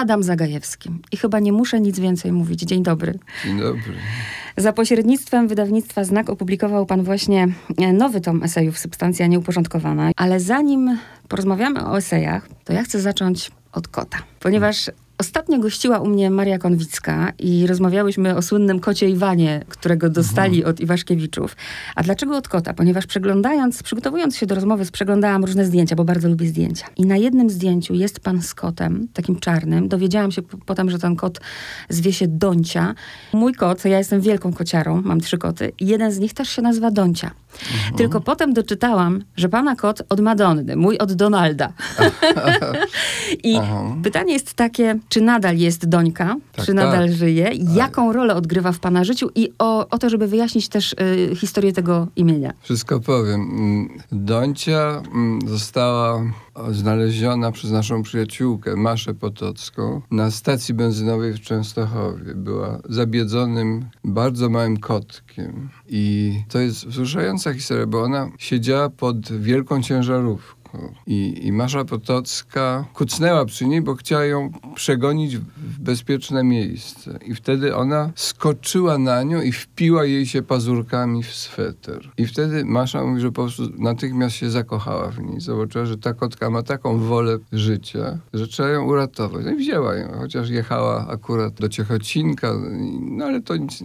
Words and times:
Adam 0.00 0.22
Zagajewski. 0.22 0.90
I 1.12 1.16
chyba 1.16 1.40
nie 1.40 1.52
muszę 1.52 1.80
nic 1.80 1.98
więcej 1.98 2.32
mówić. 2.32 2.60
Dzień 2.60 2.82
dobry. 2.82 3.18
Dzień 3.44 3.58
dobry. 3.58 3.92
Za 4.56 4.72
pośrednictwem 4.72 5.48
wydawnictwa 5.48 6.04
Znak 6.04 6.30
opublikował 6.30 6.86
pan 6.86 7.02
właśnie 7.02 7.48
e, 7.78 7.92
nowy 7.92 8.20
tom 8.20 8.42
esejów 8.42 8.78
Substancja 8.78 9.26
Nieuporządkowana. 9.26 10.10
Ale 10.16 10.40
zanim 10.40 10.98
porozmawiamy 11.28 11.86
o 11.86 11.98
esejach, 11.98 12.48
to 12.64 12.72
ja 12.72 12.82
chcę 12.82 13.00
zacząć 13.00 13.50
od 13.72 13.88
kota. 13.88 14.18
Ponieważ 14.40 14.90
Ostatnio 15.20 15.58
gościła 15.58 15.98
u 15.98 16.06
mnie 16.06 16.30
Maria 16.30 16.58
Konwicka 16.58 17.32
i 17.38 17.66
rozmawiałyśmy 17.66 18.36
o 18.36 18.42
słynnym 18.42 18.80
kocie 18.80 19.08
Iwanie, 19.08 19.64
którego 19.68 20.10
dostali 20.10 20.56
mhm. 20.56 20.74
od 20.74 20.80
Iwaszkiewiczów. 20.80 21.56
A 21.94 22.02
dlaczego 22.02 22.36
od 22.36 22.48
kota? 22.48 22.74
Ponieważ 22.74 23.06
przeglądając, 23.06 23.82
przygotowując 23.82 24.36
się 24.36 24.46
do 24.46 24.54
rozmowy, 24.54 24.84
przeglądałam 24.92 25.44
różne 25.44 25.64
zdjęcia, 25.64 25.96
bo 25.96 26.04
bardzo 26.04 26.28
lubię 26.28 26.48
zdjęcia. 26.48 26.86
I 26.96 27.06
na 27.06 27.16
jednym 27.16 27.50
zdjęciu 27.50 27.94
jest 27.94 28.20
pan 28.20 28.42
z 28.42 28.54
kotem, 28.54 29.08
takim 29.12 29.40
czarnym. 29.40 29.88
Dowiedziałam 29.88 30.32
się 30.32 30.42
potem, 30.42 30.90
że 30.90 30.98
ten 30.98 31.16
kot 31.16 31.40
zwie 31.88 32.12
się 32.12 32.28
Doncia. 32.28 32.94
Mój 33.32 33.54
kot, 33.54 33.84
ja 33.84 33.98
jestem 33.98 34.20
wielką 34.20 34.52
kociarą, 34.52 35.02
mam 35.04 35.20
trzy 35.20 35.38
koty, 35.38 35.72
jeden 35.80 36.12
z 36.12 36.18
nich 36.18 36.34
też 36.34 36.48
się 36.48 36.62
nazywa 36.62 36.90
Doncia. 36.90 37.30
Mhm. 37.72 37.96
Tylko 37.96 38.20
potem 38.20 38.52
doczytałam, 38.52 39.24
że 39.36 39.48
pana 39.48 39.76
kot 39.76 40.02
od 40.08 40.20
Madonny, 40.20 40.76
mój 40.76 40.98
od 40.98 41.12
Donalda. 41.12 41.72
I 43.44 43.56
Aha. 43.56 43.96
pytanie 44.02 44.32
jest 44.32 44.54
takie, 44.54 44.98
czy 45.08 45.20
nadal 45.20 45.56
jest 45.56 45.88
Dońka, 45.88 46.36
tak, 46.52 46.66
czy 46.66 46.74
nadal 46.74 47.06
tak. 47.06 47.16
żyje, 47.16 47.50
jaką 47.74 48.12
rolę 48.12 48.34
odgrywa 48.34 48.72
w 48.72 48.78
pana 48.78 49.04
życiu 49.04 49.28
i 49.34 49.52
o, 49.58 49.88
o 49.88 49.98
to, 49.98 50.10
żeby 50.10 50.26
wyjaśnić 50.26 50.68
też 50.68 50.92
y, 50.92 51.36
historię 51.36 51.72
tego 51.72 52.06
imienia. 52.16 52.52
Wszystko 52.62 53.00
powiem. 53.00 53.40
Mm, 53.40 53.98
Dońcia 54.12 55.02
mm, 55.12 55.48
została 55.48 56.22
znaleziona 56.70 57.52
przez 57.52 57.70
naszą 57.70 58.02
przyjaciółkę 58.02 58.76
Maszę 58.76 59.14
Potocką 59.14 60.02
na 60.10 60.30
stacji 60.30 60.74
benzynowej 60.74 61.32
w 61.32 61.40
Częstochowie. 61.40 62.34
Była 62.34 62.78
zabiedzonym, 62.88 63.84
bardzo 64.04 64.48
małym 64.48 64.76
kotkiem. 64.76 65.68
I 65.92 66.34
to 66.48 66.58
jest 66.58 66.86
wzruszająca 66.86 67.54
historia, 67.54 67.86
bo 67.86 68.02
ona 68.02 68.30
siedziała 68.38 68.90
pod 68.90 69.32
wielką 69.32 69.82
ciężarówką 69.82 70.60
i, 71.06 71.46
I 71.46 71.52
Masza 71.52 71.84
Potocka 71.84 72.84
kucnęła 72.94 73.44
przy 73.44 73.66
niej, 73.66 73.82
bo 73.82 73.94
chciała 73.94 74.24
ją 74.24 74.50
przegonić 74.74 75.36
w 75.38 75.78
bezpieczne 75.78 76.44
miejsce. 76.44 77.18
I 77.26 77.34
wtedy 77.34 77.76
ona 77.76 78.12
skoczyła 78.14 78.98
na 78.98 79.22
nią 79.22 79.42
i 79.42 79.52
wpiła 79.52 80.04
jej 80.04 80.26
się 80.26 80.42
pazurkami 80.42 81.22
w 81.22 81.34
sweter. 81.34 82.10
I 82.18 82.26
wtedy 82.26 82.64
Masza 82.64 83.04
mówi, 83.04 83.20
że 83.20 83.28
po 83.32 83.42
prostu 83.42 83.62
natychmiast 83.78 84.36
się 84.36 84.50
zakochała 84.50 85.08
w 85.08 85.18
niej. 85.18 85.40
Zobaczyła, 85.40 85.84
że 85.84 85.96
ta 85.96 86.14
kotka 86.14 86.50
ma 86.50 86.62
taką 86.62 86.98
wolę 86.98 87.38
życia, 87.52 88.18
że 88.32 88.46
trzeba 88.46 88.68
ją 88.68 88.84
uratować. 88.84 89.44
No 89.44 89.50
i 89.50 89.56
wzięła 89.56 89.94
ją, 89.94 90.18
chociaż 90.18 90.50
jechała 90.50 91.08
akurat 91.08 91.54
do 91.54 91.68
Ciechocinka, 91.68 92.52
no 93.00 93.24
ale 93.24 93.40
to 93.40 93.56
nic 93.56 93.82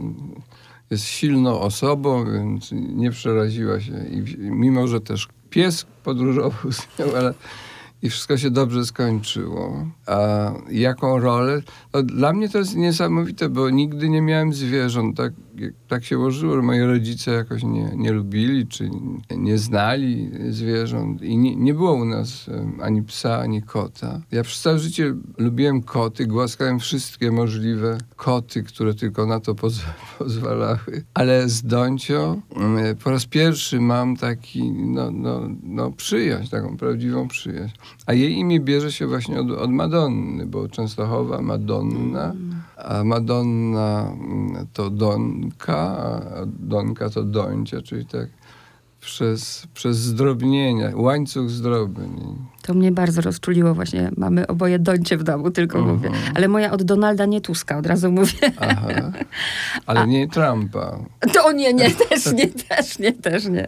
jest 0.90 1.04
silną 1.04 1.60
osobą, 1.60 2.26
więc 2.34 2.70
nie 2.72 3.12
przeraziła 3.12 3.80
się. 3.80 4.06
I 4.12 4.38
mimo, 4.38 4.88
że 4.88 5.02
też 5.02 5.28
pies 5.50 5.86
podróżował 6.04 6.72
z 6.72 7.00
nią, 7.00 7.06
ale 7.18 7.34
i 8.02 8.10
wszystko 8.10 8.38
się 8.38 8.52
dobrze 8.52 8.86
skończyło. 8.86 9.86
A 10.08 10.52
jaką 10.72 11.20
rolę? 11.20 11.62
No, 11.94 12.04
dla 12.04 12.34
mnie 12.34 12.50
to 12.50 12.58
jest 12.58 12.76
niesamowite, 12.76 13.50
bo 13.50 13.70
nigdy 13.70 14.10
nie 14.10 14.22
miałem 14.22 14.54
zwierząt. 14.54 15.18
Tak, 15.18 15.34
tak 15.88 16.04
się 16.04 16.20
ułożyło, 16.20 16.56
że 16.56 16.62
moi 16.62 16.80
rodzice 16.80 17.32
jakoś 17.32 17.64
nie, 17.64 17.92
nie 17.96 18.12
lubili, 18.12 18.68
czy 18.68 18.90
nie 19.38 19.58
znali 19.58 20.32
zwierząt. 20.50 21.22
I 21.22 21.38
nie, 21.38 21.56
nie 21.56 21.74
było 21.74 21.94
u 21.94 22.06
nas 22.06 22.50
ani 22.82 23.04
psa, 23.04 23.40
ani 23.40 23.62
kota. 23.62 24.22
Ja 24.32 24.44
przez 24.44 24.62
całe 24.62 24.80
życie 24.80 25.16
lubiłem 25.38 25.84
koty, 25.84 26.26
głaskałem 26.26 26.80
wszystkie 26.80 27.32
możliwe 27.32 27.98
koty, 28.16 28.64
które 28.64 28.94
tylko 28.94 29.26
na 29.26 29.40
to 29.40 29.56
poz 29.56 29.82
pozwalały. 30.20 31.04
Ale 31.14 31.50
z 31.50 31.64
Doncią 31.64 32.42
mm, 32.56 32.96
po 32.96 33.10
raz 33.10 33.26
pierwszy 33.26 33.82
mam 33.82 34.18
taki, 34.18 34.72
no, 34.72 35.12
no, 35.12 35.42
no 35.64 35.92
przyjaźń, 35.92 36.52
taką 36.52 36.78
prawdziwą 36.78 37.28
przyjaźń. 37.28 37.76
A 38.06 38.14
jej 38.14 38.34
imię 38.34 38.60
bierze 38.60 38.92
się 38.92 39.08
właśnie 39.08 39.40
od, 39.40 39.52
od 39.52 39.72
Madonny, 39.72 40.46
bo 40.46 40.68
Częstochowa 40.70 41.42
Madonna, 41.42 42.34
a 42.86 43.04
Madonna 43.04 44.14
mm, 44.14 44.68
to 44.74 44.90
Donka, 44.90 45.76
a 45.76 46.46
Donka 46.46 47.10
to 47.10 47.24
Dońcia, 47.24 47.82
czyli 47.82 48.06
tak 48.06 48.30
przez, 49.00 49.68
przez 49.74 49.98
zdrobnienia, 49.98 50.92
łańcuch 50.96 51.50
zdrobnień. 51.50 52.36
To 52.66 52.74
mnie 52.74 52.92
bardzo 52.92 53.22
rozczuliło 53.22 53.74
właśnie. 53.74 54.12
Mamy 54.18 54.48
oboje 54.48 54.80
Doncie 54.80 55.18
w 55.18 55.24
domu, 55.24 55.52
tylko 55.52 55.80
uh 55.80 55.86
-huh. 55.86 55.88
mówię. 55.88 56.10
Ale 56.36 56.48
moja 56.48 56.72
od 56.72 56.84
Donalda 56.84 57.26
nie 57.26 57.42
Tuska, 57.42 57.78
od 57.78 57.86
razu 57.86 58.12
mówię. 58.12 58.52
Aha. 58.60 58.88
Ale 59.86 60.00
A. 60.00 60.06
nie 60.06 60.28
Trumpa. 60.28 61.00
To 61.34 61.52
nie, 61.52 61.74
nie, 61.74 61.90
też 62.10 62.34
nie, 62.34 62.48
też 62.48 63.00
nie, 63.00 63.12
też 63.12 63.46
nie. 63.46 63.68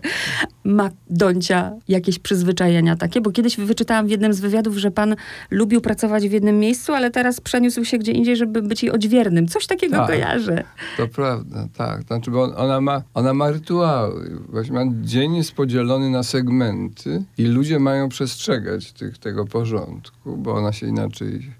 Ma 0.63 0.89
Doncia 1.09 1.71
jakieś 1.87 2.19
przyzwyczajenia 2.19 2.95
takie? 2.95 3.21
Bo 3.21 3.31
kiedyś 3.31 3.57
wyczytałam 3.57 4.07
w 4.07 4.09
jednym 4.09 4.33
z 4.33 4.39
wywiadów, 4.39 4.77
że 4.77 4.91
pan 4.91 5.15
lubił 5.51 5.81
pracować 5.81 6.29
w 6.29 6.31
jednym 6.31 6.59
miejscu, 6.59 6.93
ale 6.93 7.11
teraz 7.11 7.41
przeniósł 7.41 7.85
się 7.85 7.97
gdzie 7.97 8.11
indziej, 8.11 8.35
żeby 8.35 8.61
być 8.61 8.83
jej 8.83 8.91
odźwiernym. 8.91 9.47
Coś 9.47 9.67
takiego 9.67 9.95
tak, 9.95 10.07
kojarzę. 10.07 10.63
To 10.97 11.07
prawda, 11.07 11.67
tak. 11.77 12.03
Znaczy, 12.03 12.31
bo 12.31 12.55
ona 12.55 12.81
ma, 12.81 13.01
ona 13.13 13.33
ma 13.33 13.51
rytuały. 13.51 14.39
Właśnie 14.49 14.91
dzień 15.01 15.35
jest 15.35 15.51
podzielony 15.51 16.09
na 16.09 16.23
segmenty 16.23 17.23
i 17.37 17.45
ludzie 17.45 17.79
mają 17.79 18.09
przestrzegać 18.09 18.86
tych, 18.93 19.17
tego 19.17 19.45
porządku, 19.45 20.37
bo 20.37 20.53
ona 20.53 20.73
się 20.73 20.87
inaczej 20.87 21.53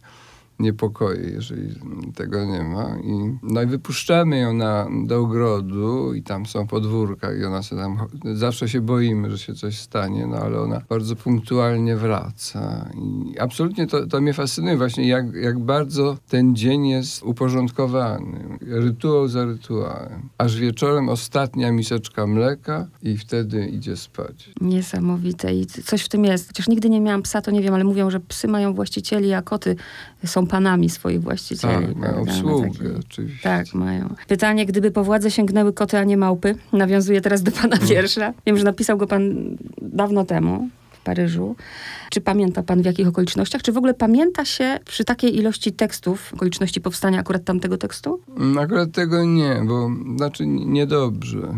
niepokoi, 0.59 1.31
jeżeli 1.34 1.75
tego 2.16 2.45
nie 2.45 2.63
ma. 2.63 2.97
I, 3.03 3.38
no 3.44 3.62
i 3.62 3.66
wypuszczamy 3.66 4.40
ją 4.40 4.53
na, 4.53 4.88
do 5.06 5.19
ogrodu 5.19 6.13
i 6.13 6.23
tam 6.23 6.45
są 6.45 6.68
podwórka 6.68 7.34
i 7.34 7.44
ona 7.44 7.63
się 7.63 7.75
tam, 7.75 7.97
zawsze 8.34 8.69
się 8.69 8.81
boimy, 8.81 9.31
że 9.31 9.38
się 9.38 9.53
coś 9.53 9.79
stanie, 9.79 10.28
no 10.28 10.38
ale 10.38 10.62
ona 10.62 10.81
bardzo 10.90 11.16
punktualnie 11.16 11.95
wraca. 11.95 12.90
I 12.95 13.40
absolutnie 13.40 13.88
to, 13.88 14.07
to 14.07 14.22
mnie 14.22 14.34
fascynuje 14.34 14.78
właśnie, 14.78 15.07
jak, 15.07 15.34
jak 15.34 15.59
bardzo 15.59 16.18
ten 16.29 16.56
dzień 16.56 16.88
jest 16.88 17.24
uporządkowany. 17.24 18.57
Rytuał 18.62 19.28
za 19.28 19.45
rytuałem. 19.45 20.29
Aż 20.38 20.57
wieczorem 20.57 21.09
ostatnia 21.09 21.72
miseczka 21.72 22.28
mleka 22.28 22.88
i 23.03 23.18
wtedy 23.18 23.68
idzie 23.68 23.97
spać. 23.97 24.50
Niesamowite 24.62 25.53
i 25.53 25.66
coś 25.66 26.03
w 26.03 26.09
tym 26.09 26.25
jest. 26.25 26.47
Chociaż 26.47 26.68
nigdy 26.68 26.89
nie 26.89 27.01
miałam 27.01 27.22
psa, 27.22 27.41
to 27.41 27.51
nie 27.51 27.62
wiem, 27.62 27.74
ale 27.74 27.84
mówią, 27.84 28.09
że 28.09 28.19
psy 28.19 28.47
mają 28.47 28.74
właścicieli, 28.74 29.34
a 29.34 29.41
koty 29.41 29.75
są 30.25 30.47
panami 30.47 30.89
swoich 30.89 31.22
właścicieli. 31.22 31.85
Tak, 31.85 31.95
mają 31.95 32.16
no 32.16 32.22
obsługę 32.22 32.91
oczywiście. 33.00 33.44
Tak, 33.44 33.73
mają. 33.73 34.16
Pytanie, 34.28 34.66
gdyby 34.66 34.91
po 34.91 35.03
władze 35.03 35.31
sięgnęły 35.31 35.73
koty, 35.73 35.97
a 35.97 36.03
nie 36.03 36.17
małpy? 36.17 36.55
Nawiązuje 36.73 37.22
teraz 37.22 37.44
do 37.44 37.51
pana 37.51 37.75
hmm. 37.78 37.89
wiersza. 37.89 38.33
Wiem, 38.45 38.57
że 38.57 38.63
napisał 38.63 38.97
go 38.97 39.07
pan 39.07 39.33
dawno 39.81 40.25
temu. 40.25 40.69
w 40.91 41.03
Paryżu. 41.03 41.56
Czy 42.09 42.22
pamięta 42.22 42.63
pan 42.63 42.81
w 42.81 42.85
jakich 42.85 43.07
okolicznościach? 43.07 43.61
Czy 43.61 43.72
w 43.72 43.77
ogóle 43.77 43.94
pamięta 43.94 44.45
się 44.45 44.79
przy 44.85 45.06
takiej 45.06 45.38
ilości 45.38 45.72
tekstów, 45.72 46.33
okoliczności 46.33 46.81
powstania 46.81 47.19
akurat 47.19 47.44
tamtego 47.44 47.77
tekstu? 47.77 48.19
Mm, 48.38 48.57
akurat 48.57 48.91
tego 48.91 49.25
nie, 49.25 49.61
bo 49.66 49.89
znaczy 50.17 50.47
niedobrze. 50.47 51.57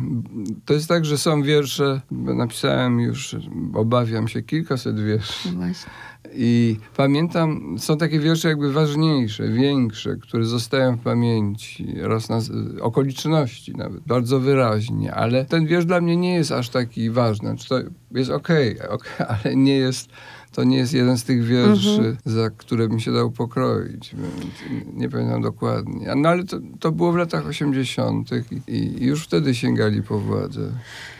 To 0.65 0.73
jest 0.73 0.87
tak, 0.87 1.05
że 1.05 1.17
są 1.17 1.41
wiersze, 1.41 2.01
napisałem 2.11 2.99
już, 2.99 3.35
obawiam 3.73 4.27
się, 4.27 4.41
kilkaset 4.41 4.99
wierszy. 4.99 5.49
No 5.51 5.57
właśnie. 5.57 5.91
I 6.33 6.77
pamiętam, 6.97 7.75
są 7.79 7.97
takie 7.97 8.19
wiersze 8.19 8.49
jakby 8.49 8.73
ważniejsze, 8.73 9.47
większe, 9.47 10.15
które 10.15 10.45
zostają 10.45 10.97
w 10.97 10.99
pamięci, 10.99 11.95
raz 12.01 12.29
na 12.29 12.39
okoliczności 12.81 13.73
nawet, 13.73 14.03
bardzo 14.03 14.39
wyraźnie, 14.39 15.13
ale 15.13 15.45
ten 15.45 15.65
wiersz 15.65 15.85
dla 15.85 16.01
mnie 16.01 16.17
nie 16.17 16.33
jest 16.33 16.51
aż 16.51 16.69
taki 16.69 17.09
ważny. 17.09 17.49
Znaczy 17.49 17.69
to 17.69 17.79
jest 18.11 18.31
okej, 18.31 18.79
okay, 18.79 18.89
okay, 18.95 19.27
ale 19.27 19.55
nie 19.55 19.77
jest 19.77 20.09
to 20.59 20.63
nie 20.63 20.77
jest 20.77 20.93
jeden 20.93 21.17
z 21.17 21.23
tych 21.23 21.43
wierszy, 21.43 21.89
mhm. 21.89 22.17
za 22.25 22.49
które 22.49 22.87
bym 22.87 22.99
się 22.99 23.11
dał 23.11 23.31
pokroić. 23.31 24.15
Nie 24.93 25.09
pamiętam 25.09 25.41
dokładnie. 25.41 26.15
No 26.15 26.29
ale 26.29 26.43
to, 26.43 26.57
to 26.79 26.91
było 26.91 27.11
w 27.11 27.15
latach 27.15 27.47
80. 27.47 28.29
I, 28.67 28.73
i 28.73 29.05
już 29.05 29.23
wtedy 29.23 29.55
sięgali 29.55 30.03
po 30.03 30.19
władzę 30.19 30.71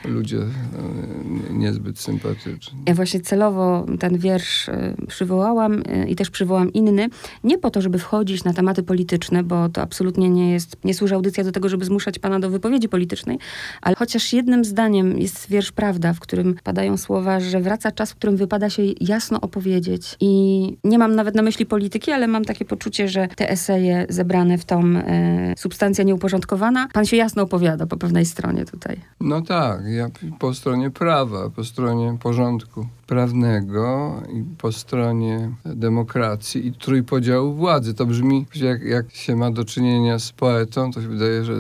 ludzie 0.06 0.38
no, 0.38 1.58
niezbyt 1.58 2.00
sympatyczni. 2.00 2.80
Ja 2.88 2.94
właśnie 2.94 3.20
celowo 3.20 3.86
ten 4.00 4.18
wiersz 4.18 4.70
e, 4.70 4.96
przywołałam 5.08 5.84
e, 5.86 6.10
i 6.10 6.16
też 6.16 6.30
przywołam 6.30 6.74
inny, 6.74 7.10
nie 7.44 7.58
po 7.58 7.72
to, 7.72 7.82
żeby 7.82 8.00
wchodzić 8.00 8.44
na 8.44 8.54
tematy 8.54 8.84
polityczne, 8.84 9.44
bo 9.44 9.70
to 9.70 9.82
absolutnie 9.82 10.30
nie 10.30 10.52
jest, 10.52 10.78
nie 10.84 10.94
służy 10.94 11.16
audycja 11.16 11.44
do 11.44 11.52
tego, 11.52 11.70
żeby 11.70 11.86
zmuszać 11.86 12.20
pana 12.20 12.40
do 12.40 12.50
wypowiedzi 12.50 12.90
politycznej, 12.90 13.40
ale 13.82 13.96
chociaż 13.96 14.34
jednym 14.34 14.66
zdaniem 14.66 15.20
jest 15.20 15.50
wiersz 15.50 15.72
Prawda, 15.72 16.14
w 16.14 16.20
którym 16.20 16.56
padają 16.64 16.98
słowa, 16.98 17.40
że 17.40 17.62
wraca 17.62 17.92
czas, 17.92 18.12
w 18.12 18.16
którym 18.16 18.38
wypada 18.38 18.70
się 18.70 18.84
jasno 19.02 19.29
jasno 19.30 19.42
opowiedzieć. 19.42 20.16
I 20.20 20.78
nie 20.84 21.00
mam 21.00 21.16
nawet 21.16 21.36
na 21.36 21.42
myśli 21.42 21.66
polityki, 21.66 22.12
ale 22.12 22.28
mam 22.28 22.46
takie 22.46 22.66
poczucie, 22.66 23.08
że 23.08 23.28
te 23.28 23.50
eseje 23.50 24.06
zebrane 24.10 24.58
w 24.58 24.66
tą 24.66 24.84
e, 24.86 25.54
substancja 25.58 26.04
nieuporządkowana, 26.04 26.88
pan 26.94 27.06
się 27.06 27.18
jasno 27.18 27.44
opowiada 27.44 27.88
po 27.88 27.98
pewnej 27.98 28.26
stronie 28.26 28.66
tutaj. 28.66 29.00
No 29.22 29.42
tak, 29.42 29.82
ja 29.88 30.10
po 30.40 30.54
stronie 30.54 30.92
prawa, 30.92 31.50
po 31.50 31.64
stronie 31.64 32.18
porządku 32.22 32.86
prawnego 33.10 34.14
i 34.34 34.44
po 34.58 34.72
stronie 34.72 35.52
demokracji 35.66 36.68
i 36.68 36.74
trójpodziału 36.74 37.54
władzy. 37.54 37.94
To 37.94 38.06
brzmi, 38.06 38.46
jak, 38.56 38.82
jak 38.84 39.12
się 39.12 39.36
ma 39.36 39.52
do 39.52 39.66
czynienia 39.66 40.20
z 40.20 40.32
poetą, 40.32 40.92
to 40.92 41.02
się 41.02 41.08
wydaje, 41.08 41.46
że 41.46 41.54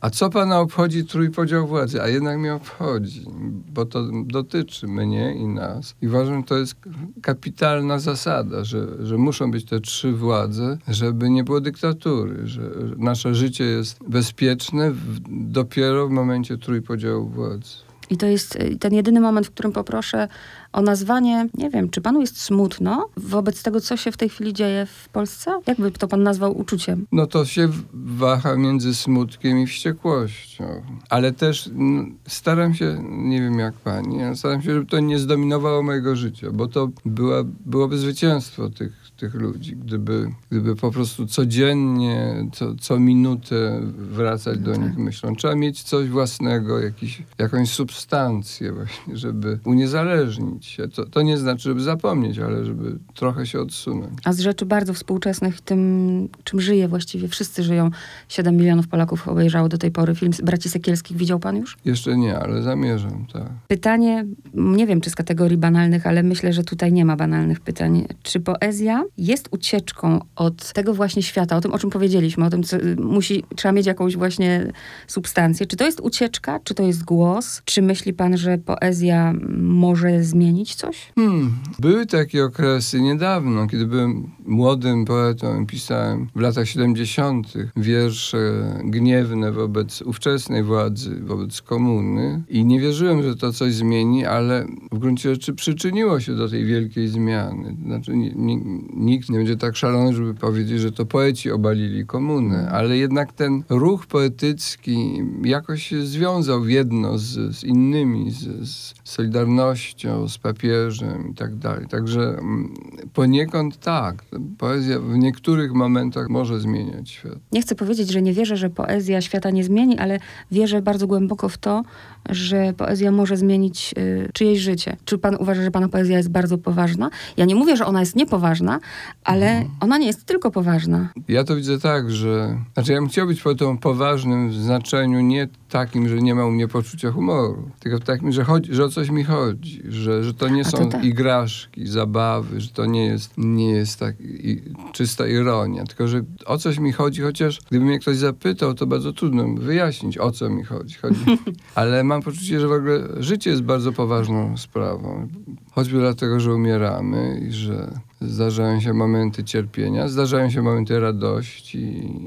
a 0.00 0.10
co 0.10 0.30
pana 0.30 0.60
obchodzi 0.60 1.04
trójpodział 1.04 1.66
władzy? 1.66 2.02
A 2.02 2.08
jednak 2.08 2.38
mnie 2.38 2.54
obchodzi, 2.54 3.24
bo 3.72 3.86
to 3.86 4.02
dotyczy 4.24 4.86
mnie 4.86 5.34
i 5.34 5.46
nas. 5.46 5.94
I 6.02 6.08
uważam, 6.08 6.44
to 6.44 6.56
jest 6.56 6.74
kapitalna 7.22 7.98
zasada, 7.98 8.64
że, 8.64 9.06
że 9.06 9.18
muszą 9.18 9.50
być 9.50 9.64
te 9.64 9.80
trzy 9.80 10.12
władze, 10.12 10.78
żeby 10.88 11.30
nie 11.30 11.44
było 11.44 11.60
dyktatury, 11.60 12.46
że 12.46 12.70
nasze 12.96 13.34
życie 13.34 13.64
jest 13.64 13.98
bezpieczne 14.08 14.90
w, 14.90 15.20
dopiero 15.28 16.08
w 16.08 16.10
momencie 16.10 16.58
trójpodziału 16.58 17.28
władzy. 17.28 17.85
I 18.10 18.16
to 18.16 18.26
jest 18.26 18.56
y, 18.56 18.76
ten 18.76 18.94
jedyny 18.94 19.20
moment, 19.20 19.46
w 19.46 19.50
którym 19.50 19.72
poproszę 19.72 20.28
o 20.72 20.82
nazwanie, 20.82 21.48
nie 21.54 21.70
wiem, 21.70 21.90
czy 21.90 22.00
panu 22.00 22.20
jest 22.20 22.40
smutno 22.40 23.08
wobec 23.16 23.62
tego, 23.62 23.80
co 23.80 23.96
się 23.96 24.12
w 24.12 24.16
tej 24.16 24.28
chwili 24.28 24.52
dzieje 24.52 24.86
w 24.86 25.08
Polsce? 25.08 25.60
Jakby 25.66 25.90
to 25.90 26.08
pan 26.08 26.22
nazwał 26.22 26.58
uczuciem? 26.58 27.06
No 27.12 27.26
to 27.26 27.44
się 27.44 27.68
waha 27.92 28.56
między 28.56 28.94
smutkiem 28.94 29.58
i 29.58 29.66
wściekłością. 29.66 30.82
Ale 31.10 31.32
też 31.32 31.70
no, 31.74 32.04
staram 32.26 32.74
się, 32.74 33.04
nie 33.08 33.40
wiem 33.40 33.58
jak 33.58 33.74
pani, 33.74 34.36
staram 34.36 34.62
się, 34.62 34.74
żeby 34.74 34.86
to 34.86 35.00
nie 35.00 35.18
zdominowało 35.18 35.82
mojego 35.82 36.16
życia, 36.16 36.50
bo 36.52 36.68
to 36.68 36.88
była, 37.04 37.44
byłoby 37.66 37.98
zwycięstwo 37.98 38.70
tych 38.70 39.05
tych 39.16 39.34
ludzi, 39.34 39.76
gdyby, 39.76 40.32
gdyby 40.50 40.76
po 40.76 40.90
prostu 40.90 41.26
codziennie, 41.26 42.46
co, 42.52 42.74
co 42.74 42.98
minutę 42.98 43.80
wracać 43.96 44.58
do 44.58 44.76
nich 44.76 44.98
myślą. 44.98 45.36
Trzeba 45.36 45.54
mieć 45.54 45.82
coś 45.82 46.08
własnego, 46.08 46.80
jakiś, 46.80 47.22
jakąś 47.38 47.70
substancję 47.70 48.72
właśnie, 48.72 49.16
żeby 49.16 49.58
uniezależnić 49.64 50.66
się. 50.66 50.88
To, 50.88 51.06
to 51.06 51.22
nie 51.22 51.38
znaczy, 51.38 51.62
żeby 51.62 51.80
zapomnieć, 51.80 52.38
ale 52.38 52.64
żeby 52.64 52.98
trochę 53.14 53.46
się 53.46 53.60
odsunąć. 53.60 54.12
A 54.24 54.32
z 54.32 54.40
rzeczy 54.40 54.66
bardzo 54.66 54.94
współczesnych, 54.94 55.60
tym 55.60 56.28
czym 56.44 56.60
żyje 56.60 56.88
właściwie, 56.88 57.28
wszyscy 57.28 57.62
żyją, 57.62 57.90
7 58.28 58.56
milionów 58.56 58.88
Polaków 58.88 59.28
obejrzało 59.28 59.68
do 59.68 59.78
tej 59.78 59.90
pory 59.90 60.14
film 60.14 60.32
Braci 60.42 60.68
Sekielskich. 60.68 61.16
Widział 61.16 61.38
pan 61.38 61.56
już? 61.56 61.76
Jeszcze 61.84 62.16
nie, 62.16 62.38
ale 62.38 62.62
zamierzam, 62.62 63.26
tak. 63.32 63.50
Pytanie, 63.68 64.24
nie 64.54 64.86
wiem 64.86 65.00
czy 65.00 65.10
z 65.10 65.14
kategorii 65.14 65.58
banalnych, 65.58 66.06
ale 66.06 66.22
myślę, 66.22 66.52
że 66.52 66.64
tutaj 66.64 66.92
nie 66.92 67.04
ma 67.04 67.16
banalnych 67.16 67.60
pytań. 67.60 68.06
Czy 68.22 68.40
poezja 68.40 69.05
jest 69.18 69.48
ucieczką 69.50 70.20
od 70.36 70.72
tego 70.72 70.94
właśnie 70.94 71.22
świata, 71.22 71.56
o 71.56 71.60
tym, 71.60 71.72
o 71.72 71.78
czym 71.78 71.90
powiedzieliśmy, 71.90 72.44
o 72.44 72.50
tym, 72.50 72.62
co 72.62 72.76
musi, 72.98 73.44
trzeba 73.56 73.72
mieć 73.72 73.86
jakąś 73.86 74.16
właśnie 74.16 74.72
substancję. 75.06 75.66
Czy 75.66 75.76
to 75.76 75.84
jest 75.84 76.00
ucieczka, 76.00 76.60
czy 76.64 76.74
to 76.74 76.82
jest 76.82 77.04
głos? 77.04 77.62
Czy 77.64 77.82
myśli 77.82 78.12
pan, 78.12 78.36
że 78.36 78.58
poezja 78.58 79.34
może 79.58 80.24
zmienić 80.24 80.74
coś? 80.74 81.12
Hmm. 81.14 81.58
Były 81.78 82.06
takie 82.06 82.44
okresy 82.44 83.00
niedawno, 83.00 83.66
kiedy 83.66 83.86
byłem 83.86 84.30
młodym 84.46 85.04
poetą 85.04 85.62
i 85.62 85.66
pisałem 85.66 86.28
w 86.36 86.40
latach 86.40 86.68
70. 86.68 87.52
wiersze 87.76 88.38
gniewne 88.84 89.52
wobec 89.52 90.02
ówczesnej 90.02 90.62
władzy, 90.62 91.20
wobec 91.20 91.62
komuny 91.62 92.42
i 92.48 92.64
nie 92.64 92.80
wierzyłem, 92.80 93.22
że 93.22 93.36
to 93.36 93.52
coś 93.52 93.74
zmieni, 93.74 94.24
ale 94.24 94.66
w 94.92 94.98
gruncie 94.98 95.34
rzeczy 95.34 95.54
przyczyniło 95.54 96.20
się 96.20 96.36
do 96.36 96.48
tej 96.48 96.64
wielkiej 96.64 97.08
zmiany. 97.08 97.76
Znaczy, 97.84 98.16
nie, 98.16 98.32
nie, 98.34 98.56
nikt 98.96 99.30
nie 99.30 99.38
będzie 99.38 99.56
tak 99.56 99.76
szalony, 99.76 100.16
żeby 100.16 100.34
powiedzieć, 100.34 100.80
że 100.80 100.92
to 100.92 101.06
poeci 101.06 101.50
obalili 101.50 102.06
komunę, 102.06 102.68
ale 102.70 102.96
jednak 102.96 103.32
ten 103.32 103.62
ruch 103.68 104.06
poetycki 104.06 105.22
jakoś 105.44 105.82
się 105.82 106.06
związał 106.06 106.62
w 106.62 106.68
jedno 106.68 107.18
z, 107.18 107.56
z 107.56 107.64
innymi, 107.64 108.30
z, 108.30 108.68
z, 108.68 108.94
Solidarnością, 109.06 110.28
z 110.28 110.38
papieżem 110.38 111.30
i 111.30 111.34
tak 111.34 111.54
dalej. 111.54 111.86
Także 111.86 112.20
mm, 112.20 112.74
poniekąd 113.14 113.80
tak, 113.80 114.24
poezja 114.58 115.00
w 115.00 115.18
niektórych 115.18 115.72
momentach 115.72 116.28
może 116.28 116.60
zmieniać 116.60 117.10
świat. 117.10 117.38
Nie 117.52 117.62
chcę 117.62 117.74
powiedzieć, 117.74 118.12
że 118.12 118.22
nie 118.22 118.32
wierzę, 118.32 118.56
że 118.56 118.70
poezja 118.70 119.20
świata 119.20 119.50
nie 119.50 119.64
zmieni, 119.64 119.98
ale 119.98 120.18
wierzę 120.50 120.82
bardzo 120.82 121.06
głęboko 121.06 121.48
w 121.48 121.58
to, 121.58 121.82
że 122.28 122.72
poezja 122.76 123.10
może 123.10 123.36
zmienić 123.36 123.94
y, 123.98 124.30
czyjeś 124.32 124.58
życie. 124.58 124.96
Czy 125.04 125.18
pan 125.18 125.36
uważa, 125.36 125.62
że 125.62 125.70
pana 125.70 125.88
poezja 125.88 126.16
jest 126.16 126.30
bardzo 126.30 126.58
poważna? 126.58 127.10
Ja 127.36 127.44
nie 127.44 127.54
mówię, 127.54 127.76
że 127.76 127.86
ona 127.86 128.00
jest 128.00 128.16
niepoważna, 128.16 128.80
ale 129.24 129.50
mhm. 129.50 129.70
ona 129.80 129.98
nie 129.98 130.06
jest 130.06 130.24
tylko 130.24 130.50
poważna. 130.50 131.08
Ja 131.28 131.44
to 131.44 131.56
widzę 131.56 131.80
tak, 131.80 132.10
że... 132.10 132.58
Znaczy 132.74 132.92
ja 132.92 133.00
bym 133.00 133.08
chciał 133.08 133.26
być 133.26 133.42
poetą 133.42 133.78
poważnym 133.78 134.50
w 134.50 134.54
znaczeniu 134.54 135.20
nie 135.20 135.48
takim, 135.68 136.08
że 136.08 136.16
nie 136.16 136.34
ma 136.34 136.46
u 136.46 136.50
mnie 136.50 136.68
poczucia 136.68 137.10
humoru, 137.10 137.70
tylko 137.80 137.98
takim, 137.98 138.32
że, 138.32 138.44
chodzi, 138.44 138.74
że 138.74 138.84
o 138.84 138.88
coś 138.88 139.10
mi 139.10 139.24
chodzi, 139.24 139.82
że, 139.88 140.24
że 140.24 140.34
to 140.34 140.48
nie 140.48 140.60
A 140.60 140.64
są 140.64 140.78
to 140.78 140.86
tak. 140.86 141.04
igraszki, 141.04 141.86
zabawy, 141.86 142.60
że 142.60 142.68
to 142.68 142.86
nie 142.86 143.06
jest, 143.06 143.32
nie 143.38 143.70
jest 143.70 144.00
tak 144.00 144.20
i, 144.20 144.62
czysta 144.92 145.26
ironia, 145.26 145.84
tylko 145.84 146.08
że 146.08 146.22
o 146.46 146.58
coś 146.58 146.78
mi 146.78 146.92
chodzi, 146.92 147.22
chociaż 147.22 147.60
gdyby 147.70 147.84
mnie 147.84 147.98
ktoś 147.98 148.16
zapytał, 148.16 148.74
to 148.74 148.86
bardzo 148.86 149.12
trudno 149.12 149.54
wyjaśnić, 149.54 150.18
o 150.18 150.30
co 150.30 150.50
mi 150.50 150.64
chodzi. 150.64 150.94
chodzi. 150.94 151.24
Ale 151.74 152.04
mam 152.04 152.22
poczucie, 152.22 152.60
że 152.60 152.68
w 152.68 152.72
ogóle 152.72 153.00
życie 153.16 153.50
jest 153.50 153.62
bardzo 153.62 153.92
poważną 153.92 154.56
sprawą. 154.56 155.28
Choćby 155.72 155.98
dlatego, 155.98 156.40
że 156.40 156.54
umieramy 156.54 157.42
i 157.48 157.52
że 157.52 158.00
zdarzają 158.20 158.80
się 158.80 158.92
momenty 158.92 159.44
cierpienia, 159.44 160.08
zdarzają 160.08 160.50
się 160.50 160.62
momenty 160.62 161.00
radości 161.00 161.78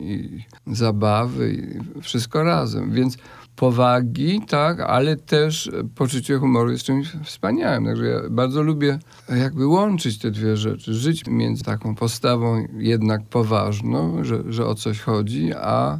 i 0.01 0.43
zabawy 0.67 1.53
i 1.53 2.01
wszystko 2.01 2.43
razem. 2.43 2.91
Więc 2.91 3.17
powagi, 3.55 4.41
tak, 4.47 4.79
ale 4.79 5.15
też 5.15 5.71
poczucie 5.95 6.37
humoru 6.37 6.71
jest 6.71 6.83
czymś 6.83 7.11
wspaniałym. 7.23 7.85
Także 7.85 8.05
ja 8.05 8.19
bardzo 8.29 8.61
lubię 8.61 8.99
jakby 9.29 9.67
łączyć 9.67 10.19
te 10.19 10.31
dwie 10.31 10.57
rzeczy. 10.57 10.93
Żyć 10.93 11.23
między 11.27 11.63
taką 11.63 11.95
postawą 11.95 12.67
jednak 12.77 13.25
poważną, 13.25 14.23
że, 14.23 14.43
że 14.47 14.65
o 14.65 14.75
coś 14.75 14.99
chodzi, 14.99 15.53
a 15.53 15.99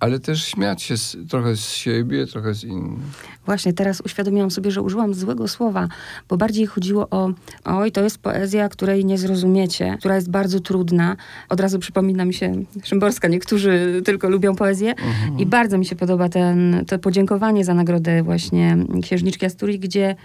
ale 0.00 0.20
też 0.20 0.44
śmiać 0.44 0.82
się 0.82 0.96
z, 0.96 1.16
trochę 1.28 1.56
z 1.56 1.70
siebie, 1.70 2.26
trochę 2.26 2.54
z 2.54 2.64
innych. 2.64 2.98
Właśnie, 3.46 3.72
teraz 3.72 4.00
uświadomiłam 4.00 4.50
sobie, 4.50 4.70
że 4.70 4.82
użyłam 4.82 5.14
złego 5.14 5.48
słowa, 5.48 5.88
bo 6.28 6.36
bardziej 6.36 6.66
chodziło 6.66 7.08
o 7.10 7.30
oj, 7.64 7.92
to 7.92 8.02
jest 8.02 8.18
poezja, 8.18 8.68
której 8.68 9.04
nie 9.04 9.18
zrozumiecie, 9.18 9.96
która 9.98 10.14
jest 10.14 10.30
bardzo 10.30 10.60
trudna. 10.60 11.16
Od 11.48 11.60
razu 11.60 11.78
przypomina 11.78 12.24
mi 12.24 12.34
się 12.34 12.52
Szymborska, 12.84 13.28
niektórzy 13.28 14.02
tylko 14.04 14.28
lubią 14.28 14.56
poezję 14.56 14.90
mhm. 14.90 15.38
i 15.38 15.46
bardzo 15.46 15.78
mi 15.78 15.86
się 15.86 15.96
podoba 15.96 16.28
ten, 16.28 16.84
to 16.86 16.98
podziękowanie 16.98 17.64
za 17.64 17.74
nagrodę 17.74 18.22
właśnie 18.22 18.76
Księżniczki 19.02 19.46
Asturii, 19.46 19.78
gdzie 19.78 20.16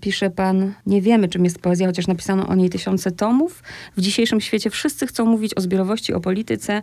pisze 0.00 0.30
pan, 0.30 0.74
nie 0.86 1.02
wiemy 1.02 1.28
czym 1.28 1.44
jest 1.44 1.58
poezja, 1.58 1.86
chociaż 1.86 2.06
napisano 2.06 2.48
o 2.48 2.54
niej 2.54 2.70
tysiące 2.70 3.10
tomów. 3.10 3.62
W 3.96 4.00
dzisiejszym 4.00 4.40
świecie 4.40 4.70
wszyscy 4.70 5.06
chcą 5.06 5.24
mówić 5.24 5.54
o 5.54 5.60
zbiorowości, 5.60 6.12
o 6.14 6.20
polityce. 6.20 6.82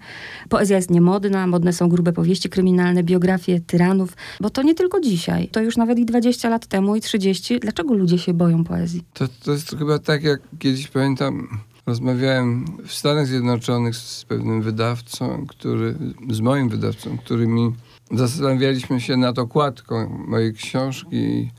Poezja 0.50 0.76
jest 0.76 0.90
niemodna, 0.90 1.48
modne 1.48 1.74
są 1.74 1.90
grube 1.90 2.14
powieści 2.14 2.50
kryminalne, 2.50 3.04
biografie 3.04 3.60
tyranów, 3.60 4.14
bo 4.42 4.50
to 4.50 4.64
nie 4.64 4.76
tylko 4.76 5.00
dzisiaj, 5.00 5.48
to 5.48 5.62
już 5.62 5.78
nawet 5.78 6.00
i 6.00 6.06
20 6.06 6.50
lat 6.50 6.68
temu 6.68 6.96
i 6.96 7.02
30. 7.02 7.60
Dlaczego 7.60 7.94
ludzie 7.94 8.18
się 8.18 8.34
boją 8.34 8.64
poezji? 8.64 9.04
To, 9.14 9.28
to 9.44 9.52
jest 9.52 9.76
chyba 9.78 10.00
tak, 10.00 10.24
jak 10.24 10.42
kiedyś 10.60 10.88
pamiętam, 10.88 11.48
rozmawiałem 11.86 12.66
w 12.86 12.94
Stanach 12.94 13.28
Zjednoczonych 13.28 13.96
z 13.96 14.26
pewnym 14.26 14.62
wydawcą, 14.62 15.46
który, 15.48 15.96
z 16.30 16.40
moim 16.40 16.70
wydawcą, 16.70 17.18
który 17.18 17.48
mi 17.48 17.72
zastanawialiśmy 18.12 19.02
się 19.02 19.18
nad 19.18 19.40
okładką 19.40 20.26
mojej 20.28 20.54
książki 20.54 21.52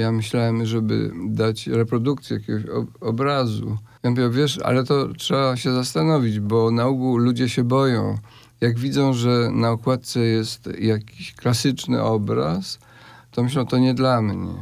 ja 0.00 0.12
myślałem, 0.12 0.66
żeby 0.66 1.10
dać 1.26 1.66
reprodukcję 1.66 2.36
jakiegoś 2.36 2.62
obrazu. 3.00 3.78
Ja 4.02 4.10
mówię, 4.10 4.30
wiesz, 4.30 4.58
ale 4.58 4.84
to 4.84 5.08
trzeba 5.14 5.56
się 5.56 5.72
zastanowić, 5.72 6.40
bo 6.40 6.70
na 6.70 6.86
ogół 6.86 7.16
ludzie 7.16 7.48
się 7.48 7.64
boją. 7.64 8.18
Jak 8.60 8.78
widzą, 8.78 9.12
że 9.12 9.50
na 9.52 9.70
okładce 9.70 10.20
jest 10.20 10.68
jakiś 10.78 11.34
klasyczny 11.34 12.02
obraz, 12.02 12.78
to 13.30 13.42
myślą, 13.42 13.66
to 13.66 13.78
nie 13.78 13.94
dla 13.94 14.22
mnie. 14.22 14.54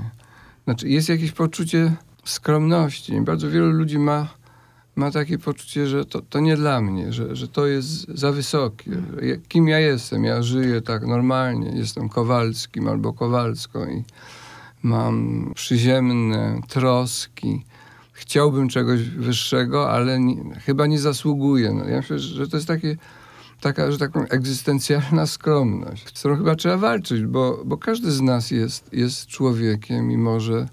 Znaczy, 0.65 0.89
jest 0.89 1.09
jakieś 1.09 1.33
poczucie 1.33 1.93
skromności. 2.25 3.21
Bardzo 3.21 3.51
wielu 3.51 3.71
ludzi 3.71 3.99
ma, 3.99 4.29
ma 4.97 5.11
takie 5.11 5.39
poczucie, 5.39 5.87
że 5.87 6.05
to, 6.05 6.23
to 6.23 6.41
nie 6.41 6.57
dla 6.57 6.81
mnie, 6.81 7.13
że, 7.13 7.37
że 7.37 7.49
to 7.49 7.67
jest 7.67 8.09
za 8.09 8.33
wysokie. 8.33 8.91
Kim 9.49 9.69
ja 9.69 9.79
jestem? 9.79 10.25
Ja 10.25 10.43
żyję 10.43 10.81
tak 10.83 11.07
normalnie, 11.07 11.71
jestem 11.79 12.09
Kowalskim 12.09 12.89
albo 12.89 13.13
Kowalską 13.13 13.87
i 13.87 14.05
mam 14.83 15.51
przyziemne 15.55 16.61
troski. 16.69 17.65
Chciałbym 18.13 18.69
czegoś 18.69 19.01
wyższego, 19.01 19.91
ale 19.91 20.21
nie, 20.21 20.55
chyba 20.55 20.87
nie 20.87 20.99
zasługuję. 20.99 21.73
No, 21.73 21.85
ja 21.85 21.97
myślę, 21.97 22.19
że 22.19 22.49
to 22.49 22.57
jest 22.57 22.69
takie, 22.69 22.97
taka, 23.61 23.93
że 23.93 23.99
taką 23.99 24.21
egzystencjalna 24.21 25.27
skromność, 25.27 26.09
z 26.09 26.21
którą 26.21 26.37
chyba 26.37 26.57
trzeba 26.57 26.77
walczyć, 26.77 27.27
bo, 27.27 27.63
bo 27.65 27.77
każdy 27.77 28.11
z 28.11 28.21
nas 28.21 28.51
jest, 28.51 28.93
jest 28.93 29.27
człowiekiem 29.27 30.11
i 30.11 30.19
może 30.19 30.69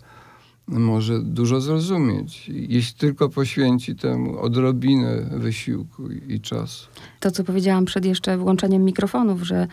może 0.68 1.22
dużo 1.22 1.62
zrozumieć, 1.62 2.50
jeśli 2.50 2.98
tylko 2.98 3.30
poświęci 3.30 3.96
temu 3.96 4.40
odrobinę 4.40 5.30
wysiłku 5.32 6.10
i 6.12 6.42
czasu. 6.42 6.88
To, 7.20 7.32
co 7.32 7.44
powiedziałam 7.44 7.86
przed 7.86 8.06
jeszcze 8.06 8.38
włączeniem 8.38 8.84
mikrofonów, 8.84 9.42
że 9.42 9.68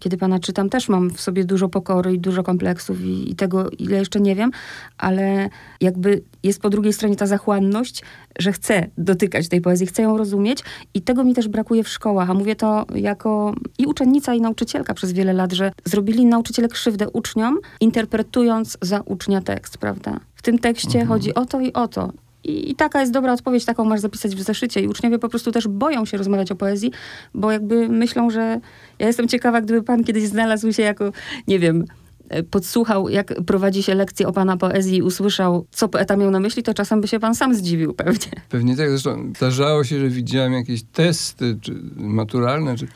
kiedy 0.00 0.16
pana 0.16 0.38
czytam, 0.38 0.68
też 0.68 0.88
mam 0.88 1.10
w 1.10 1.20
sobie 1.20 1.44
dużo 1.44 1.68
pokory 1.68 2.14
i 2.14 2.18
dużo 2.18 2.42
kompleksów 2.42 3.00
i, 3.00 3.30
i, 3.30 3.34
tego, 3.34 3.70
ile 3.70 3.98
jeszcze 3.98 4.20
nie 4.20 4.36
wiem, 4.36 4.50
ale 4.98 5.48
jakby 5.80 6.22
jest 6.42 6.62
po 6.62 6.70
drugiej 6.70 6.92
stronie 6.92 7.16
ta 7.16 7.26
zachłanność, 7.26 8.02
że 8.38 8.52
chcę 8.52 8.86
dotykać 8.98 9.48
tej 9.48 9.60
poezji, 9.60 9.86
chcę 9.86 10.02
ją 10.02 10.16
rozumieć 10.16 10.62
i 10.94 11.02
tego 11.02 11.24
mi 11.24 11.34
też 11.34 11.48
brakuje 11.48 11.84
w 11.84 11.88
szkołach. 11.88 12.30
A 12.30 12.34
mówię 12.34 12.56
to 12.56 12.86
jako 12.94 13.54
i 13.78 13.86
uczennica, 13.86 14.34
i 14.34 14.40
nauczycielka 14.40 14.94
przez 14.94 15.12
wiele 15.12 15.32
lat, 15.32 15.52
że 15.52 15.72
zrobili 15.84 16.26
nauczyciele 16.26 16.68
krzywdę 16.68 17.10
uczniom, 17.10 17.58
interpretując 17.80 18.78
za 18.82 19.00
ucznia 19.00 19.40
tekst, 19.40 19.78
prawda? 19.78 20.20
W 20.34 20.42
tym 20.42 20.58
tekście 20.58 21.00
mhm. 21.00 21.08
chodzi 21.08 21.34
o 21.34 21.46
to 21.46 21.60
i 21.60 21.72
o 21.72 21.88
to. 21.88 22.12
I, 22.44 22.70
I, 22.70 22.74
taka 22.74 23.00
jest 23.00 23.12
dobra 23.12 23.32
odpowiedź, 23.32 23.64
taką 23.64 23.84
masz 23.84 24.00
zapisać 24.00 24.36
w 24.36 24.42
zeszycie. 24.42 24.80
I 24.80 24.88
uczniowie 24.88 25.18
po 25.18 25.28
prostu 25.28 25.52
też 25.52 25.68
boją 25.68 26.04
się 26.04 26.16
rozmawiać 26.16 26.52
o 26.52 26.56
poezji, 26.56 26.90
bo 27.34 27.52
jakby 27.52 27.88
myślą, 27.88 28.30
że 28.30 28.60
ja 28.98 29.06
jestem 29.06 29.28
ciekawa, 29.28 29.60
gdyby 29.60 29.82
pan 29.82 30.04
kiedyś 30.04 30.24
znalazł 30.24 30.72
się 30.72 30.82
jako, 30.82 31.12
nie 31.48 31.58
wiem, 31.58 31.84
e, 32.28 32.42
podsłuchał, 32.42 33.08
jak 33.08 33.34
prowadzi 33.46 33.82
się 33.82 33.94
lekcje 33.94 34.28
o 34.28 34.32
pana 34.32 34.56
poezji 34.56 34.96
i 34.96 35.02
usłyszał, 35.02 35.66
co 35.70 35.88
poeta 35.88 36.16
miał 36.16 36.30
na 36.30 36.40
myśli, 36.40 36.62
to 36.62 36.74
czasem 36.74 37.00
by 37.00 37.08
się 37.08 37.20
pan 37.20 37.34
sam 37.34 37.54
zdziwił 37.54 37.94
pewnie. 37.94 38.32
Pewnie 38.48 38.76
tak. 38.76 38.90
Zresztą 38.90 39.32
zdarzało 39.36 39.84
się, 39.84 40.00
że 40.00 40.08
widziałem 40.08 40.52
jakieś 40.52 40.82
testy 40.82 41.58
czy 41.60 41.74
maturalne, 41.96 42.76
czy... 42.76 42.86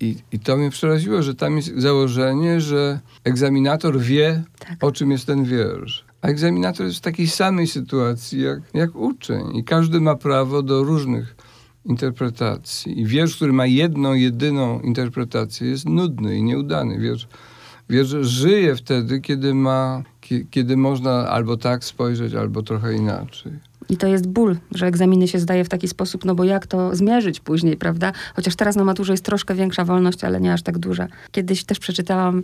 I, 0.00 0.16
I 0.32 0.38
to 0.38 0.56
mnie 0.56 0.70
przeraziło, 0.70 1.22
że 1.22 1.34
tam 1.34 1.56
jest 1.56 1.72
założenie, 1.76 2.60
że 2.60 3.00
egzaminator 3.24 4.00
wie, 4.00 4.42
tak. 4.58 4.84
o 4.84 4.92
czym 4.92 5.10
jest 5.10 5.26
ten 5.26 5.44
wiersz. 5.44 6.07
A 6.22 6.28
egzaminator 6.28 6.86
jest 6.86 6.98
w 6.98 7.02
takiej 7.02 7.26
samej 7.26 7.66
sytuacji 7.66 8.42
jak, 8.42 8.60
jak 8.74 8.96
uczeń 8.96 9.56
i 9.56 9.64
każdy 9.64 10.00
ma 10.00 10.16
prawo 10.16 10.62
do 10.62 10.84
różnych 10.84 11.36
interpretacji. 11.84 13.00
I 13.00 13.06
wiersz, 13.06 13.36
który 13.36 13.52
ma 13.52 13.66
jedną, 13.66 14.14
jedyną 14.14 14.80
interpretację 14.80 15.68
jest 15.68 15.88
nudny 15.88 16.36
i 16.36 16.42
nieudany. 16.42 16.98
Wiersz, 16.98 17.28
wiersz 17.90 18.10
żyje 18.20 18.76
wtedy, 18.76 19.20
kiedy 19.20 19.54
ma, 19.54 20.02
kiedy 20.50 20.76
można 20.76 21.28
albo 21.28 21.56
tak 21.56 21.84
spojrzeć, 21.84 22.34
albo 22.34 22.62
trochę 22.62 22.94
inaczej. 22.94 23.52
I 23.88 23.96
to 23.96 24.06
jest 24.06 24.26
ból, 24.26 24.56
że 24.74 24.86
egzaminy 24.86 25.28
się 25.28 25.38
zdaje 25.38 25.64
w 25.64 25.68
taki 25.68 25.88
sposób, 25.88 26.24
no 26.24 26.34
bo 26.34 26.44
jak 26.44 26.66
to 26.66 26.96
zmierzyć 26.96 27.40
później, 27.40 27.76
prawda? 27.76 28.12
Chociaż 28.36 28.56
teraz 28.56 28.76
na 28.76 28.84
maturze 28.84 29.12
jest 29.12 29.24
troszkę 29.24 29.54
większa 29.54 29.84
wolność, 29.84 30.24
ale 30.24 30.40
nie 30.40 30.52
aż 30.52 30.62
tak 30.62 30.78
duża. 30.78 31.08
Kiedyś 31.30 31.64
też 31.64 31.78
przeczytałam 31.78 32.42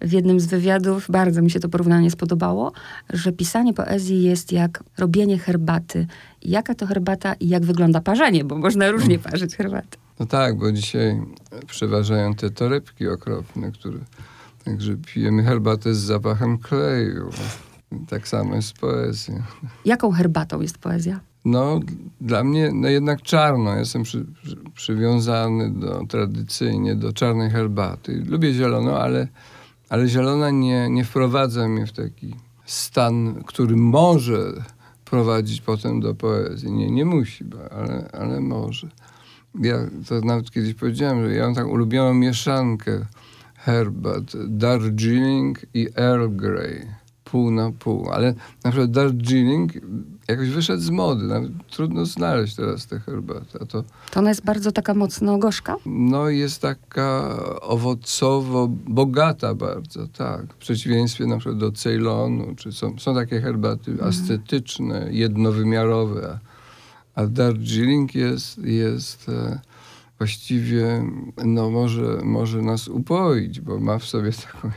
w 0.00 0.12
jednym 0.12 0.40
z 0.40 0.46
wywiadów, 0.46 1.06
bardzo 1.10 1.42
mi 1.42 1.50
się 1.50 1.60
to 1.60 1.68
porównanie 1.68 2.10
spodobało, 2.10 2.72
że 3.12 3.32
pisanie 3.32 3.74
poezji 3.74 4.22
jest 4.22 4.52
jak 4.52 4.84
robienie 4.98 5.38
herbaty. 5.38 6.06
Jaka 6.42 6.74
to 6.74 6.86
herbata 6.86 7.34
i 7.34 7.48
jak 7.48 7.64
wygląda 7.64 8.00
parzenie, 8.00 8.44
bo 8.44 8.58
można 8.58 8.90
różnie 8.90 9.18
parzyć 9.30 9.56
herbatę. 9.56 9.98
No 10.20 10.26
tak, 10.26 10.58
bo 10.58 10.72
dzisiaj 10.72 11.20
przeważają 11.66 12.34
te 12.34 12.50
torebki 12.50 13.08
okropne, 13.08 13.72
które... 13.72 13.98
Także 14.64 14.96
pijemy 14.96 15.44
herbatę 15.44 15.94
z 15.94 15.98
zapachem 15.98 16.58
kleju. 16.58 17.30
Tak 18.08 18.28
samo 18.28 18.54
jest 18.54 18.68
z 18.68 18.72
poezją. 18.72 19.42
Jaką 19.84 20.12
herbatą 20.12 20.60
jest 20.60 20.78
poezja? 20.78 21.20
No, 21.44 21.80
dla 22.20 22.44
mnie 22.44 22.70
no 22.74 22.88
jednak 22.88 23.22
czarno. 23.22 23.76
Jestem 23.76 24.02
przy, 24.02 24.26
przy, 24.42 24.56
przywiązany 24.74 25.70
do, 25.70 26.06
tradycyjnie 26.08 26.94
do 26.94 27.12
czarnej 27.12 27.50
herbaty. 27.50 28.24
Lubię 28.26 28.52
zieloną, 28.52 28.96
ale 28.96 29.28
ale 29.88 30.08
zielona 30.08 30.50
nie, 30.50 30.90
nie 30.90 31.04
wprowadza 31.04 31.68
mnie 31.68 31.86
w 31.86 31.92
taki 31.92 32.34
stan, 32.64 33.42
który 33.46 33.76
może 33.76 34.52
prowadzić 35.04 35.60
potem 35.60 36.00
do 36.00 36.14
poezji. 36.14 36.72
Nie, 36.72 36.90
nie 36.90 37.04
musi, 37.04 37.44
ale, 37.70 38.10
ale 38.12 38.40
może. 38.40 38.88
Ja 39.60 39.76
to 40.08 40.20
nawet 40.20 40.50
kiedyś 40.50 40.74
powiedziałem, 40.74 41.24
że 41.24 41.34
ja 41.34 41.44
mam 41.44 41.54
taką 41.54 41.68
ulubioną 41.68 42.14
mieszankę 42.14 43.06
herbat, 43.54 44.24
Darjeeling 44.48 45.58
i 45.74 45.88
Earl 45.96 46.28
Grey 46.28 46.86
pół 47.24 47.50
na 47.50 47.72
pół. 47.72 48.10
Ale 48.10 48.34
na 48.64 48.70
przykład 48.70 48.90
Darjeeling 48.90 49.72
jakoś 50.28 50.50
wyszedł 50.50 50.82
z 50.82 50.90
mody. 50.90 51.24
Nawet 51.24 51.50
trudno 51.70 52.06
znaleźć 52.06 52.54
teraz 52.54 52.86
tę 52.86 53.00
herbatę. 53.00 53.58
To, 53.58 53.84
to 54.10 54.20
ona 54.20 54.28
jest 54.28 54.44
bardzo 54.44 54.72
taka 54.72 54.94
mocno 54.94 55.38
gorzka? 55.38 55.76
No 55.86 56.28
jest 56.28 56.62
taka 56.62 57.36
owocowo 57.60 58.68
bogata 58.68 59.54
bardzo, 59.54 60.08
tak. 60.08 60.54
W 60.54 60.56
przeciwieństwie 60.56 61.26
na 61.26 61.38
przykład 61.38 61.58
do 61.58 61.72
Ceylonu, 61.72 62.54
czy 62.56 62.72
są, 62.72 62.98
są 62.98 63.14
takie 63.14 63.40
herbaty 63.40 63.90
mhm. 63.90 64.08
ascetyczne, 64.08 65.08
jednowymiarowe, 65.10 66.38
a, 67.14 67.26
Darjeeling 67.26 68.14
jest, 68.14 68.58
jest 68.58 69.28
e, 69.28 69.60
właściwie, 70.18 71.04
no 71.44 71.70
może, 71.70 72.20
może 72.24 72.62
nas 72.62 72.88
upoić, 72.88 73.60
bo 73.60 73.80
ma 73.80 73.98
w 73.98 74.04
sobie 74.04 74.32
taką 74.52 74.70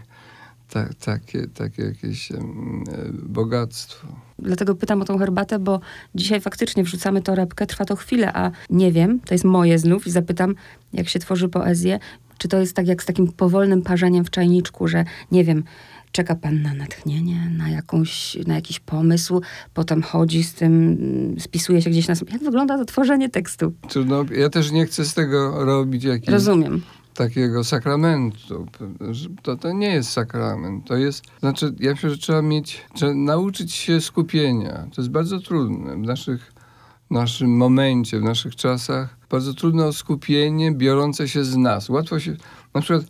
ta, 0.70 0.86
takie, 1.06 1.48
takie 1.48 1.84
jakieś 1.84 2.32
um, 2.32 2.84
bogactwo. 3.24 4.29
Dlatego 4.42 4.76
pytam 4.76 5.02
o 5.02 5.06
tą 5.06 5.18
herbatę, 5.18 5.60
bo 5.60 5.80
dzisiaj 6.16 6.42
faktycznie 6.42 6.84
wrzucamy 6.84 7.22
torebkę, 7.22 7.66
trwa 7.66 7.86
to 7.86 7.96
chwilę, 7.96 8.34
a 8.34 8.52
nie 8.70 8.92
wiem, 8.92 9.20
to 9.26 9.34
jest 9.34 9.46
moje 9.46 9.80
znów 9.80 10.08
i 10.08 10.12
zapytam, 10.12 10.56
jak 10.94 11.10
się 11.10 11.20
tworzy 11.20 11.50
poezję, 11.50 12.00
czy 12.38 12.48
to 12.48 12.60
jest 12.60 12.76
tak 12.76 12.88
jak 12.88 13.04
z 13.04 13.06
takim 13.06 13.32
powolnym 13.32 13.82
parzeniem 13.82 14.26
w 14.26 14.30
czajniczku, 14.30 14.88
że 14.88 15.06
nie 15.32 15.44
wiem, 15.44 15.64
czeka 16.12 16.36
pan 16.36 16.62
na 16.62 16.74
natchnienie, 16.74 17.52
na, 17.58 17.70
jakąś, 17.70 18.38
na 18.48 18.56
jakiś 18.56 18.80
pomysł, 18.80 19.42
potem 19.74 20.02
chodzi 20.02 20.44
z 20.44 20.54
tym, 20.54 21.36
spisuje 21.40 21.82
się 21.82 21.90
gdzieś 21.90 22.08
na... 22.08 22.14
Jak 22.32 22.44
wygląda 22.44 22.78
to 22.78 22.86
tworzenie 22.86 23.30
tekstu? 23.30 23.74
No, 24.06 24.26
ja 24.38 24.50
też 24.50 24.72
nie 24.72 24.86
chcę 24.86 25.06
z 25.06 25.14
tego 25.14 25.66
robić 25.66 26.04
jakiś... 26.04 26.30
Rozumiem 26.30 26.82
takiego 27.14 27.64
sakramentu. 27.64 28.68
To, 29.44 29.56
to 29.56 29.74
nie 29.74 29.94
jest 29.94 30.12
sakrament. 30.12 30.88
To 30.88 30.98
jest, 30.98 31.24
znaczy, 31.40 31.74
ja 31.80 31.92
myślę, 31.92 32.10
że 32.10 32.18
trzeba 32.18 32.42
mieć, 32.42 32.86
trzeba 32.94 33.14
nauczyć 33.14 33.74
się 33.74 34.02
skupienia. 34.02 34.88
To 34.96 35.02
jest 35.02 35.12
bardzo 35.12 35.40
trudne 35.40 35.96
w 35.96 36.00
naszych, 36.00 36.54
naszym 37.10 37.58
momencie, 37.58 38.20
w 38.20 38.24
naszych 38.24 38.56
czasach. 38.56 39.18
Bardzo 39.30 39.54
trudne 39.54 39.86
o 39.86 39.94
skupienie 39.94 40.72
biorące 40.72 41.28
się 41.28 41.44
z 41.44 41.58
nas. 41.58 41.90
Łatwo 41.90 42.20
się, 42.20 42.36
na 42.74 42.82
przykład, 42.82 43.06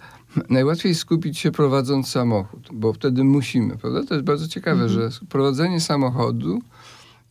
najłatwiej 0.50 0.96
skupić 0.96 1.40
się 1.40 1.52
prowadząc 1.52 2.08
samochód, 2.08 2.70
bo 2.74 2.94
wtedy 2.94 3.24
musimy, 3.24 3.78
prawda? 3.78 4.04
To 4.04 4.14
jest 4.14 4.26
bardzo 4.26 4.48
ciekawe, 4.48 4.84
mhm. 4.84 5.12
że 5.12 5.20
prowadzenie 5.30 5.82
samochodu 5.82 6.62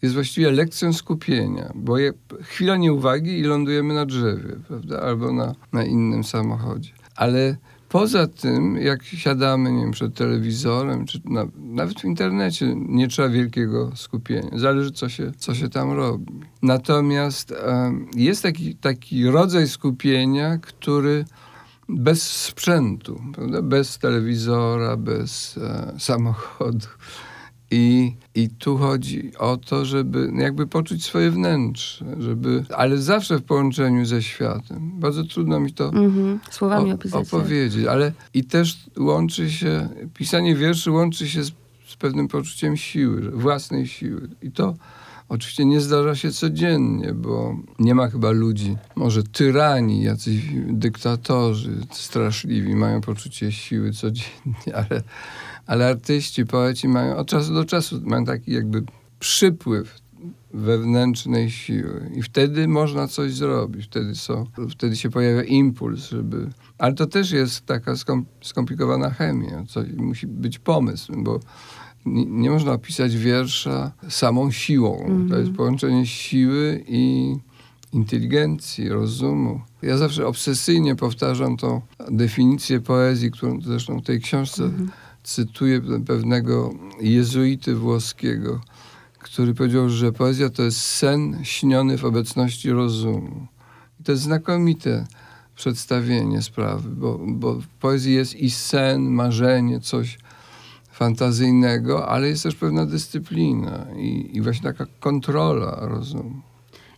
jest 0.02 0.14
właściwie 0.14 0.50
lekcją 0.50 0.92
skupienia, 0.92 1.72
bo 1.74 1.98
je, 1.98 2.12
chwila 2.40 2.76
nieuwagi 2.76 3.38
i 3.38 3.42
lądujemy 3.42 3.94
na 3.94 4.06
drzewie, 4.06 4.56
prawda? 4.68 5.00
Albo 5.00 5.32
na, 5.32 5.54
na 5.72 5.84
innym 5.84 6.24
samochodzie. 6.24 6.90
Ale 7.16 7.56
poza 7.88 8.26
tym, 8.26 8.76
jak 8.76 9.04
siadamy, 9.04 9.72
nie 9.72 9.80
wiem, 9.80 9.90
przed 9.90 10.14
telewizorem, 10.14 11.06
czy 11.06 11.20
na, 11.24 11.46
nawet 11.56 12.00
w 12.00 12.04
internecie, 12.04 12.74
nie 12.76 13.08
trzeba 13.08 13.28
wielkiego 13.28 13.92
skupienia. 13.96 14.50
Zależy, 14.52 14.92
co 14.92 15.08
się, 15.08 15.32
co 15.38 15.54
się 15.54 15.68
tam 15.68 15.92
robi. 15.92 16.32
Natomiast 16.62 17.54
um, 17.66 18.08
jest 18.14 18.42
taki, 18.42 18.76
taki 18.76 19.26
rodzaj 19.26 19.68
skupienia, 19.68 20.58
który 20.58 21.24
bez 21.88 22.22
sprzętu, 22.22 23.20
prawda? 23.34 23.62
bez 23.62 23.98
telewizora, 23.98 24.96
bez 24.96 25.58
e, 25.58 25.94
samochodu, 25.98 26.86
i, 27.70 28.12
I 28.34 28.48
tu 28.48 28.76
chodzi 28.76 29.32
o 29.38 29.56
to, 29.56 29.84
żeby 29.84 30.32
jakby 30.36 30.66
poczuć 30.66 31.04
swoje 31.04 31.30
wnętrze, 31.30 32.04
żeby, 32.18 32.64
ale 32.76 32.98
zawsze 32.98 33.38
w 33.38 33.42
połączeniu 33.42 34.04
ze 34.04 34.22
światem. 34.22 34.90
Bardzo 34.94 35.24
trudno 35.24 35.60
mi 35.60 35.72
to 35.72 35.90
mm-hmm. 35.90 36.38
Słowami 36.50 36.92
o, 36.92 37.18
opowiedzieć, 37.18 37.86
ale 37.86 38.12
i 38.34 38.44
też 38.44 38.76
łączy 38.98 39.50
się, 39.50 39.88
pisanie 40.14 40.54
wierszy 40.54 40.90
łączy 40.90 41.28
się 41.28 41.44
z, 41.44 41.52
z 41.86 41.96
pewnym 41.96 42.28
poczuciem 42.28 42.76
siły, 42.76 43.30
własnej 43.30 43.86
siły. 43.86 44.28
I 44.42 44.50
to 44.50 44.74
oczywiście 45.28 45.64
nie 45.64 45.80
zdarza 45.80 46.14
się 46.14 46.32
codziennie, 46.32 47.14
bo 47.14 47.56
nie 47.78 47.94
ma 47.94 48.08
chyba 48.08 48.30
ludzi, 48.30 48.76
może 48.96 49.22
tyrani, 49.22 50.02
jacyś 50.02 50.42
dyktatorzy 50.68 51.86
straszliwi, 51.90 52.74
mają 52.74 53.00
poczucie 53.00 53.52
siły 53.52 53.92
codziennie, 53.92 54.74
ale 54.74 55.02
ale 55.68 55.88
artyści, 55.88 56.46
poeci 56.46 56.88
mają 56.88 57.16
od 57.16 57.28
czasu 57.28 57.54
do 57.54 57.64
czasu 57.64 58.00
mają 58.04 58.24
taki 58.24 58.52
jakby 58.52 58.82
przypływ 59.18 60.00
wewnętrznej 60.54 61.50
siły. 61.50 62.10
I 62.14 62.22
wtedy 62.22 62.68
można 62.68 63.08
coś 63.08 63.34
zrobić, 63.34 63.86
wtedy, 63.86 64.14
są, 64.14 64.46
wtedy 64.70 64.96
się 64.96 65.10
pojawia 65.10 65.42
impuls, 65.42 66.00
żeby... 66.00 66.50
Ale 66.78 66.94
to 66.94 67.06
też 67.06 67.30
jest 67.30 67.66
taka 67.66 67.94
skomplikowana 68.42 69.10
chemia, 69.10 69.64
co, 69.68 69.80
musi 69.96 70.26
być 70.26 70.58
pomysł, 70.58 71.12
bo 71.16 71.40
nie, 72.06 72.50
można 72.50 72.72
opisać 72.72 73.16
wiersza 73.16 73.92
samą 74.08 74.50
siłą. 74.50 75.04
Mm. 75.04 75.28
To 75.28 75.34
jest 75.34 75.48
mhm. 75.48 75.56
połączenie 75.56 76.06
siły 76.06 76.84
i 76.88 77.34
inteligencji, 77.92 78.88
rozumu. 78.88 79.60
Ja 79.82 79.96
zawsze 79.96 80.26
obsesyjnie 80.26 80.96
powtarzam 80.96 81.56
tą 81.56 81.80
definicję 82.10 82.80
poezji, 82.80 83.30
którą 83.30 83.60
zresztą 83.60 84.00
w 84.00 84.04
tej 84.04 84.20
książce 84.20 84.64
mm 84.64 84.88
cytuję 85.28 85.80
pewnego 86.06 86.74
jezuity 87.00 87.74
włoskiego, 87.74 88.60
który 89.18 89.54
powiedział, 89.54 89.88
że 89.88 90.12
poezja 90.12 90.50
to 90.50 90.62
jest 90.62 90.80
sen 90.80 91.38
śniony 91.42 91.98
w 91.98 92.04
obecności 92.04 92.70
rozumu. 92.70 93.46
I 94.00 94.04
to 94.04 94.12
jest 94.12 94.24
znakomite 94.24 95.06
przedstawienie 95.56 96.42
sprawy, 96.42 96.90
bo, 96.90 97.18
bo 97.26 97.54
w 97.54 97.66
poezji 97.66 98.14
jest 98.14 98.34
i 98.34 98.50
sen, 98.50 99.02
marzenie, 99.02 99.80
coś 99.80 100.18
fantazyjnego, 100.98 102.08
ale 102.08 102.28
jest 102.28 102.42
też 102.42 102.54
pewna 102.54 102.86
dyscyplina 102.86 103.86
i, 103.96 104.30
i 104.36 104.40
właśnie 104.40 104.62
taka 104.62 104.86
kontrola 105.00 105.78
rozumu. 105.80 106.40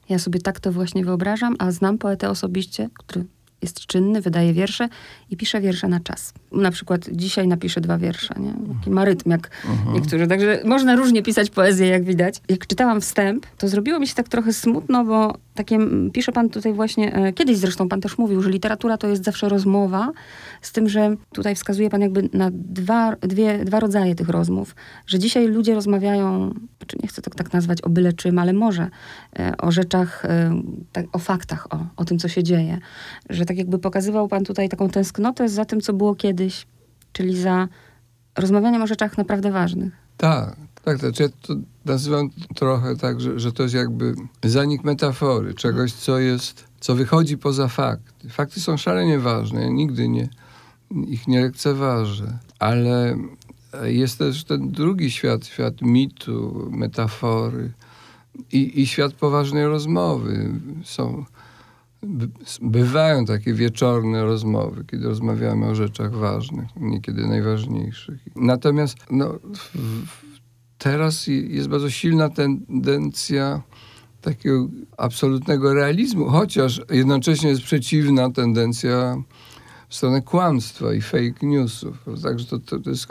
Ja 0.08 0.18
sobie 0.18 0.40
tak 0.40 0.60
to 0.60 0.72
właśnie 0.72 1.04
wyobrażam, 1.04 1.56
a 1.58 1.70
znam 1.70 1.98
poetę 1.98 2.30
osobiście, 2.30 2.88
który 2.94 3.24
jest 3.62 3.86
czynny, 3.86 4.20
wydaje 4.20 4.52
wiersze 4.52 4.88
i 5.30 5.36
pisze 5.36 5.60
wiersze 5.60 5.88
na 5.88 6.00
czas. 6.00 6.32
Na 6.52 6.70
przykład 6.70 7.08
dzisiaj 7.12 7.48
napiszę 7.48 7.80
dwa 7.80 7.98
wiersze, 7.98 8.34
nie? 8.38 8.54
Taki 8.78 8.90
ma 8.90 9.04
rytm 9.04 9.30
jak 9.30 9.50
uh-huh. 9.50 9.94
niektórzy. 9.94 10.26
Także 10.26 10.62
można 10.64 10.96
różnie 10.96 11.22
pisać 11.22 11.50
poezję, 11.50 11.86
jak 11.86 12.04
widać. 12.04 12.40
Jak 12.48 12.66
czytałam 12.66 13.00
wstęp, 13.00 13.46
to 13.58 13.68
zrobiło 13.68 13.98
mi 13.98 14.06
się 14.06 14.14
tak 14.14 14.28
trochę 14.28 14.52
smutno, 14.52 15.04
bo 15.04 15.34
takie, 15.54 15.78
pisze 16.12 16.32
pan 16.32 16.50
tutaj 16.50 16.72
właśnie, 16.72 17.14
e, 17.14 17.32
kiedyś 17.32 17.56
zresztą 17.56 17.88
pan 17.88 18.00
też 18.00 18.18
mówił, 18.18 18.42
że 18.42 18.50
literatura 18.50 18.96
to 18.96 19.06
jest 19.06 19.24
zawsze 19.24 19.48
rozmowa, 19.48 20.12
z 20.62 20.72
tym, 20.72 20.88
że 20.88 21.16
tutaj 21.32 21.54
wskazuje 21.54 21.90
pan 21.90 22.00
jakby 22.00 22.28
na 22.32 22.50
dwa, 22.52 23.16
dwie, 23.16 23.64
dwa 23.64 23.80
rodzaje 23.80 24.14
tych 24.14 24.28
rozmów, 24.28 24.74
że 25.06 25.18
dzisiaj 25.18 25.46
ludzie 25.46 25.74
rozmawiają, 25.74 26.54
znaczy 26.78 26.96
nie 27.02 27.08
chcę 27.08 27.22
to 27.22 27.30
tak 27.30 27.52
nazwać 27.52 27.82
o 27.82 27.90
byle 27.90 28.12
czym, 28.12 28.38
ale 28.38 28.52
może 28.52 28.88
e, 29.38 29.56
o 29.56 29.70
rzeczach, 29.70 30.24
e, 30.24 30.62
tak, 30.92 31.06
o 31.12 31.18
faktach, 31.18 31.66
o, 31.70 31.86
o 31.96 32.04
tym, 32.04 32.18
co 32.18 32.28
się 32.28 32.42
dzieje. 32.42 32.78
Że 33.30 33.44
tak 33.44 33.56
jakby 33.56 33.78
pokazywał 33.78 34.28
pan 34.28 34.44
tutaj 34.44 34.68
taką 34.68 34.88
tęsknotę 34.88 35.48
za 35.48 35.64
tym, 35.64 35.80
co 35.80 35.92
było 35.92 36.14
kiedyś, 36.14 36.66
czyli 37.12 37.36
za 37.36 37.68
rozmawianiem 38.36 38.82
o 38.82 38.86
rzeczach 38.86 39.18
naprawdę 39.18 39.50
ważnych. 39.50 39.99
Tak, 40.20 40.56
tak, 40.84 40.98
to, 40.98 41.00
znaczy 41.00 41.22
ja 41.22 41.28
to 41.42 41.54
nazywam 41.84 42.30
trochę 42.54 42.96
tak, 42.96 43.20
że, 43.20 43.40
że 43.40 43.52
to 43.52 43.62
jest 43.62 43.74
jakby 43.74 44.14
zanik 44.44 44.84
metafory, 44.84 45.54
czegoś, 45.54 45.92
co 45.92 46.18
jest, 46.18 46.64
co 46.80 46.94
wychodzi 46.94 47.38
poza 47.38 47.68
fakty. 47.68 48.28
Fakty 48.28 48.60
są 48.60 48.76
szalenie 48.76 49.18
ważne, 49.18 49.62
ja 49.62 49.68
nigdy 49.68 50.08
nie, 50.08 50.28
ich 51.06 51.28
nie 51.28 51.40
lekceważę, 51.40 52.38
ale 52.58 53.16
jest 53.82 54.18
też 54.18 54.44
ten 54.44 54.70
drugi 54.70 55.10
świat, 55.10 55.46
świat 55.46 55.82
mitu, 55.82 56.68
metafory 56.70 57.72
i, 58.52 58.80
i 58.80 58.86
świat 58.86 59.12
poważnej 59.12 59.66
rozmowy. 59.66 60.50
Są, 60.84 61.24
bywają 62.62 63.24
takie 63.24 63.54
wieczorne 63.54 64.24
rozmowy, 64.24 64.84
kiedy 64.90 65.08
rozmawiamy 65.08 65.66
o 65.66 65.74
rzeczach 65.74 66.14
ważnych, 66.14 66.68
niekiedy 66.76 67.26
najważniejszych. 67.26 68.20
Natomiast 68.36 68.96
no, 69.10 69.38
teraz 70.78 71.26
jest 71.26 71.68
bardzo 71.68 71.90
silna 71.90 72.28
tendencja 72.28 73.62
takiego 74.20 74.68
absolutnego 74.96 75.74
realizmu, 75.74 76.26
chociaż 76.26 76.80
jednocześnie 76.90 77.50
jest 77.50 77.62
przeciwna 77.62 78.30
tendencja 78.30 79.22
w 79.88 79.94
stronę 79.94 80.22
kłamstwa 80.22 80.94
i 80.94 81.00
fake 81.00 81.46
newsów. 81.46 82.04
Także 82.22 82.46
to, 82.46 82.58
to, 82.58 82.78
to 82.78 82.90
jest 82.90 83.06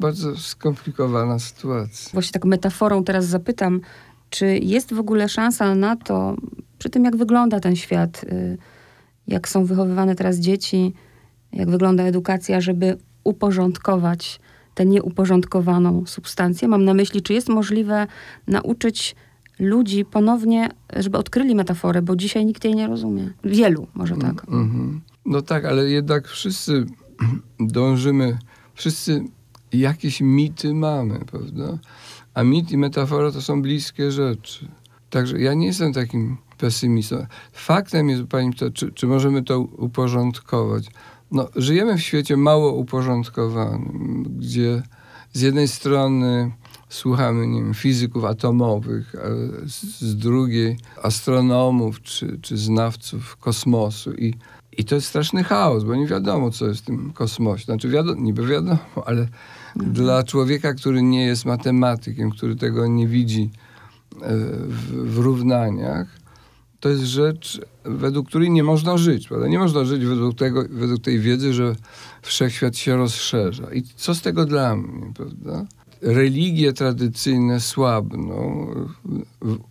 bardzo 0.00 0.36
skomplikowana 0.36 1.38
sytuacja. 1.38 2.10
Właśnie 2.12 2.32
tak 2.32 2.44
metaforą 2.44 3.04
teraz 3.04 3.26
zapytam, 3.26 3.80
czy 4.30 4.58
jest 4.58 4.94
w 4.94 4.98
ogóle 4.98 5.28
szansa 5.28 5.74
na 5.74 5.96
to, 5.96 6.36
przy 6.78 6.90
tym 6.90 7.04
jak 7.04 7.16
wygląda 7.16 7.60
ten 7.60 7.76
świat, 7.76 8.24
y, 8.24 8.58
jak 9.26 9.48
są 9.48 9.64
wychowywane 9.64 10.14
teraz 10.14 10.36
dzieci, 10.38 10.94
jak 11.52 11.70
wygląda 11.70 12.02
edukacja, 12.02 12.60
żeby 12.60 12.98
uporządkować 13.24 14.40
tę 14.74 14.86
nieuporządkowaną 14.86 16.06
substancję. 16.06 16.68
Mam 16.68 16.84
na 16.84 16.94
myśli, 16.94 17.22
czy 17.22 17.32
jest 17.32 17.48
możliwe 17.48 18.06
nauczyć 18.46 19.16
ludzi 19.58 20.04
ponownie, 20.04 20.68
żeby 20.96 21.18
odkryli 21.18 21.54
metaforę, 21.54 22.02
bo 22.02 22.16
dzisiaj 22.16 22.46
nikt 22.46 22.64
jej 22.64 22.74
nie 22.74 22.86
rozumie. 22.86 23.32
Wielu, 23.44 23.86
może 23.94 24.16
tak. 24.16 24.48
Mm 24.48 24.70
-hmm. 24.70 25.00
No 25.26 25.42
tak, 25.42 25.64
ale 25.64 25.90
jednak 25.90 26.28
wszyscy 26.28 26.86
dążymy, 27.60 28.38
wszyscy 28.74 29.24
jakieś 29.72 30.20
mity 30.20 30.74
mamy, 30.74 31.20
prawda? 31.30 31.78
A 32.34 32.42
mit 32.42 32.72
i 32.72 32.76
metafora 32.76 33.32
to 33.32 33.42
są 33.42 33.62
bliskie 33.62 34.12
rzeczy. 34.12 34.68
Także 35.10 35.40
ja 35.40 35.54
nie 35.54 35.66
jestem 35.66 35.92
takim 35.92 36.36
pesymistą. 36.58 37.26
Faktem 37.52 38.08
jest, 38.08 38.22
pani, 38.24 38.54
to, 38.54 38.70
czy, 38.70 38.92
czy 38.92 39.06
możemy 39.06 39.42
to 39.42 39.60
uporządkować? 39.60 40.86
No, 41.30 41.48
żyjemy 41.56 41.98
w 41.98 42.02
świecie 42.02 42.36
mało 42.36 42.72
uporządkowanym, 42.72 44.24
gdzie 44.38 44.82
z 45.32 45.40
jednej 45.40 45.68
strony 45.68 46.52
słuchamy 46.88 47.46
nie 47.46 47.62
wiem, 47.62 47.74
fizyków 47.74 48.24
atomowych, 48.24 49.14
a 49.14 49.28
z, 49.68 50.16
drugiej 50.16 50.78
astronomów 51.02 52.02
czy, 52.02 52.38
czy 52.42 52.56
znawców 52.56 53.36
kosmosu 53.36 54.12
i 54.12 54.34
i 54.78 54.84
to 54.84 54.94
jest 54.94 55.06
straszny 55.06 55.44
chaos, 55.44 55.84
bo 55.84 55.94
nie 55.94 56.06
wiadomo, 56.06 56.50
co 56.50 56.66
jest 56.66 56.80
w 56.80 56.84
tym 56.84 57.12
kosmosie. 57.12 57.64
Znaczy, 57.64 57.88
wiadomo, 57.88 58.20
niby 58.20 58.46
wiadomo, 58.46 58.78
ale. 59.06 59.28
Dla 59.76 60.22
człowieka, 60.22 60.74
który 60.74 61.02
nie 61.02 61.26
jest 61.26 61.44
matematykiem, 61.44 62.30
który 62.30 62.56
tego 62.56 62.86
nie 62.86 63.08
widzi 63.08 63.50
e, 64.22 64.36
w, 64.68 65.14
w 65.14 65.18
równaniach, 65.18 66.06
to 66.80 66.88
jest 66.88 67.02
rzecz, 67.02 67.60
według 67.84 68.28
której 68.28 68.50
nie 68.50 68.64
można 68.64 68.98
żyć. 68.98 69.28
Prawda? 69.28 69.48
Nie 69.48 69.58
można 69.58 69.84
żyć 69.84 70.04
według, 70.04 70.38
tego, 70.38 70.64
według 70.70 71.00
tej 71.00 71.20
wiedzy, 71.20 71.52
że 71.52 71.76
wszechświat 72.22 72.76
się 72.76 72.96
rozszerza. 72.96 73.74
I 73.74 73.82
co 73.82 74.14
z 74.14 74.22
tego 74.22 74.44
dla 74.44 74.76
mnie, 74.76 75.12
prawda? 75.14 75.66
religie 76.02 76.72
tradycyjne 76.72 77.60
słabną. 77.60 78.66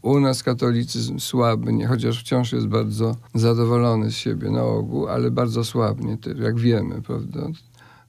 U 0.01 0.19
nas 0.19 0.43
katolicyzm 0.43 1.19
słabnie, 1.19 1.87
chociaż 1.87 2.19
wciąż 2.19 2.53
jest 2.53 2.67
bardzo 2.67 3.15
zadowolony 3.33 4.11
z 4.11 4.15
siebie 4.15 4.51
na 4.51 4.63
ogół, 4.63 5.07
ale 5.07 5.31
bardzo 5.31 5.63
słabnie, 5.63 6.17
jak 6.39 6.59
wiemy, 6.59 7.01
prawda? 7.01 7.47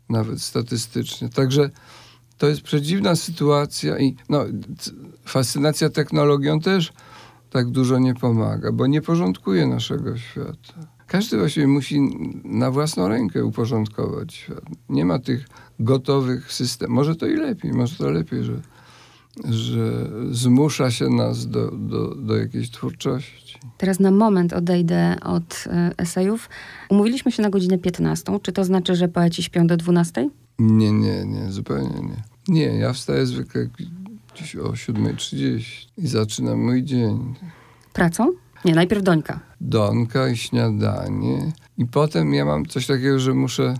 Nawet 0.08 0.42
statystycznie. 0.42 1.28
Także 1.28 1.70
to 2.38 2.48
jest 2.48 2.62
przedziwna 2.62 3.16
sytuacja 3.16 3.98
i 3.98 4.16
no, 4.28 4.44
fascynacja 5.24 5.90
technologią 5.90 6.60
też 6.60 6.92
tak 7.50 7.70
dużo 7.70 7.98
nie 7.98 8.14
pomaga, 8.14 8.72
bo 8.72 8.86
nie 8.86 9.02
porządkuje 9.02 9.66
naszego 9.66 10.16
świata. 10.16 10.96
Każdy 11.06 11.38
właściwie 11.38 11.66
musi 11.66 12.00
na 12.44 12.70
własną 12.70 13.08
rękę 13.08 13.44
uporządkować 13.44 14.34
świat. 14.34 14.64
Nie 14.88 15.04
ma 15.04 15.18
tych 15.18 15.46
gotowych 15.80 16.52
systemów. 16.52 16.94
Może 16.94 17.16
to 17.16 17.26
i 17.26 17.36
lepiej, 17.36 17.72
może 17.72 17.96
to 17.96 18.10
lepiej, 18.10 18.44
że, 18.44 18.60
że 19.44 20.10
zmusza 20.30 20.90
się 20.90 21.08
nas 21.08 21.48
do, 21.48 21.70
do, 21.70 22.14
do 22.14 22.36
jakiejś 22.36 22.70
twórczości. 22.70 23.45
Teraz 23.78 24.00
na 24.00 24.10
moment 24.10 24.52
odejdę 24.52 25.16
od 25.22 25.64
e, 25.66 25.90
esejów. 25.98 26.48
Umówiliśmy 26.90 27.32
się 27.32 27.42
na 27.42 27.50
godzinę 27.50 27.78
15. 27.78 28.38
Czy 28.42 28.52
to 28.52 28.64
znaczy, 28.64 28.94
że 28.96 29.08
poeci 29.08 29.42
śpią 29.42 29.66
do 29.66 29.76
12? 29.76 30.30
Nie, 30.58 30.92
nie, 30.92 31.24
nie, 31.24 31.52
zupełnie 31.52 32.00
nie. 32.00 32.22
Nie, 32.48 32.78
ja 32.78 32.92
wstaję 32.92 33.26
zwykle 33.26 33.68
gdzieś 34.34 34.56
o 34.56 34.68
7.30 34.68 35.86
i 35.98 36.06
zaczynam 36.06 36.64
mój 36.64 36.84
dzień. 36.84 37.34
Pracą? 37.92 38.32
Nie, 38.64 38.74
najpierw 38.74 39.02
dońka. 39.02 39.40
Donka 39.60 40.28
i 40.28 40.36
śniadanie. 40.36 41.52
I 41.78 41.86
potem 41.86 42.34
ja 42.34 42.44
mam 42.44 42.66
coś 42.66 42.86
takiego, 42.86 43.18
że 43.18 43.34
muszę 43.34 43.74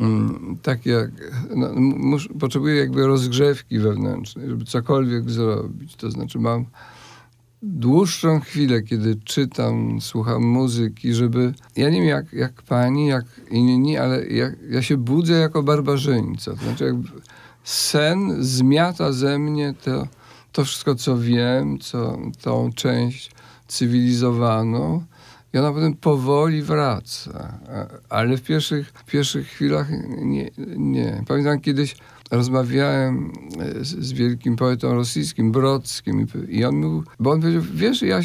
mm, 0.00 0.58
tak 0.62 0.86
jak, 0.86 1.10
no, 1.56 1.72
mus, 1.74 2.28
potrzebuję 2.40 2.76
jakby 2.76 3.06
rozgrzewki 3.06 3.78
wewnętrznej, 3.78 4.48
żeby 4.48 4.64
cokolwiek 4.64 5.30
zrobić. 5.30 5.96
To 5.96 6.10
znaczy 6.10 6.38
mam 6.38 6.66
dłuższą 7.62 8.40
chwilę, 8.40 8.82
kiedy 8.82 9.16
czytam, 9.24 10.00
słucham 10.00 10.42
muzyki, 10.42 11.14
żeby, 11.14 11.54
ja 11.76 11.90
nie 11.90 11.98
wiem 12.00 12.08
jak, 12.08 12.32
jak 12.32 12.62
pani, 12.62 13.06
jak 13.06 13.24
inni, 13.50 13.98
ale 13.98 14.26
ja 14.70 14.82
się 14.82 14.96
budzę 14.96 15.32
jako 15.32 15.62
barbarzyńca. 15.62 16.50
To 16.50 16.64
znaczy 16.64 16.84
jakby 16.84 17.08
sen 17.64 18.36
zmiata 18.44 19.12
ze 19.12 19.38
mnie 19.38 19.74
to, 19.84 20.06
to 20.52 20.64
wszystko, 20.64 20.94
co 20.94 21.18
wiem, 21.18 21.78
co, 21.78 22.18
tą 22.42 22.72
część 22.72 23.30
cywilizowaną 23.68 25.04
i 25.54 25.58
ona 25.58 25.72
potem 25.72 25.94
powoli 25.94 26.62
wraca. 26.62 27.58
Ale 28.08 28.36
w 28.36 28.42
pierwszych, 28.42 28.88
w 28.88 29.04
pierwszych 29.04 29.46
chwilach 29.46 29.88
nie, 30.18 30.50
nie. 30.76 31.24
Pamiętam 31.28 31.60
kiedyś 31.60 31.96
rozmawiałem 32.30 33.32
z, 33.80 33.88
z 33.88 34.12
wielkim 34.12 34.56
poetą 34.56 34.94
rosyjskim, 34.94 35.52
Brodskim 35.52 36.26
i 36.48 36.64
on 36.64 36.76
mówił, 36.76 37.04
bo 37.20 37.30
on 37.30 37.40
powiedział, 37.40 37.62
wiesz, 37.74 38.02
ja 38.02 38.20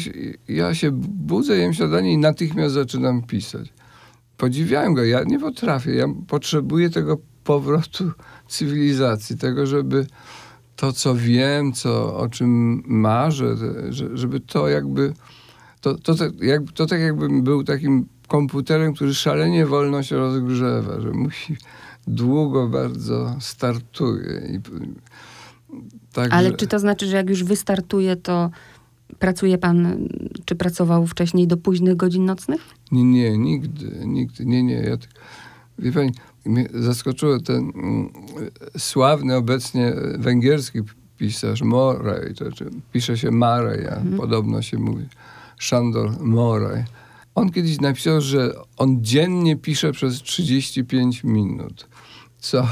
ja 0.48 0.74
się 0.74 0.90
budzę, 0.92 1.56
jem 1.56 1.74
śniadanie 1.74 2.12
i 2.12 2.18
natychmiast 2.18 2.74
zaczynam 2.74 3.22
pisać. 3.22 3.72
Podziwiałem 4.36 4.94
go, 4.94 5.04
ja 5.04 5.22
nie 5.24 5.38
potrafię, 5.38 5.94
ja 5.94 6.06
potrzebuję 6.28 6.90
tego 6.90 7.18
powrotu 7.44 8.10
cywilizacji, 8.48 9.36
tego, 9.36 9.66
żeby 9.66 10.06
to, 10.76 10.92
co 10.92 11.14
wiem, 11.14 11.72
co, 11.72 12.16
o 12.16 12.28
czym 12.28 12.82
marzę, 12.86 13.56
żeby 14.14 14.40
to 14.40 14.68
jakby 14.68 15.12
to, 15.80 15.94
to, 15.94 16.14
tak, 16.14 16.32
jak, 16.40 16.62
to 16.74 16.86
tak 16.86 17.00
jakbym 17.00 17.42
był 17.42 17.64
takim 17.64 18.06
komputerem, 18.28 18.94
który 18.94 19.14
szalenie 19.14 19.66
wolno 19.66 20.02
się 20.02 20.16
rozgrzewa, 20.16 21.00
że 21.00 21.10
musi 21.10 21.56
długo 22.06 22.68
bardzo 22.68 23.36
startuje. 23.40 24.42
I, 24.54 24.60
także... 26.12 26.32
Ale 26.32 26.52
czy 26.52 26.66
to 26.66 26.78
znaczy, 26.78 27.06
że 27.06 27.16
jak 27.16 27.30
już 27.30 27.44
wystartuje, 27.44 28.16
to 28.16 28.50
pracuje 29.18 29.58
pan, 29.58 30.08
czy 30.44 30.54
pracował 30.54 31.06
wcześniej 31.06 31.46
do 31.46 31.56
późnych 31.56 31.96
godzin 31.96 32.24
nocnych? 32.24 32.60
Nie, 32.92 33.04
nie, 33.04 33.38
nigdy, 33.38 34.06
nigdy, 34.06 34.46
nie, 34.46 34.62
nie. 34.62 34.74
Ja, 34.74 34.96
wie 35.78 35.92
pani, 35.92 36.12
mnie 36.44 36.68
zaskoczyło 36.74 37.40
ten 37.40 37.72
mm, 37.74 38.08
sławny 38.78 39.36
obecnie 39.36 39.94
węgierski 40.18 40.80
pisarz 41.18 41.62
Moray, 41.62 42.34
to 42.34 42.44
znaczy 42.44 42.70
pisze 42.92 43.18
się 43.18 43.30
Marej, 43.30 43.86
a 43.86 43.96
mhm. 43.96 44.16
podobno 44.16 44.62
się 44.62 44.78
mówi 44.78 45.06
Szandor 45.58 46.20
Moray. 46.20 46.84
On 47.34 47.50
kiedyś 47.50 47.80
napisał, 47.80 48.20
że 48.20 48.54
on 48.76 49.04
dziennie 49.04 49.56
pisze 49.56 49.92
przez 49.92 50.22
35 50.22 51.24
minut, 51.24 51.88
co, 52.50 52.68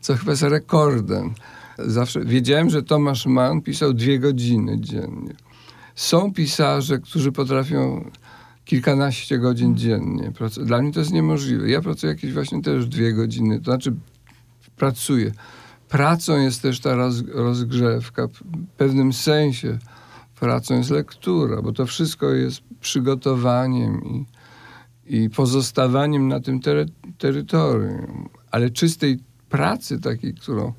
co 0.00 0.16
chyba 0.16 0.32
jest 0.32 0.42
rekordem. 0.42 1.34
Zawsze 1.78 2.24
wiedziałem, 2.24 2.70
że 2.70 2.82
Tomasz 2.82 3.26
Mann 3.26 3.62
pisał 3.62 3.92
dwie 3.92 4.18
godziny 4.18 4.80
dziennie. 4.80 5.34
Są 5.94 6.32
pisarze, 6.32 6.98
którzy 6.98 7.32
potrafią 7.32 8.10
kilkanaście 8.64 9.38
godzin 9.38 9.76
dziennie. 9.76 10.32
Dla 10.64 10.82
mnie 10.82 10.92
to 10.92 11.00
jest 11.00 11.12
niemożliwe. 11.12 11.70
Ja 11.70 11.82
pracuję 11.82 12.12
jakieś 12.12 12.32
właśnie 12.32 12.62
też 12.62 12.86
dwie 12.86 13.12
godziny, 13.12 13.58
to 13.58 13.64
znaczy 13.64 13.94
pracuję. 14.76 15.32
Pracą 15.88 16.40
jest 16.40 16.62
też 16.62 16.80
ta 16.80 16.96
rozgrzewka. 17.34 18.28
W 18.28 18.42
pewnym 18.76 19.12
sensie 19.12 19.78
pracą 20.40 20.76
jest 20.78 20.90
lektura, 20.90 21.62
bo 21.62 21.72
to 21.72 21.86
wszystko 21.86 22.30
jest 22.30 22.60
przygotowaniem 22.80 24.04
i, 24.04 24.26
i 25.06 25.30
pozostawaniem 25.30 26.28
na 26.28 26.40
tym 26.40 26.60
tery 26.60 26.86
terytorium. 27.18 28.28
Ale 28.50 28.70
czystej 28.70 29.18
pracy 29.48 30.00
takiej, 30.00 30.34
którą, 30.34 30.72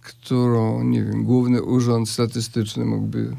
którą, 0.00 0.84
nie 0.84 1.04
wiem, 1.04 1.24
Główny 1.24 1.62
Urząd 1.62 2.08
Statystyczny 2.08 2.84
mógłby 2.84 3.36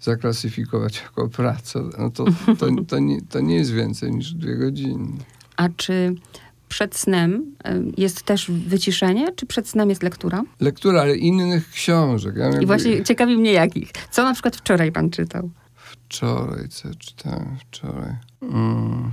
zaklasyfikować 0.00 1.02
jako 1.02 1.28
pracę, 1.28 1.82
no 1.98 2.10
to, 2.10 2.24
to, 2.58 2.66
to, 2.88 2.98
nie, 2.98 3.22
to 3.22 3.40
nie 3.40 3.54
jest 3.54 3.72
więcej 3.72 4.12
niż 4.12 4.32
dwie 4.32 4.56
godziny. 4.56 5.08
A 5.56 5.68
czy 5.68 6.14
przed 6.68 6.96
snem 6.96 7.54
jest 7.96 8.22
też 8.22 8.50
wyciszenie, 8.50 9.32
czy 9.36 9.46
przed 9.46 9.68
snem 9.68 9.90
jest 9.90 10.02
lektura? 10.02 10.42
Lektura, 10.60 11.00
ale 11.00 11.16
innych 11.16 11.70
książek. 11.70 12.36
Ja 12.36 12.60
I 12.60 12.66
właśnie 12.66 13.04
ciekawi 13.04 13.36
mnie 13.36 13.52
jakich. 13.52 13.92
Co 14.10 14.22
na 14.22 14.32
przykład 14.32 14.56
wczoraj 14.56 14.92
pan 14.92 15.10
czytał? 15.10 15.50
Wczoraj, 15.74 16.68
co 16.68 16.94
czytałem 16.94 17.56
wczoraj? 17.60 18.16
Mm, 18.42 19.12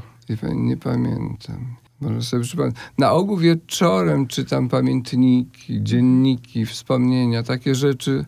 nie 0.53 0.77
pamiętam. 0.77 1.75
Może 2.01 2.21
sobie 2.21 2.43
przypomnę. 2.43 2.73
Na 2.97 3.11
ogół 3.11 3.37
wieczorem 3.37 4.27
czytam 4.27 4.69
pamiętniki, 4.69 5.83
dzienniki, 5.83 6.65
wspomnienia, 6.65 7.43
takie 7.43 7.75
rzeczy 7.75 8.25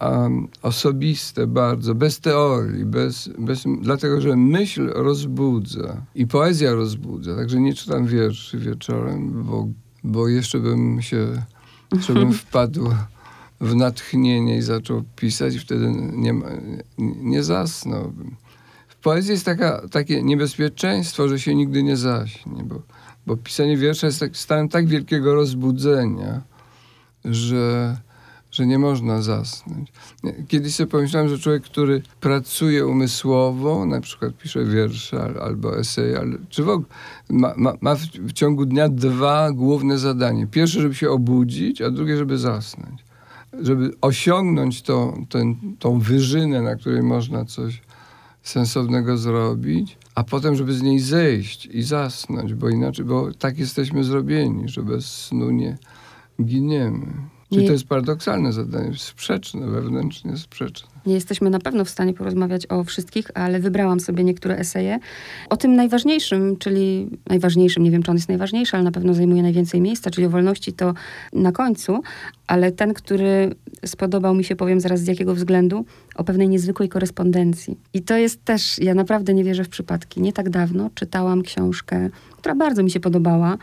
um, 0.00 0.48
osobiste 0.62 1.46
bardzo, 1.46 1.94
bez 1.94 2.20
teorii, 2.20 2.84
bez, 2.84 3.30
bez, 3.38 3.64
dlatego 3.80 4.20
że 4.20 4.36
myśl 4.36 4.90
rozbudza 4.94 6.02
i 6.14 6.26
poezja 6.26 6.74
rozbudza. 6.74 7.36
Także 7.36 7.60
nie 7.60 7.74
czytam 7.74 8.06
wierszy 8.06 8.58
wieczorem, 8.58 9.42
bo, 9.44 9.68
bo 10.04 10.28
jeszcze 10.28 10.60
bym 10.60 11.02
się, 11.02 11.42
żebym 12.00 12.32
wpadł 12.42 12.90
w 13.60 13.76
natchnienie 13.76 14.56
i 14.56 14.62
zaczął 14.62 15.02
pisać 15.16 15.54
i 15.54 15.58
wtedy 15.58 15.90
nie, 16.12 16.32
nie, 16.32 16.42
nie 16.98 17.42
zasnąłbym. 17.42 18.36
W 19.04 19.10
poezji 19.12 19.32
jest 19.32 19.44
taka, 19.44 19.88
takie 19.88 20.22
niebezpieczeństwo, 20.22 21.28
że 21.28 21.40
się 21.40 21.54
nigdy 21.54 21.82
nie 21.82 21.96
zaśnie, 21.96 22.64
bo, 22.64 22.82
bo 23.26 23.36
pisanie 23.36 23.76
wiersza 23.76 24.06
jest 24.06 24.20
tak, 24.20 24.36
stanem 24.36 24.68
tak 24.68 24.86
wielkiego 24.86 25.34
rozbudzenia, 25.34 26.42
że 27.24 27.96
że 28.50 28.66
nie 28.66 28.78
można 28.78 29.22
zasnąć. 29.22 29.92
Kiedyś 30.48 30.74
sobie 30.74 30.90
pomyślałem, 30.90 31.28
że 31.28 31.38
człowiek, 31.38 31.62
który 31.62 32.02
pracuje 32.20 32.86
umysłowo, 32.86 33.86
na 33.86 34.00
przykład 34.00 34.36
pisze 34.36 34.64
wiersze 34.64 35.34
albo 35.42 35.78
esej, 35.78 36.16
ale, 36.16 36.36
czy 36.48 36.62
w 36.62 36.68
ogóle, 36.68 36.88
ma, 37.30 37.54
ma, 37.56 37.72
ma 37.80 37.94
w 38.18 38.32
ciągu 38.32 38.66
dnia 38.66 38.88
dwa 38.88 39.52
główne 39.52 39.98
zadania. 39.98 40.46
Pierwsze, 40.46 40.80
żeby 40.80 40.94
się 40.94 41.10
obudzić, 41.10 41.82
a 41.82 41.90
drugie, 41.90 42.16
żeby 42.16 42.38
zasnąć. 42.38 43.04
Żeby 43.60 43.90
osiągnąć 44.00 44.82
to, 44.82 45.14
ten, 45.28 45.56
tą 45.78 45.98
wyżynę, 45.98 46.62
na 46.62 46.76
której 46.76 47.02
można 47.02 47.44
coś 47.44 47.83
sensownego 48.44 49.16
zrobić, 49.16 49.98
a 50.14 50.24
potem, 50.24 50.56
żeby 50.56 50.74
z 50.74 50.82
niej 50.82 51.00
zejść 51.00 51.66
i 51.66 51.82
zasnąć, 51.82 52.54
bo 52.54 52.68
inaczej, 52.68 53.04
bo 53.04 53.32
tak 53.32 53.58
jesteśmy 53.58 54.04
zrobieni, 54.04 54.68
że 54.68 54.82
bez 54.82 55.06
snu 55.06 55.50
nie 55.50 55.78
giniemy. 56.42 57.06
Czyli 57.52 57.66
to 57.66 57.72
jest 57.72 57.88
paradoksalne 57.88 58.52
zadanie, 58.52 58.94
sprzeczne, 58.98 59.66
wewnętrznie 59.66 60.36
sprzeczne. 60.36 60.93
Nie 61.06 61.14
jesteśmy 61.14 61.50
na 61.50 61.58
pewno 61.58 61.84
w 61.84 61.90
stanie 61.90 62.14
porozmawiać 62.14 62.66
o 62.70 62.84
wszystkich, 62.84 63.30
ale 63.34 63.60
wybrałam 63.60 64.00
sobie 64.00 64.24
niektóre 64.24 64.56
eseje. 64.56 64.98
O 65.50 65.56
tym 65.56 65.76
najważniejszym, 65.76 66.56
czyli 66.56 67.08
najważniejszym, 67.28 67.82
nie 67.82 67.90
wiem 67.90 68.02
czy 68.02 68.10
on 68.10 68.16
jest 68.16 68.28
najważniejszy, 68.28 68.76
ale 68.76 68.84
na 68.84 68.92
pewno 68.92 69.14
zajmuje 69.14 69.42
najwięcej 69.42 69.80
miejsca, 69.80 70.10
czyli 70.10 70.26
o 70.26 70.30
wolności 70.30 70.72
to 70.72 70.94
na 71.32 71.52
końcu, 71.52 72.02
ale 72.46 72.72
ten, 72.72 72.94
który 72.94 73.54
spodobał 73.86 74.34
mi 74.34 74.44
się, 74.44 74.56
powiem 74.56 74.80
zaraz 74.80 75.00
z 75.00 75.06
jakiego 75.06 75.34
względu, 75.34 75.84
o 76.14 76.24
pewnej 76.24 76.48
niezwykłej 76.48 76.88
korespondencji. 76.88 77.76
I 77.94 78.02
to 78.02 78.16
jest 78.16 78.44
też, 78.44 78.78
ja 78.78 78.94
naprawdę 78.94 79.34
nie 79.34 79.44
wierzę 79.44 79.64
w 79.64 79.68
przypadki. 79.68 80.20
Nie 80.20 80.32
tak 80.32 80.50
dawno 80.50 80.90
czytałam 80.94 81.42
książkę, 81.42 82.10
która 82.36 82.54
bardzo 82.54 82.82
mi 82.82 82.90
się 82.90 83.00
podobała, 83.00 83.58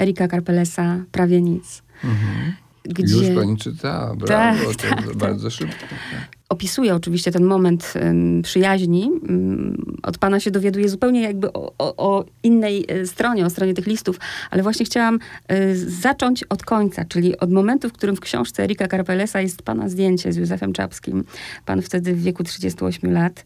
Erika 0.00 0.28
Karpelesa, 0.28 1.04
Prawie 1.12 1.42
nic. 1.42 1.82
Mhm 2.04 2.69
gdzie... 2.84 3.16
Już 3.16 3.36
pani 3.36 3.56
czytała, 3.56 4.16
brawo, 4.16 4.64
tak, 4.64 4.76
to 4.76 5.06
tak, 5.06 5.16
bardzo 5.16 5.48
tak. 5.48 5.52
szybko. 5.58 5.80
Tak. 5.90 6.40
Opisuje 6.48 6.94
oczywiście 6.94 7.32
ten 7.32 7.44
moment 7.44 7.94
um, 8.02 8.42
przyjaźni. 8.42 9.10
Um, 9.28 9.96
od 10.02 10.18
pana 10.18 10.40
się 10.40 10.50
dowiaduje 10.50 10.88
zupełnie 10.88 11.22
jakby 11.22 11.52
o, 11.52 11.72
o, 11.78 11.96
o, 11.96 12.24
innej 12.42 12.84
e, 12.88 13.06
stronie, 13.06 13.46
o 13.46 13.50
stronie 13.50 13.74
tych 13.74 13.86
listów, 13.86 14.18
ale 14.50 14.62
właśnie 14.62 14.86
chciałam 14.86 15.18
y, 15.52 15.90
zacząć 15.90 16.44
od 16.44 16.62
końca, 16.62 17.04
czyli 17.04 17.38
od 17.38 17.50
momentu, 17.52 17.88
w 17.88 17.92
którym 17.92 18.16
w 18.16 18.20
książce 18.20 18.64
Erika 18.64 18.88
Carpelesa 18.88 19.40
jest 19.40 19.62
pana 19.62 19.88
zdjęcie 19.88 20.32
z 20.32 20.36
Józefem 20.36 20.72
Czapskim. 20.72 21.24
Pan 21.66 21.82
wtedy 21.82 22.14
w 22.14 22.22
wieku 22.22 22.44
38 22.44 23.12
lat. 23.12 23.44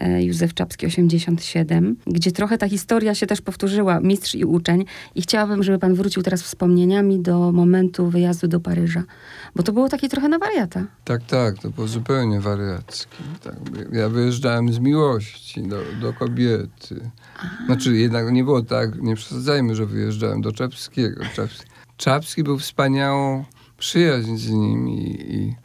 E, 0.00 0.22
Józef 0.22 0.54
Czapski 0.54 0.86
87, 0.86 1.96
gdzie 2.06 2.32
trochę 2.32 2.58
ta 2.58 2.68
historia 2.68 3.14
się 3.14 3.26
też 3.26 3.40
powtórzyła, 3.40 4.00
mistrz 4.00 4.34
i 4.34 4.44
uczeń. 4.44 4.84
I 5.14 5.22
chciałabym, 5.22 5.62
żeby 5.62 5.78
pan 5.78 5.94
wrócił 5.94 6.22
teraz 6.22 6.42
wspomnieniami 6.42 7.20
do 7.20 7.52
momentu 7.52 8.10
wyjazdu 8.10 8.48
do 8.48 8.60
Paryża, 8.60 9.02
bo 9.56 9.62
to 9.62 9.72
było 9.72 9.88
takie 9.88 10.08
trochę 10.08 10.28
na 10.28 10.38
wariata. 10.38 10.86
Tak, 11.04 11.24
tak, 11.24 11.58
to 11.58 11.70
było 11.70 11.86
zupełnie 11.86 12.40
wariackie. 12.40 13.16
Tak. 13.42 13.54
Ja 13.92 14.08
wyjeżdżałem 14.08 14.72
z 14.72 14.78
miłości 14.78 15.62
do, 15.62 15.80
do 16.00 16.12
kobiety. 16.12 17.10
Znaczy 17.66 17.96
jednak 17.96 18.32
nie 18.32 18.44
było 18.44 18.62
tak, 18.62 19.02
nie 19.02 19.16
przesadzajmy, 19.16 19.74
że 19.74 19.86
wyjeżdżałem 19.86 20.40
do 20.40 20.52
Czapskiego. 20.52 21.24
Czapski, 21.34 21.66
Czapski 21.96 22.42
był 22.42 22.58
wspaniałą 22.58 23.44
przyjaźń 23.78 24.36
z 24.36 24.50
nim 24.50 24.88
i, 24.88 25.34
i 25.34 25.63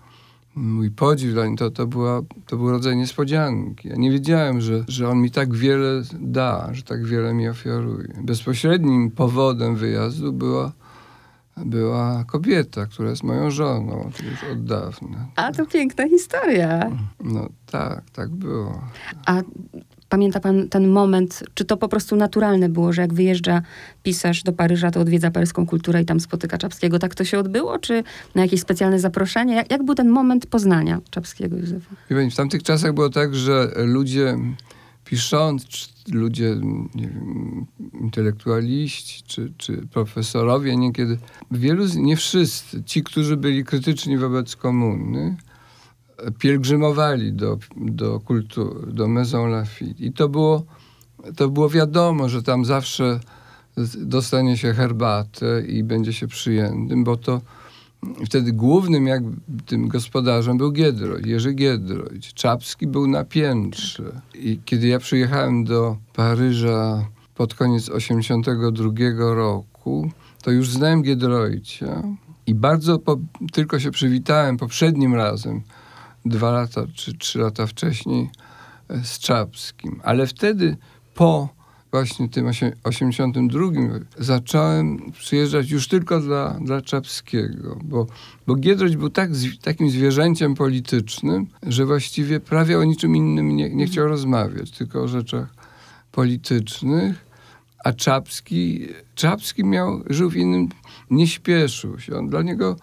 mój 0.55 0.91
podziw 0.91 1.33
dla 1.33 1.43
to, 1.57 1.71
to, 1.71 1.87
była, 1.87 2.21
to 2.47 2.57
był 2.57 2.71
rodzaj 2.71 2.97
niespodzianki. 2.97 3.89
Ja 3.89 3.95
nie 3.95 4.11
wiedziałem, 4.11 4.61
że, 4.61 4.83
że 4.87 5.09
on 5.09 5.21
mi 5.21 5.31
tak 5.31 5.55
wiele 5.55 6.01
da, 6.19 6.69
że 6.71 6.81
tak 6.81 7.05
wiele 7.05 7.33
mi 7.33 7.49
ofiaruje. 7.49 8.13
Bezpośrednim 8.23 9.11
powodem 9.11 9.75
wyjazdu 9.75 10.33
była, 10.33 10.71
była 11.57 12.23
kobieta, 12.23 12.85
która 12.85 13.09
jest 13.09 13.23
moją 13.23 13.51
żoną, 13.51 14.11
już 14.31 14.51
od 14.51 14.65
dawna. 14.65 15.27
A 15.35 15.51
to 15.51 15.65
piękna 15.65 16.09
historia. 16.09 16.91
No 17.23 17.49
tak, 17.65 18.09
tak 18.09 18.29
było. 18.29 18.81
A 19.25 19.41
Pamięta 20.09 20.39
pan 20.39 20.69
ten 20.69 20.87
moment, 20.87 21.43
czy 21.53 21.65
to 21.65 21.77
po 21.77 21.87
prostu 21.87 22.15
naturalne 22.15 22.69
było, 22.69 22.93
że 22.93 23.01
jak 23.01 23.13
wyjeżdża 23.13 23.61
pisarz 24.03 24.43
do 24.43 24.53
Paryża, 24.53 24.91
to 24.91 24.99
odwiedza 24.99 25.31
paryską 25.31 25.65
kulturę 25.65 26.01
i 26.01 26.05
tam 26.05 26.19
spotyka 26.19 26.57
Czapskiego? 26.57 26.99
Tak 26.99 27.15
to 27.15 27.23
się 27.23 27.39
odbyło, 27.39 27.79
czy 27.79 28.03
na 28.35 28.41
jakieś 28.41 28.61
specjalne 28.61 28.99
zaproszenie? 28.99 29.55
Jak, 29.55 29.71
jak 29.71 29.83
był 29.83 29.95
ten 29.95 30.09
moment 30.09 30.45
poznania 30.45 31.01
Czapskiego 31.09 31.57
Józefa? 31.57 31.95
W 32.31 32.35
tamtych 32.35 32.63
czasach 32.63 32.93
było 32.93 33.09
tak, 33.09 33.35
że 33.35 33.71
ludzie 33.77 34.37
pisząc, 35.05 35.89
ludzie, 36.11 36.55
wiem, 36.95 37.65
intelektualiści 38.01 39.23
czy, 39.27 39.51
czy 39.57 39.87
profesorowie 39.93 40.77
niekiedy, 40.77 41.17
wielu, 41.51 41.85
nie 41.95 42.17
wszyscy, 42.17 42.83
ci, 42.83 43.03
którzy 43.03 43.37
byli 43.37 43.63
krytyczni 43.63 44.17
wobec 44.17 44.55
komuny, 44.55 45.37
pielgrzymowali 46.39 47.33
do, 47.33 47.57
do 47.77 48.19
kultury, 48.19 48.91
do 48.93 49.07
Maison 49.07 49.51
Lafitte. 49.51 50.03
I 50.03 50.13
to 50.13 50.29
było, 50.29 50.63
to 51.35 51.49
było 51.49 51.69
wiadomo, 51.69 52.29
że 52.29 52.43
tam 52.43 52.65
zawsze 52.65 53.19
dostanie 53.97 54.57
się 54.57 54.73
herbatę 54.73 55.61
i 55.67 55.83
będzie 55.83 56.13
się 56.13 56.27
przyjętym, 56.27 57.03
bo 57.03 57.17
to 57.17 57.41
wtedy 58.25 58.51
głównym 58.51 59.07
jak 59.07 59.23
tym 59.65 59.87
gospodarzem 59.87 60.57
był 60.57 60.71
Giedroyć, 60.71 61.25
Jerzy 61.25 61.53
Giedroyć. 61.53 62.33
Czapski 62.33 62.87
był 62.87 63.07
na 63.07 63.23
piętrze. 63.23 64.21
I 64.35 64.59
kiedy 64.65 64.87
ja 64.87 64.99
przyjechałem 64.99 65.63
do 65.63 65.97
Paryża 66.13 67.07
pod 67.35 67.53
koniec 67.53 67.89
82 67.89 68.91
roku, 69.35 69.69
roku, 69.79 70.11
to 70.43 70.51
już 70.51 70.69
znałem 70.69 71.01
Giedroycia 71.01 72.03
i 72.47 72.55
bardzo 72.55 72.99
po, 72.99 73.17
tylko 73.51 73.79
się 73.79 73.91
przywitałem 73.91 74.57
poprzednim 74.57 75.15
razem, 75.15 75.61
dwa 76.29 76.51
lata 76.51 76.81
czy 76.93 77.17
trzy 77.17 77.39
lata 77.39 77.67
wcześniej, 77.67 78.29
e, 78.89 79.03
z 79.03 79.19
Czapskim. 79.19 79.99
Ale 80.03 80.27
wtedy 80.27 80.77
po 81.15 81.59
właśnie 81.91 82.29
tym 82.29 82.47
82 82.83 83.65
zacząłem 84.17 85.11
przyjeżdżać 85.11 85.69
już 85.69 85.87
tylko 85.87 86.19
dla, 86.19 86.59
dla 86.61 86.81
Czapskiego, 86.81 87.79
bo, 87.83 88.07
bo 88.47 88.55
Giedroć 88.55 88.97
był 88.97 89.09
tak, 89.09 89.29
takim 89.61 89.89
zwierzęciem 89.89 90.55
politycznym, 90.55 91.47
że 91.63 91.85
właściwie 91.85 92.39
prawie 92.39 92.79
o 92.79 92.83
niczym 92.83 93.15
innym 93.15 93.55
nie, 93.55 93.69
nie 93.69 93.85
chciał 93.85 94.07
rozmawiać, 94.07 94.71
tylko 94.71 95.01
o 95.01 95.07
rzeczach 95.07 95.53
politycznych, 96.11 97.25
a 97.85 97.93
Czapski, 97.93 98.87
Czapski 99.15 99.63
miał, 99.63 100.03
żył 100.09 100.29
w 100.29 100.35
innym, 100.35 100.69
nie 101.09 101.27
śpieszył 101.27 101.99
się. 101.99 102.17
On, 102.17 102.29
dla 102.29 102.41
niego 102.41 102.75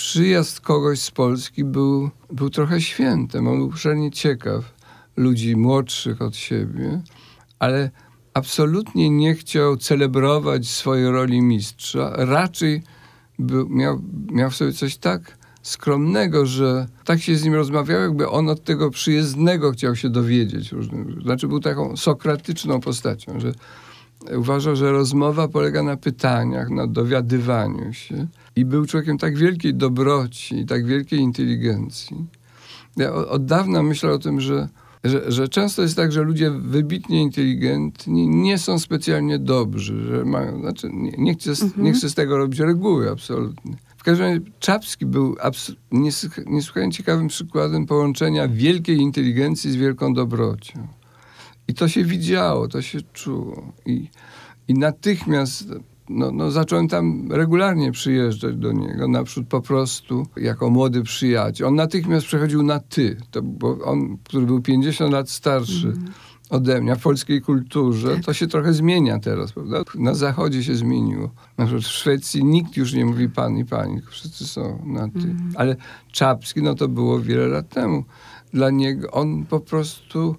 przyjazd 0.00 0.60
kogoś 0.60 1.00
z 1.00 1.10
Polski 1.10 1.64
był, 1.64 2.10
był 2.32 2.50
trochę 2.50 2.80
świętem. 2.80 3.48
On 3.48 3.58
był 3.58 3.72
szalenie 3.72 4.10
ciekaw 4.10 4.74
ludzi 5.16 5.56
młodszych 5.56 6.22
od 6.22 6.36
siebie, 6.36 7.02
ale 7.58 7.90
absolutnie 8.34 9.10
nie 9.10 9.34
chciał 9.34 9.76
celebrować 9.76 10.68
swojej 10.68 11.10
roli 11.10 11.42
mistrza. 11.42 12.12
Raczej 12.16 12.82
był, 13.38 13.68
miał, 13.68 14.02
miał 14.32 14.50
w 14.50 14.56
sobie 14.56 14.72
coś 14.72 14.96
tak 14.96 15.38
skromnego, 15.62 16.46
że 16.46 16.86
tak 17.04 17.20
się 17.20 17.36
z 17.36 17.44
nim 17.44 17.54
rozmawiał, 17.54 18.00
jakby 18.00 18.28
on 18.28 18.48
od 18.48 18.64
tego 18.64 18.90
przyjezdnego 18.90 19.72
chciał 19.72 19.96
się 19.96 20.10
dowiedzieć. 20.10 20.74
Znaczy 21.22 21.48
był 21.48 21.60
taką 21.60 21.96
sokratyczną 21.96 22.80
postacią, 22.80 23.40
że 23.40 23.52
uważał, 24.36 24.76
że 24.76 24.92
rozmowa 24.92 25.48
polega 25.48 25.82
na 25.82 25.96
pytaniach, 25.96 26.70
na 26.70 26.86
dowiadywaniu 26.86 27.92
się. 27.92 28.26
I 28.56 28.64
był 28.64 28.86
człowiekiem 28.86 29.18
tak 29.18 29.36
wielkiej 29.36 29.74
dobroci 29.74 30.58
i 30.58 30.66
tak 30.66 30.86
wielkiej 30.86 31.18
inteligencji. 31.18 32.26
Ja 32.96 33.12
od 33.12 33.44
dawna 33.44 33.82
myślę 33.82 34.12
o 34.12 34.18
tym, 34.18 34.40
że 34.40 34.68
że, 35.04 35.32
że 35.32 35.48
często 35.48 35.82
jest 35.82 35.96
tak, 35.96 36.12
że 36.12 36.22
ludzie 36.22 36.50
wybitnie 36.50 37.22
inteligentni 37.22 38.28
nie 38.28 38.58
są 38.58 38.78
specjalnie 38.78 39.38
dobrzy, 39.38 40.02
że 40.04 40.24
mają, 40.24 40.60
znaczy 40.60 40.90
nie, 40.92 41.12
nie, 41.18 41.34
chcę, 41.34 41.50
mhm. 41.50 41.84
nie 41.84 41.92
chcę 41.92 42.10
z 42.10 42.14
tego 42.14 42.38
robić 42.38 42.60
reguły 42.60 43.10
absolutnie. 43.10 43.76
W 43.96 44.02
każdym 44.02 44.26
razie 44.26 44.40
Czapski 44.58 45.06
był 45.06 45.36
niesłychanie 46.46 46.92
ciekawym 46.92 47.28
przykładem 47.28 47.86
połączenia 47.86 48.48
wielkiej 48.48 48.96
inteligencji 48.96 49.70
z 49.70 49.76
wielką 49.76 50.14
dobrocią. 50.14 50.86
I 51.70 51.74
to 51.74 51.88
się 51.88 52.04
widziało, 52.04 52.68
to 52.68 52.82
się 52.82 52.98
czuło. 53.12 53.72
I, 53.86 54.08
i 54.68 54.74
natychmiast 54.74 55.64
no, 56.08 56.30
no, 56.30 56.50
zacząłem 56.50 56.88
tam 56.88 57.32
regularnie 57.32 57.92
przyjeżdżać 57.92 58.56
do 58.56 58.72
niego, 58.72 59.08
naprzód 59.08 59.46
po 59.48 59.60
prostu 59.60 60.26
jako 60.36 60.70
młody 60.70 61.02
przyjaciel. 61.02 61.66
On 61.66 61.74
natychmiast 61.74 62.26
przechodził 62.26 62.62
na 62.62 62.80
ty, 62.80 63.16
to, 63.30 63.42
bo 63.42 63.78
on, 63.84 64.18
który 64.24 64.46
był 64.46 64.62
50 64.62 65.12
lat 65.12 65.30
starszy 65.30 65.86
mm. 65.86 66.04
ode 66.50 66.80
mnie, 66.80 66.96
w 66.96 67.02
polskiej 67.02 67.40
kulturze, 67.40 68.14
tak. 68.14 68.24
to 68.24 68.32
się 68.32 68.46
trochę 68.46 68.72
zmienia 68.72 69.18
teraz, 69.18 69.52
prawda? 69.52 69.82
Na 69.94 70.14
zachodzie 70.14 70.64
się 70.64 70.74
zmieniło. 70.74 71.30
Na 71.58 71.64
przykład 71.64 71.84
w 71.84 71.88
Szwecji 71.88 72.44
nikt 72.44 72.76
już 72.76 72.94
nie 72.94 73.06
mówi 73.06 73.28
pan 73.28 73.56
i 73.56 73.64
pani, 73.64 74.00
wszyscy 74.10 74.46
są 74.46 74.82
na 74.86 75.08
ty. 75.08 75.18
Mm. 75.18 75.52
Ale 75.56 75.76
Czapski, 76.12 76.62
no 76.62 76.74
to 76.74 76.88
było 76.88 77.20
wiele 77.20 77.46
lat 77.46 77.68
temu. 77.68 78.04
Dla 78.52 78.70
niego 78.70 79.10
on 79.10 79.46
po 79.46 79.60
prostu 79.60 80.36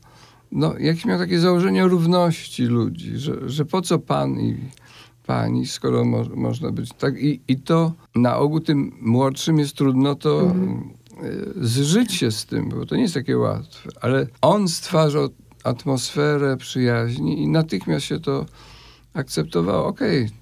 no, 0.51 0.77
jakieś 0.79 1.05
miał 1.05 1.19
takie 1.19 1.39
założenie 1.39 1.83
równości 1.83 2.63
ludzi, 2.63 3.17
że, 3.17 3.49
że 3.49 3.65
po 3.65 3.81
co 3.81 3.99
pan 3.99 4.39
i 4.39 4.57
pani, 5.25 5.67
skoro 5.67 6.05
mo 6.05 6.23
można 6.35 6.71
być 6.71 6.93
tak. 6.93 7.21
I, 7.21 7.41
I 7.47 7.57
to 7.57 7.93
na 8.15 8.37
ogół 8.37 8.59
tym 8.59 8.91
młodszym 9.01 9.59
jest 9.59 9.75
trudno 9.75 10.15
to 10.15 10.41
mhm. 10.41 11.01
E, 11.21 11.65
zżyć 11.65 12.13
się 12.13 12.31
z 12.31 12.45
tym, 12.45 12.69
bo 12.69 12.85
to 12.85 12.95
nie 12.95 13.01
jest 13.01 13.13
takie 13.13 13.37
łatwe. 13.37 13.89
Ale 14.01 14.27
on 14.41 14.67
stwarzał 14.67 15.29
atmosferę 15.63 16.57
przyjaźni 16.57 17.43
i 17.43 17.47
natychmiast 17.47 18.05
się 18.05 18.19
to 18.19 18.45
akceptowało. 19.13 19.87
Okej, 19.87 20.25
okay, 20.25 20.41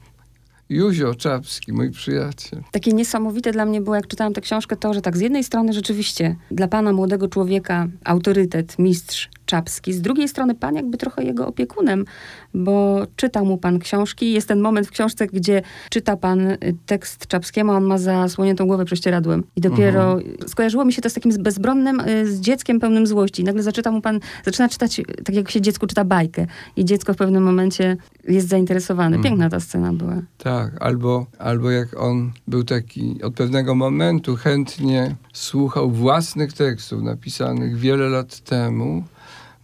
Józio 0.69 1.15
Czapski, 1.15 1.73
mój 1.73 1.91
przyjaciel. 1.91 2.63
Takie 2.71 2.93
niesamowite 2.93 3.51
dla 3.51 3.65
mnie 3.65 3.81
było, 3.81 3.95
jak 3.95 4.07
czytałam 4.07 4.33
tę 4.33 4.41
książkę, 4.41 4.75
to, 4.75 4.93
że 4.93 5.01
tak 5.01 5.17
z 5.17 5.21
jednej 5.21 5.43
strony 5.43 5.73
rzeczywiście 5.73 6.35
dla 6.51 6.67
pana 6.67 6.93
młodego 6.93 7.27
człowieka 7.27 7.87
autorytet, 8.03 8.79
mistrz 8.79 9.29
Czapski, 9.49 9.93
z 9.93 10.01
drugiej 10.01 10.27
strony 10.27 10.55
pan 10.55 10.75
jakby 10.75 10.97
trochę 10.97 11.23
jego 11.23 11.47
opiekunem, 11.47 12.05
bo 12.53 13.05
czytał 13.15 13.45
mu 13.45 13.57
pan 13.57 13.79
książki. 13.79 14.33
Jest 14.33 14.47
ten 14.47 14.59
moment 14.59 14.87
w 14.87 14.91
książce, 14.91 15.27
gdzie 15.27 15.61
czyta 15.89 16.17
pan 16.17 16.39
y, 16.47 16.57
tekst 16.85 17.27
Czapskiemu, 17.27 17.71
a 17.71 17.75
on 17.75 17.83
ma 17.83 17.97
zasłoniętą 17.97 18.67
głowę 18.67 18.85
prześcieradłem. 18.85 19.43
I 19.55 19.61
dopiero 19.61 20.13
mhm. 20.13 20.47
skojarzyło 20.47 20.85
mi 20.85 20.93
się 20.93 21.01
to 21.01 21.09
z 21.09 21.13
takim 21.13 21.31
bezbronnym, 21.43 21.99
y, 21.99 22.31
z 22.31 22.39
dzieckiem 22.39 22.79
pełnym 22.79 23.07
złości. 23.07 23.41
I 23.41 23.45
nagle 23.45 23.63
zaczyta 23.63 23.91
mu 23.91 24.01
pan, 24.01 24.19
zaczyna 24.45 24.69
czytać, 24.69 25.01
tak 25.25 25.35
jak 25.35 25.51
się 25.51 25.61
dziecku 25.61 25.87
czyta 25.87 26.05
bajkę. 26.05 26.45
I 26.75 26.85
dziecko 26.85 27.13
w 27.13 27.17
pewnym 27.17 27.43
momencie 27.43 27.97
jest 28.27 28.47
zainteresowane. 28.47 29.15
Mhm. 29.15 29.23
Piękna 29.23 29.49
ta 29.49 29.59
scena 29.59 29.93
była. 29.93 30.21
Tak, 30.37 30.71
albo, 30.79 31.25
albo 31.39 31.71
jak 31.71 31.99
on 31.99 32.31
był 32.47 32.63
taki, 32.63 33.23
od 33.23 33.33
pewnego 33.33 33.75
momentu 33.75 34.35
chętnie 34.35 35.15
słuchał 35.33 35.91
własnych 35.91 36.53
tekstów 36.53 37.01
napisanych 37.01 37.77
wiele 37.77 38.09
lat 38.09 38.39
temu, 38.39 39.03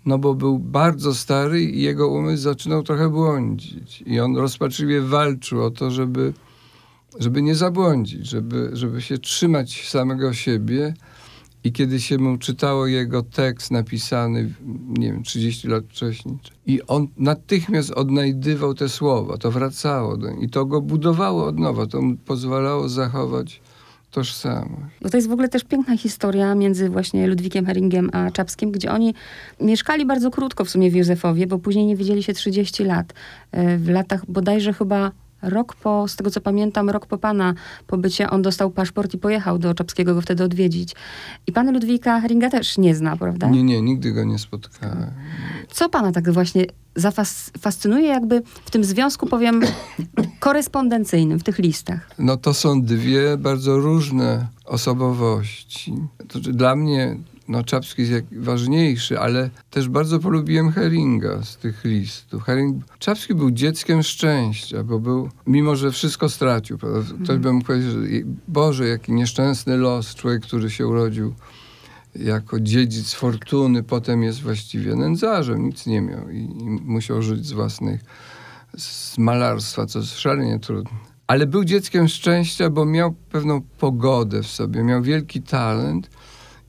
no 0.06 0.18
bo 0.18 0.36
był 0.36 0.60
bardzo 0.60 1.16
stary 1.16 1.64
i 1.64 1.82
jego 1.82 2.08
umysł 2.08 2.44
zaczynał 2.44 2.84
trochę 2.84 3.10
błądzić. 3.10 4.04
I 4.06 4.20
on 4.20 4.38
rozpaczliwie 4.38 5.02
walczył 5.02 5.64
o 5.64 5.72
to, 5.72 5.92
żeby, 5.92 6.34
żeby 7.20 7.42
nie 7.42 7.56
zabłądzić, 7.56 8.28
żeby, 8.28 8.70
żeby 8.74 9.02
się 9.02 9.18
trzymać 9.18 9.90
samego 9.90 10.34
siebie. 10.34 10.94
I 11.64 11.72
kiedy 11.72 12.00
się 12.00 12.18
mu 12.18 12.38
czytało 12.38 12.88
jego 12.88 13.24
tekst 13.24 13.72
napisany, 13.72 14.54
nie 14.88 15.12
wiem, 15.12 15.24
30 15.24 15.68
lat 15.68 15.84
wcześniej, 15.90 16.38
i 16.66 16.82
on 16.88 17.08
natychmiast 17.18 17.92
odnajdywał 17.92 18.74
te 18.74 18.90
słowa, 18.90 19.38
to 19.38 19.52
wracało 19.52 20.18
do 20.18 20.30
i 20.30 20.50
to 20.50 20.66
go 20.66 20.82
budowało 20.82 21.46
od 21.46 21.60
nowa, 21.60 21.88
to 21.88 22.02
mu 22.02 22.18
pozwalało 22.18 22.90
zachować 22.90 23.62
tożsamość. 24.16 24.96
Bo 25.02 25.10
to 25.10 25.18
jest 25.18 25.30
w 25.30 25.32
ogóle 25.32 25.50
też 25.50 25.64
piękna 25.64 25.98
historia 25.98 26.56
między 26.56 26.90
właśnie 26.90 27.28
Ludwikiem 27.28 27.66
Heringiem 27.66 28.10
a 28.14 28.32
Czapskim, 28.32 28.72
gdzie 28.72 28.92
oni 28.92 29.14
mieszkali 29.62 30.06
bardzo 30.06 30.32
krótko 30.32 30.66
w 30.66 30.70
sumie 30.70 30.92
w 30.92 30.96
Józefowie, 30.96 31.48
bo 31.48 31.60
później 31.60 31.86
nie 31.86 31.96
widzieli 31.96 32.24
się 32.24 32.34
30 32.34 32.84
lat. 32.84 33.14
E, 33.52 33.78
w 33.78 33.90
latach 33.90 34.26
bodajże 34.28 34.74
chyba 34.74 35.12
rok 35.42 35.76
po, 35.76 36.08
z 36.08 36.16
tego 36.16 36.32
co 36.32 36.42
pamiętam, 36.42 36.90
rok 36.90 37.06
po 37.06 37.18
pana 37.18 37.54
pobycie, 37.88 38.30
on 38.30 38.42
dostał 38.42 38.72
paszport 38.72 39.14
i 39.14 39.18
pojechał 39.18 39.58
do 39.58 39.74
Czapskiego 39.74 40.16
go 40.16 40.22
wtedy 40.22 40.44
odwiedzić. 40.44 40.96
I 41.48 41.52
pan 41.52 41.74
Ludwika 41.74 42.22
Heringa 42.22 42.50
też 42.50 42.78
nie 42.78 42.96
zna, 42.96 43.18
prawda? 43.18 43.50
Nie, 43.50 43.64
nie, 43.64 43.82
nigdy 43.82 44.12
go 44.12 44.24
nie 44.24 44.40
spotkałem. 44.40 45.12
Co 45.72 45.90
pana 45.90 46.12
tak 46.12 46.32
właśnie 46.32 46.66
zafascynuje 46.96 48.08
jakby 48.08 48.42
w 48.66 48.72
tym 48.72 48.84
związku, 48.84 49.28
powiem, 49.28 49.62
korespondencyjnym, 50.40 51.40
w 51.40 51.44
tych 51.44 51.60
listach? 51.60 52.10
No 52.20 52.38
to 52.38 52.54
są 52.54 52.82
dwie 52.82 53.38
bardzo 53.38 53.78
różne 53.78 54.48
osobowości. 54.66 55.94
To, 56.28 56.40
znaczy 56.40 56.54
dla 56.54 56.76
mnie 56.76 57.18
no 57.48 57.64
Czapski 57.64 58.02
jest 58.02 58.14
jak 58.14 58.44
ważniejszy, 58.44 59.20
ale 59.20 59.50
też 59.70 59.90
bardzo 59.90 60.20
polubiłem 60.20 60.72
Heringa 60.72 61.44
z 61.44 61.58
tych 61.58 61.84
listów. 61.84 62.44
Hering, 62.44 62.84
Czapski 63.00 63.36
był 63.36 63.52
dzieckiem 63.52 64.04
szczęścia, 64.04 64.84
bo 64.84 65.00
był, 65.00 65.30
mimo 65.48 65.76
że 65.76 65.92
wszystko 65.92 66.30
stracił, 66.30 66.78
prawda? 66.78 67.00
ktoś 67.24 67.38
by 67.38 67.54
mógł 67.54 67.66
powiedzieć, 67.66 67.92
że 67.92 68.00
Boże, 68.48 68.88
jaki 68.88 69.12
nieszczęsny 69.12 69.78
los, 69.78 70.16
człowiek, 70.16 70.42
który 70.42 70.70
się 70.70 70.88
urodził 70.88 71.34
jako 72.16 72.60
dziedzic 72.60 73.14
fortuny, 73.14 73.84
potem 73.84 74.24
jest 74.24 74.42
właściwie 74.42 74.96
nędzarzem, 74.96 75.66
nic 75.66 75.86
nie 75.86 76.02
miał 76.02 76.30
i, 76.30 76.38
i 76.38 76.70
musiał 76.70 77.22
żyć 77.22 77.46
z 77.46 77.52
własnych, 77.52 78.02
z 78.78 79.18
malarstwa, 79.18 79.86
co 79.86 80.00
jest 80.00 80.20
szalenie 80.20 80.60
trudne. 80.60 80.92
Ale 81.28 81.48
był 81.48 81.64
dzieckiem 81.64 82.08
szczęścia, 82.08 82.70
bo 82.70 82.86
miał 82.86 83.12
pewną 83.12 83.62
pogodę 83.62 84.44
w 84.44 84.48
sobie, 84.48 84.84
miał 84.84 85.02
wielki 85.02 85.42
talent 85.42 86.10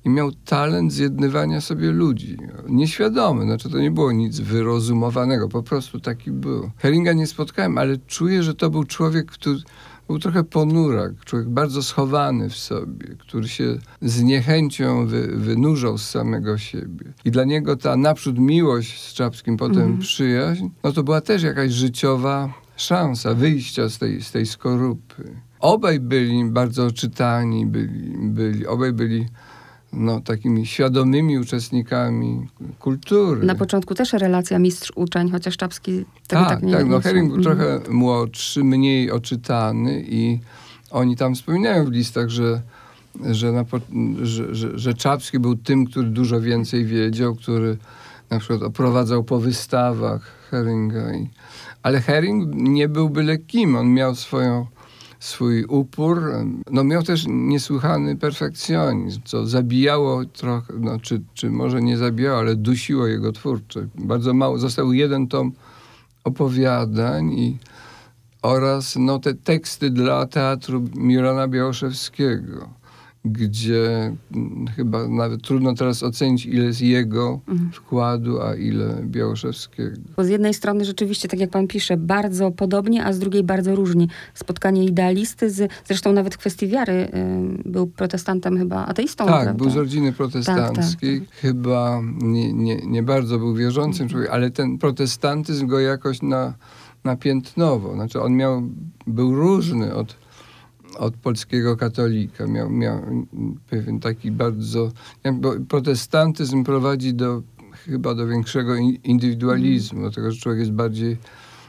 i 0.04 0.10
miał 0.10 0.32
talent 0.32 0.92
zjednywania 0.92 1.60
sobie 1.60 1.90
ludzi. 1.90 2.36
Nieświadomy, 2.68 3.44
znaczy 3.44 3.70
to 3.70 3.78
nie 3.78 3.90
było 3.90 4.12
nic 4.12 4.40
wyrozumowanego, 4.40 5.48
po 5.48 5.62
prostu 5.62 6.00
taki 6.00 6.30
był. 6.30 6.70
Heringa 6.76 7.12
nie 7.12 7.26
spotkałem, 7.26 7.78
ale 7.78 7.96
czuję, 7.96 8.42
że 8.42 8.54
to 8.54 8.70
był 8.70 8.84
człowiek, 8.84 9.30
który 9.30 9.58
był 10.06 10.18
trochę 10.18 10.44
ponurak, 10.44 11.24
człowiek 11.24 11.48
bardzo 11.48 11.82
schowany 11.82 12.50
w 12.50 12.56
sobie, 12.56 13.06
który 13.18 13.48
się 13.48 13.78
z 14.02 14.22
niechęcią 14.22 15.06
wy, 15.06 15.26
wynurzał 15.36 15.98
z 15.98 16.08
samego 16.08 16.58
siebie. 16.58 17.12
I 17.24 17.30
dla 17.30 17.44
niego 17.44 17.76
ta 17.76 17.96
naprzód 17.96 18.38
miłość 18.38 19.02
z 19.02 19.14
Czapskim, 19.14 19.56
potem 19.56 19.82
mm. 19.82 19.98
przyjaźń, 19.98 20.68
no 20.84 20.92
to 20.92 21.02
była 21.02 21.20
też 21.20 21.42
jakaś 21.42 21.72
życiowa 21.72 22.52
szansa 22.76 23.34
wyjścia 23.34 23.88
z 23.88 23.98
tej, 23.98 24.22
z 24.22 24.32
tej 24.32 24.46
skorupy. 24.46 25.36
Obaj 25.60 26.00
byli 26.00 26.44
bardzo 26.44 26.90
czytani, 26.90 27.66
byli, 27.66 28.16
byli, 28.18 28.66
obaj 28.66 28.92
byli 28.92 29.26
no, 29.92 30.20
takimi 30.20 30.66
świadomymi 30.66 31.38
uczestnikami 31.38 32.48
kultury. 32.78 33.46
Na 33.46 33.54
początku 33.54 33.94
też 33.94 34.12
relacja 34.12 34.58
mistrz-uczeń, 34.58 35.30
chociaż 35.30 35.56
Czapski 35.56 36.04
tego 36.26 36.42
tak, 36.42 36.48
tak 36.48 36.62
nie 36.62 36.72
Tak, 36.72 36.86
no 36.86 36.96
nie 36.96 37.02
Herring 37.02 37.28
był 37.28 37.36
mhm. 37.36 37.56
trochę 37.56 37.90
młodszy, 37.90 38.64
mniej 38.64 39.10
oczytany 39.10 40.04
i 40.08 40.40
oni 40.90 41.16
tam 41.16 41.34
wspominają 41.34 41.84
w 41.84 41.90
listach, 41.90 42.28
że, 42.28 42.62
że, 43.30 43.52
na, 43.52 43.64
że, 44.22 44.54
że, 44.54 44.78
że 44.78 44.94
Czapski 44.94 45.38
był 45.38 45.56
tym, 45.56 45.86
który 45.86 46.08
dużo 46.08 46.40
więcej 46.40 46.84
wiedział, 46.84 47.34
który 47.34 47.76
na 48.30 48.38
przykład 48.38 48.62
oprowadzał 48.62 49.24
po 49.24 49.38
wystawach 49.38 50.22
Heringa. 50.50 51.14
I, 51.14 51.28
ale 51.82 52.00
Herring 52.00 52.54
nie 52.54 52.88
był 52.88 53.10
byle 53.10 53.38
kim. 53.38 53.76
On 53.76 53.94
miał 53.94 54.14
swoją, 54.14 54.66
swój 55.26 55.64
upór. 55.64 56.32
No 56.70 56.84
miał 56.84 57.02
też 57.02 57.24
niesłychany 57.28 58.16
perfekcjonizm, 58.16 59.20
co 59.24 59.46
zabijało 59.46 60.24
trochę, 60.24 60.72
no, 60.80 61.00
czy, 61.00 61.22
czy 61.34 61.50
może 61.50 61.82
nie 61.82 61.96
zabijało, 61.96 62.38
ale 62.38 62.56
dusiło 62.56 63.06
jego 63.06 63.32
twórczość. 63.32 63.88
Bardzo 63.94 64.34
mało, 64.34 64.58
został 64.58 64.92
jeden 64.92 65.28
tom 65.28 65.52
opowiadań 66.24 67.32
i 67.32 67.58
oraz 68.42 68.96
no, 68.96 69.18
te 69.18 69.34
teksty 69.34 69.90
dla 69.90 70.26
teatru 70.26 70.84
Mirona 70.94 71.48
Białoszewskiego, 71.48 72.68
gdzie 73.32 74.12
mm, 74.34 74.66
chyba 74.76 75.08
nawet 75.08 75.42
trudno 75.42 75.74
teraz 75.74 76.02
ocenić, 76.02 76.46
ile 76.46 76.64
jest 76.64 76.82
jego 76.82 77.40
wkładu, 77.72 78.40
a 78.40 78.54
ile 78.54 79.02
Białoszewskiego. 79.02 79.96
Bo 80.16 80.24
z 80.24 80.28
jednej 80.28 80.54
strony 80.54 80.84
rzeczywiście, 80.84 81.28
tak 81.28 81.40
jak 81.40 81.50
pan 81.50 81.66
pisze, 81.66 81.96
bardzo 81.96 82.50
podobnie, 82.50 83.04
a 83.04 83.12
z 83.12 83.18
drugiej 83.18 83.42
bardzo 83.42 83.74
różni. 83.74 84.08
Spotkanie 84.34 84.84
idealisty, 84.84 85.50
z, 85.50 85.72
zresztą 85.84 86.12
nawet 86.12 86.34
w 86.34 86.38
kwestii 86.38 86.68
wiary 86.68 86.92
y, 87.66 87.70
był 87.70 87.86
protestantem 87.86 88.58
chyba, 88.58 88.86
ateistą, 88.86 89.26
Tak, 89.26 89.34
prawda? 89.34 89.54
był 89.54 89.70
z 89.70 89.76
rodziny 89.76 90.12
protestanckiej. 90.12 91.20
Tak, 91.20 91.30
Chyba 91.30 92.00
nie, 92.22 92.52
nie, 92.52 92.76
nie 92.76 93.02
bardzo 93.02 93.38
był 93.38 93.54
wierzącym 93.54 94.08
człowiekiem, 94.08 94.34
ale 94.34 94.50
ten 94.50 94.78
protestantyzm 94.78 95.66
go 95.66 95.80
jakoś 95.80 96.22
na, 96.22 96.54
napiętnował. 97.04 97.94
Znaczy 97.94 98.22
on 98.22 98.36
miał, 98.36 98.62
był 99.06 99.34
różny 99.34 99.94
od, 99.94 100.16
od 100.98 101.16
polskiego 101.16 101.76
katolika. 101.76 102.46
Miał, 102.46 102.70
miał 102.70 103.00
pewien 103.70 104.00
taki 104.00 104.30
bardzo... 104.30 104.92
Bo 105.34 105.52
protestantyzm 105.68 106.64
prowadzi 106.64 107.14
do 107.14 107.42
chyba 107.84 108.14
do 108.14 108.26
większego 108.26 108.76
in- 108.76 108.98
indywidualizmu, 109.04 110.02
do 110.02 110.10
tego, 110.10 110.32
że 110.32 110.40
człowiek 110.40 110.58
jest 110.60 110.72
bardziej, 110.72 111.16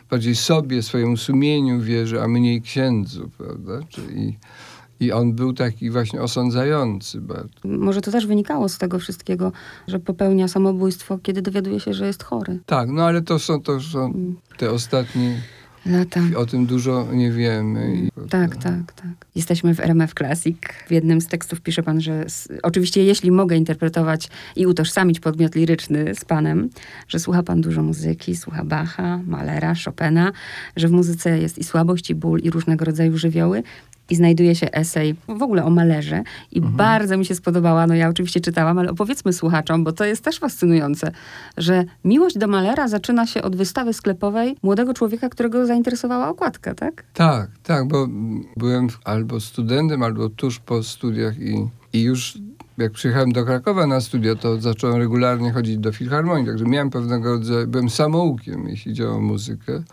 bardziej 0.10 0.36
sobie, 0.36 0.82
swojemu 0.82 1.18
sumieniu 1.18 1.82
wierzy, 1.82 2.22
a 2.22 2.28
mniej 2.28 2.62
księdzu, 2.62 3.30
prawda? 3.38 3.80
Czyli, 3.90 4.38
I 5.00 5.12
on 5.12 5.34
był 5.34 5.54
taki 5.54 5.90
właśnie 5.90 6.22
osądzający 6.22 7.22
bardzo. 7.22 7.60
Może 7.64 8.02
to 8.02 8.12
też 8.12 8.28
wynikało 8.28 8.70
z 8.70 8.78
tego 8.78 9.00
wszystkiego, 9.00 9.52
że 9.88 10.00
popełnia 10.00 10.48
samobójstwo, 10.48 11.18
kiedy 11.24 11.42
dowiaduje 11.42 11.80
się, 11.80 11.94
że 11.94 12.08
jest 12.08 12.24
chory. 12.24 12.60
Tak, 12.66 12.90
no 12.90 13.04
ale 13.06 13.22
to 13.22 13.40
są, 13.40 13.62
to 13.62 13.80
są 13.82 14.06
Mm. 14.06 14.36
te 14.58 14.72
ostatnie, 14.72 15.42
Lata. 15.88 16.22
o 16.38 16.46
tym 16.46 16.66
dużo 16.66 17.08
nie 17.14 17.32
wiemy. 17.32 18.10
Tak, 18.30 18.56
tak, 18.56 18.94
tak. 18.96 19.26
Jesteśmy 19.36 19.76
w 19.76 19.80
RMF 19.80 20.14
Classic. 20.14 20.58
W 20.88 20.92
jednym 20.92 21.22
z 21.22 21.28
tekstów 21.28 21.62
pisze 21.62 21.84
pan, 21.84 22.02
że 22.02 22.26
s- 22.26 22.50
oczywiście 22.64 23.04
jeśli 23.04 23.32
mogę 23.32 23.56
interpretować 23.56 24.30
i 24.56 24.66
utożsamić 24.68 25.20
podmiot 25.20 25.56
liryczny 25.56 26.16
z 26.16 26.26
panem, 26.26 26.70
że 27.08 27.20
słucha 27.20 27.44
pan 27.44 27.62
dużo 27.62 27.84
muzyki, 27.84 28.36
słucha 28.36 28.66
Bacha, 28.66 29.20
Mahlera, 29.28 29.74
Chopina, 29.86 30.32
że 30.76 30.88
w 30.88 30.92
muzyce 30.92 31.40
jest 31.40 31.58
i 31.58 31.64
słabość, 31.64 32.10
i 32.10 32.16
ból, 32.16 32.40
i 32.40 32.50
różnego 32.50 32.86
rodzaju 32.86 33.18
żywioły. 33.18 33.64
I 34.10 34.16
znajduje 34.16 34.56
się 34.56 34.72
esej 34.72 35.16
w 35.28 35.42
ogóle 35.42 35.66
o 35.66 35.70
malerze 35.70 36.24
i 36.52 36.62
bardzo 36.62 37.18
mi 37.18 37.26
się 37.26 37.36
spodobała, 37.36 37.88
no 37.88 37.96
ja 37.96 38.10
oczywiście 38.10 38.40
czytałam, 38.40 38.80
ale 38.80 38.92
opowiedzmy 38.92 39.34
słuchaczom, 39.34 39.84
bo 39.84 39.92
to 39.92 40.06
jest 40.06 40.24
też 40.24 40.40
fascynujące, 40.40 41.12
że 41.58 41.84
miłość 42.04 42.38
do 42.38 42.48
malera 42.48 42.88
zaczyna 42.88 43.28
się 43.28 43.42
od 43.42 43.56
wystawy 43.56 43.94
sklepowej 43.94 44.58
młodego 44.64 44.94
człowieka, 44.94 45.30
którego 45.30 45.66
zainteresowała 45.66 46.30
okładka, 46.30 46.76
tak? 46.76 47.04
Tak, 47.14 47.50
tak, 47.64 47.88
bo 47.88 48.08
byłem 48.58 48.88
albo 49.04 49.40
studentem, 49.40 50.04
albo 50.04 50.30
tuż 50.30 50.60
po 50.60 50.84
studiach 50.84 51.40
i, 51.40 51.68
i 51.94 52.02
już 52.02 52.38
jak 52.78 52.92
przyjechałem 52.92 53.32
do 53.32 53.46
Krakowa 53.46 53.88
na 53.88 54.02
studia, 54.02 54.36
to 54.36 54.62
zacząłem 54.62 54.98
regularnie 54.98 55.52
chodzić 55.52 55.78
do 55.78 55.92
filharmonii, 55.92 56.46
także 56.46 56.66
miałem 56.66 56.90
pewnego 56.90 57.32
rodzaju, 57.32 57.68
byłem 57.68 57.90
samoukiem, 57.90 58.68
jeśli 58.70 58.92
chodzi 58.92 59.06
o 59.06 59.20
muzykę. 59.20 59.84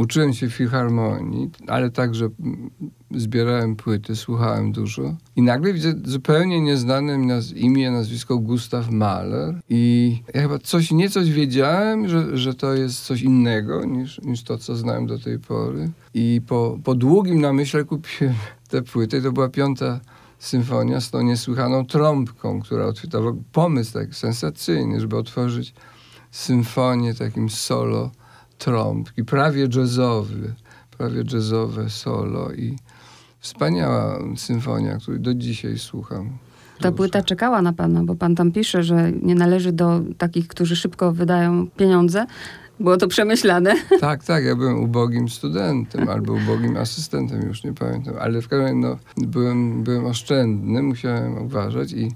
Uczyłem 0.00 0.32
się 0.32 0.50
filharmonii, 0.50 1.50
ale 1.66 1.90
także 1.90 2.28
mm, 2.40 2.70
zbierałem 3.10 3.76
płyty, 3.76 4.16
słuchałem 4.16 4.72
dużo. 4.72 5.14
I 5.36 5.42
nagle 5.42 5.72
widzę 5.72 5.94
zupełnie 6.04 6.60
nieznane 6.60 7.18
mi 7.18 7.26
naz- 7.26 7.56
imię, 7.56 7.90
nazwisko 7.90 8.38
Gustav 8.38 8.90
Mahler. 8.90 9.60
I 9.68 10.22
ja 10.34 10.42
chyba 10.42 10.58
coś, 10.58 10.90
niecoś 10.90 11.30
wiedziałem, 11.30 12.08
że, 12.08 12.36
że 12.36 12.54
to 12.54 12.74
jest 12.74 13.00
coś 13.00 13.22
innego 13.22 13.84
niż, 13.84 14.20
niż 14.22 14.42
to, 14.42 14.58
co 14.58 14.76
znałem 14.76 15.06
do 15.06 15.18
tej 15.18 15.38
pory. 15.38 15.90
I 16.14 16.40
po, 16.46 16.78
po 16.84 16.94
długim 16.94 17.40
namyśle 17.40 17.84
kupiłem 17.84 18.34
te 18.68 18.82
płyty. 18.82 19.22
To 19.22 19.32
była 19.32 19.48
piąta 19.48 20.00
symfonia 20.38 21.00
z 21.00 21.10
tą 21.10 21.22
niesłychaną 21.22 21.86
trąbką, 21.86 22.60
która 22.60 22.84
otwierała 22.86 23.32
pomysł 23.52 23.92
tak 23.92 24.14
sensacyjny, 24.14 25.00
żeby 25.00 25.16
otworzyć 25.16 25.74
symfonię 26.30 27.14
takim 27.14 27.50
solo 27.50 28.10
trąbki, 28.60 29.24
prawie 29.24 29.68
jazzowy, 29.76 30.54
prawie 30.98 31.24
jazzowe 31.32 31.90
solo 31.90 32.52
i 32.52 32.76
wspaniała 33.38 34.18
symfonia, 34.36 34.98
której 34.98 35.20
do 35.20 35.34
dzisiaj 35.34 35.78
słucham. 35.78 36.30
Ta 36.80 36.92
płyta 36.92 37.22
czekała 37.22 37.62
na 37.62 37.72
pana, 37.72 38.04
bo 38.04 38.14
pan 38.14 38.34
tam 38.34 38.52
pisze, 38.52 38.82
że 38.82 39.12
nie 39.22 39.34
należy 39.34 39.72
do 39.72 40.00
takich, 40.18 40.48
którzy 40.48 40.76
szybko 40.76 41.12
wydają 41.12 41.66
pieniądze. 41.66 42.26
Było 42.80 42.96
to 42.96 43.08
przemyślane. 43.08 43.74
Tak, 44.00 44.24
tak, 44.24 44.44
ja 44.44 44.56
byłem 44.56 44.82
ubogim 44.84 45.28
studentem 45.28 46.08
albo 46.08 46.32
ubogim 46.32 46.76
asystentem, 46.76 47.42
już 47.42 47.64
nie 47.64 47.72
pamiętam, 47.72 48.14
ale 48.20 48.42
w 48.42 48.48
każdym 48.48 48.66
razie 48.66 48.74
no, 48.74 48.96
byłem, 49.28 49.82
byłem 49.82 50.06
oszczędny, 50.06 50.82
musiałem 50.82 51.42
uważać 51.42 51.92
i 51.92 52.12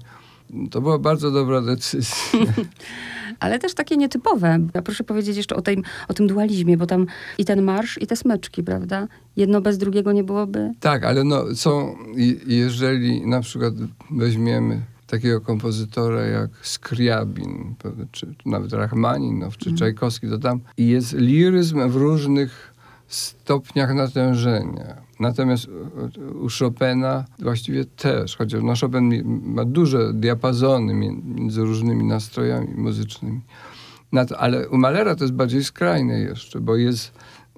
to 0.71 0.81
była 0.81 0.99
bardzo 0.99 1.31
dobra 1.31 1.61
decyzja. 1.61 2.15
Ale 3.39 3.59
też 3.59 3.73
takie 3.73 3.97
nietypowe. 3.97 4.59
Ja 4.73 4.81
proszę 4.81 5.03
powiedzieć 5.03 5.37
jeszcze 5.37 5.55
o, 5.55 5.61
tej, 5.61 5.83
o 6.07 6.13
tym 6.13 6.27
dualizmie, 6.27 6.77
bo 6.77 6.85
tam 6.87 7.05
i 7.37 7.45
ten 7.45 7.61
marsz, 7.61 8.01
i 8.01 8.07
te 8.07 8.15
smyczki, 8.15 8.63
prawda? 8.63 9.07
Jedno 9.35 9.61
bez 9.61 9.77
drugiego 9.77 10.11
nie 10.11 10.23
byłoby... 10.23 10.71
Tak, 10.79 11.03
ale 11.05 11.23
no, 11.23 11.55
są, 11.55 11.95
i- 12.17 12.39
jeżeli 12.47 13.27
na 13.27 13.41
przykład 13.41 13.73
weźmiemy 14.11 14.81
takiego 15.07 15.41
kompozytora 15.41 16.21
jak 16.21 16.49
Skriabin, 16.61 17.75
czy, 17.83 17.91
czy 18.11 18.27
nawet 18.45 18.73
Rachmaninow, 18.73 19.57
czy 19.57 19.73
Czajkowski, 19.75 20.29
to 20.29 20.37
tam 20.37 20.59
jest 20.77 21.13
liryzm 21.13 21.89
w 21.89 21.95
różnych 21.95 22.73
stopniach 23.07 23.93
natężenia. 23.93 24.95
Natomiast 25.19 25.67
u- 26.41 26.47
Chopina 26.59 27.25
właściwie 27.39 27.85
też, 27.85 28.37
chociaż 28.37 28.63
no 28.63 28.73
Chopin 28.81 29.23
ma 29.55 29.65
duże 29.65 30.13
diapazony 30.13 30.93
mię- 30.93 31.21
między 31.25 31.61
różnymi 31.61 32.03
nastrojami 32.03 32.73
muzycznymi. 32.75 33.41
Ale 34.37 34.69
u 34.69 34.77
Malera 34.77 35.15
to 35.15 35.23
jest 35.23 35.33
bardziej 35.33 35.63
skrajne 35.63 36.19
jeszcze, 36.19 36.59
bo 36.61 36.75
jest, 36.75 37.11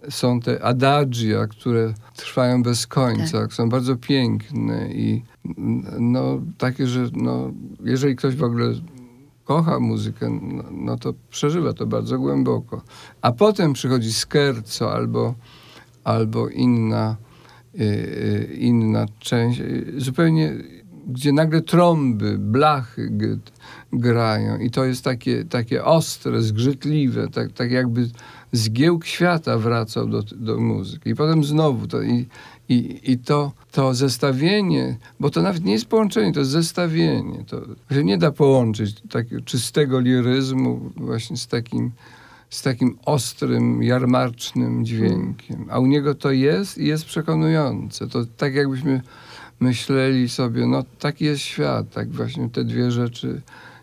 są 0.10 0.40
te 0.40 0.64
adagia, 0.64 1.48
które 1.48 1.94
trwają 2.16 2.64
bez 2.64 2.88
końca, 2.88 3.48
są 3.50 3.70
bardzo 3.70 3.96
piękne 3.96 4.90
i 4.94 5.24
no, 6.00 6.42
takie, 6.58 6.88
że 6.88 7.10
no, 7.14 7.52
jeżeli 7.84 8.16
ktoś 8.16 8.36
w 8.36 8.44
ogóle 8.44 8.74
kocha 9.44 9.80
muzykę, 9.80 10.30
no, 10.42 10.64
no 10.72 10.98
to 10.98 11.14
przeżywa 11.30 11.74
to 11.74 11.86
bardzo 11.86 12.20
głęboko. 12.20 12.82
A 13.22 13.32
potem 13.32 13.74
przychodzi 13.74 14.14
scherzo 14.14 14.94
albo, 14.94 15.34
albo 16.04 16.50
inna, 16.50 17.16
inna 18.58 19.06
część, 19.20 19.60
y, 19.60 19.94
zupełnie, 19.98 20.54
gdzie 21.08 21.32
nagle 21.32 21.62
trąby, 21.62 22.38
blachy 22.38 23.12
grają 23.94 24.58
i 24.58 24.72
to 24.72 24.86
jest 24.86 25.04
takie, 25.04 25.46
takie 25.46 25.84
ostre, 25.86 26.42
zgrzytliwe, 26.42 27.28
tak, 27.28 27.52
tak 27.52 27.72
jakby 27.72 28.10
zgiełk 28.52 29.06
świata 29.06 29.58
wracał 29.58 30.08
do, 30.08 30.24
do 30.24 30.60
muzyki. 30.60 31.10
I 31.10 31.16
potem 31.16 31.44
znowu 31.44 31.88
to 31.88 32.02
i, 32.02 32.26
i, 32.70 33.00
i 33.04 33.18
to, 33.18 33.52
to 33.72 33.94
zestawienie, 33.94 34.98
bo 35.20 35.30
to 35.30 35.42
nawet 35.42 35.64
nie 35.64 35.74
jest 35.74 35.86
połączenie, 35.86 36.34
to 36.34 36.40
jest 36.40 36.52
zestawienie. 36.52 37.44
To 37.48 37.62
się 37.96 38.04
nie 38.04 38.18
da 38.18 38.32
połączyć 38.32 39.02
takiego 39.10 39.42
czystego 39.42 40.00
liryzmu 40.00 40.92
właśnie 40.96 41.38
z 41.38 41.48
takim, 41.48 41.92
z 42.50 42.62
takim 42.62 42.98
ostrym, 43.06 43.84
jarmarcznym 43.84 44.86
dźwiękiem. 44.86 45.68
A 45.70 45.80
u 45.80 45.86
niego 45.86 46.16
to 46.16 46.32
jest 46.32 46.78
i 46.78 46.86
jest 46.86 47.06
przekonujące. 47.06 48.08
To 48.08 48.26
tak 48.38 48.56
jakbyśmy 48.56 49.02
myśleli 49.60 50.30
sobie, 50.30 50.68
no 50.68 50.84
taki 51.00 51.26
jest 51.26 51.42
świat, 51.42 51.90
tak 51.90 52.12
właśnie 52.12 52.50
te 52.50 52.64
dwie 52.64 52.92
rzeczy 52.92 53.42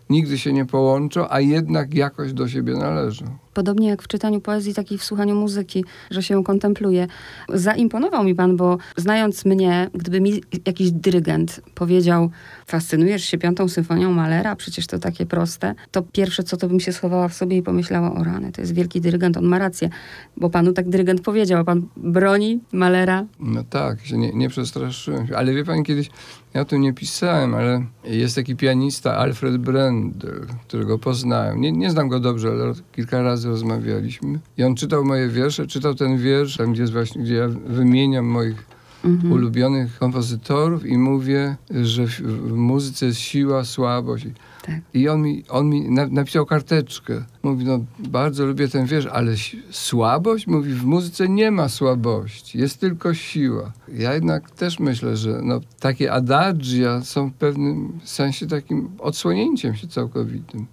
nigdy 0.09 0.37
się 0.37 0.53
nie 0.53 0.65
połączą, 0.65 1.29
a 1.29 1.39
jednak 1.39 1.93
jakoś 1.93 2.33
do 2.33 2.47
siebie 2.47 2.73
należą. 2.73 3.44
Podobnie 3.55 3.87
jak 3.87 4.01
w 4.01 4.07
czytaniu 4.07 4.41
poezji, 4.41 4.73
tak 4.73 4.91
i 4.91 4.97
w 4.97 5.03
słuchaniu 5.03 5.35
muzyki, 5.35 5.85
że 6.11 6.23
się 6.23 6.33
ją 6.33 6.43
kontempluje. 6.43 7.07
Zaimponował 7.49 8.23
mi 8.23 8.35
pan, 8.35 8.57
bo 8.57 8.77
znając 8.97 9.45
mnie, 9.45 9.89
gdyby 9.93 10.21
mi 10.21 10.43
jakiś 10.65 10.91
dyrygent 10.91 11.61
powiedział, 11.75 12.29
fascynujesz 12.65 13.23
się 13.23 13.37
piątą 13.37 13.67
symfonią 13.67 14.13
Malera, 14.13 14.55
przecież 14.55 14.87
to 14.87 14.99
takie 14.99 15.25
proste, 15.25 15.75
to 15.91 16.01
pierwsze 16.01 16.43
co 16.43 16.57
to 16.57 16.67
bym 16.67 16.79
się 16.79 16.93
schowała 16.93 17.27
w 17.27 17.33
sobie 17.33 17.57
i 17.57 17.61
pomyślała, 17.61 18.13
o 18.15 18.23
rany, 18.23 18.51
to 18.51 18.61
jest 18.61 18.73
wielki 18.73 19.01
dyrygent, 19.01 19.37
on 19.37 19.45
ma 19.45 19.59
rację, 19.59 19.89
bo 20.37 20.49
panu 20.49 20.73
tak 20.73 20.89
dyrygent 20.89 21.21
powiedział, 21.21 21.59
a 21.59 21.63
pan 21.63 21.87
broni 21.97 22.59
Malera. 22.71 23.25
No 23.39 23.63
tak, 23.63 24.05
się 24.05 24.17
nie, 24.17 24.33
nie 24.33 24.49
przestraszyłem. 24.49 25.27
Ale 25.35 25.53
wie 25.53 25.65
pan, 25.65 25.83
kiedyś 25.83 26.09
ja 26.55 26.61
o 26.61 26.65
tym 26.65 26.81
nie 26.81 26.93
pisałem, 26.93 27.53
ale 27.53 27.85
jest 28.03 28.35
taki 28.35 28.55
pianista 28.55 29.17
Alfred 29.17 29.57
Brendel, 29.57 30.45
którego 30.67 30.99
poznałem. 30.99 31.61
Nie, 31.61 31.71
nie 31.71 31.91
znam 31.91 32.07
go 32.07 32.19
dobrze, 32.19 32.49
ale 32.49 32.73
kilka 32.91 33.21
razy 33.21 33.44
rozmawialiśmy. 33.45 34.39
I 34.57 34.63
on 34.63 34.75
czytał 34.75 35.05
moje 35.05 35.29
wiersze, 35.29 35.67
czytał 35.67 35.95
ten 35.95 36.17
wiersz, 36.17 36.57
tam 36.57 36.73
gdzie, 36.73 36.81
jest 36.81 36.93
właśnie, 36.93 37.23
gdzie 37.23 37.33
ja 37.33 37.47
wymieniam 37.47 38.25
moich 38.25 38.65
mhm. 39.05 39.31
ulubionych 39.31 39.99
kompozytorów 39.99 40.85
i 40.85 40.97
mówię, 40.97 41.55
że 41.69 42.07
w, 42.07 42.21
w 42.21 42.53
muzyce 42.53 43.05
jest 43.05 43.19
siła, 43.19 43.65
słabość. 43.65 44.25
Tak. 44.65 44.81
I 44.93 45.09
on 45.09 45.21
mi, 45.21 45.43
on 45.49 45.69
mi 45.69 45.89
napisał 45.89 46.45
karteczkę. 46.45 47.23
Mówi, 47.43 47.65
no 47.65 47.79
bardzo 47.99 48.45
lubię 48.45 48.67
ten 48.67 48.85
wiersz, 48.85 49.05
ale 49.05 49.35
słabość? 49.69 50.47
Mówi, 50.47 50.73
w 50.73 50.85
muzyce 50.85 51.29
nie 51.29 51.51
ma 51.51 51.69
słabości, 51.69 52.59
jest 52.59 52.79
tylko 52.79 53.13
siła. 53.13 53.71
Ja 53.93 54.13
jednak 54.13 54.51
też 54.51 54.79
myślę, 54.79 55.17
że 55.17 55.41
no, 55.43 55.61
takie 55.79 56.11
adagia 56.13 57.01
są 57.01 57.29
w 57.29 57.33
pewnym 57.33 57.99
sensie 58.03 58.47
takim 58.47 58.89
odsłonięciem 58.99 59.75
się 59.75 59.87
całkowitym. 59.87 60.65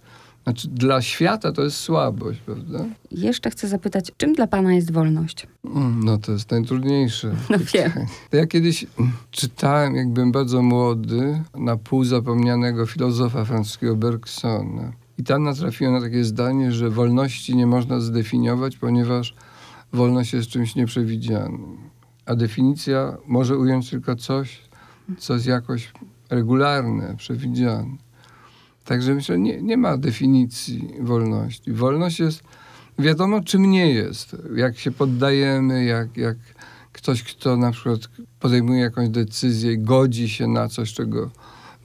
Znaczy, 0.45 0.69
dla 0.69 1.03
świata 1.03 1.53
to 1.53 1.63
jest 1.63 1.77
słabość, 1.77 2.41
prawda? 2.41 2.85
Jeszcze 3.11 3.51
chcę 3.51 3.69
zapytać, 3.69 4.13
czym 4.17 4.33
dla 4.33 4.47
pana 4.47 4.75
jest 4.75 4.93
wolność? 4.93 5.47
Mm, 5.65 6.05
no 6.05 6.19
to 6.19 6.33
jest 6.33 6.51
najtrudniejsze. 6.51 7.35
No 7.51 7.59
wiem. 7.75 7.93
Ja 8.33 8.47
kiedyś 8.47 8.87
czytałem, 9.31 9.95
jak 9.95 10.09
byłem 10.09 10.33
bardzo 10.33 10.63
młody, 10.63 11.43
na 11.55 11.77
pół 11.77 12.05
zapomnianego 12.05 12.87
filozofa 12.87 13.45
francuskiego 13.45 13.97
Bergsona. 13.97 14.93
I 15.19 15.25
tam 15.25 15.43
natrafiłem 15.43 15.93
na 15.95 16.01
takie 16.01 16.25
zdanie, 16.25 16.73
że 16.73 16.91
wolności 16.91 17.57
nie 17.57 17.67
można 17.67 18.01
zdefiniować, 18.01 18.77
ponieważ 18.77 19.35
wolność 19.93 20.33
jest 20.33 20.49
czymś 20.49 20.75
nieprzewidzianym. 20.75 21.77
A 22.27 22.35
definicja 22.35 23.17
może 23.27 23.59
ująć 23.59 23.91
tylko 23.91 24.17
coś, 24.17 24.61
co 25.19 25.35
jest 25.35 25.47
jakoś 25.47 25.93
regularne, 26.31 27.15
przewidziane. 27.17 27.97
Także 28.85 29.15
myślę, 29.15 29.39
nie, 29.39 29.63
nie 29.63 29.77
ma 29.77 29.97
definicji 29.97 30.95
wolności. 31.01 31.73
Wolność 31.73 32.21
jest, 32.21 32.43
wiadomo 32.99 33.41
czym 33.41 33.71
nie 33.71 33.93
jest. 33.93 34.37
Jak 34.57 34.79
się 34.79 34.91
poddajemy, 34.91 35.85
jak, 35.85 36.17
jak 36.17 36.37
ktoś, 36.93 37.23
kto 37.23 37.57
na 37.57 37.71
przykład 37.71 38.01
podejmuje 38.41 38.81
jakąś 38.81 39.09
decyzję 39.09 39.73
i 39.73 39.79
godzi 39.79 40.29
się 40.29 40.47
na 40.47 40.69
coś, 40.69 40.93
czego 40.93 41.31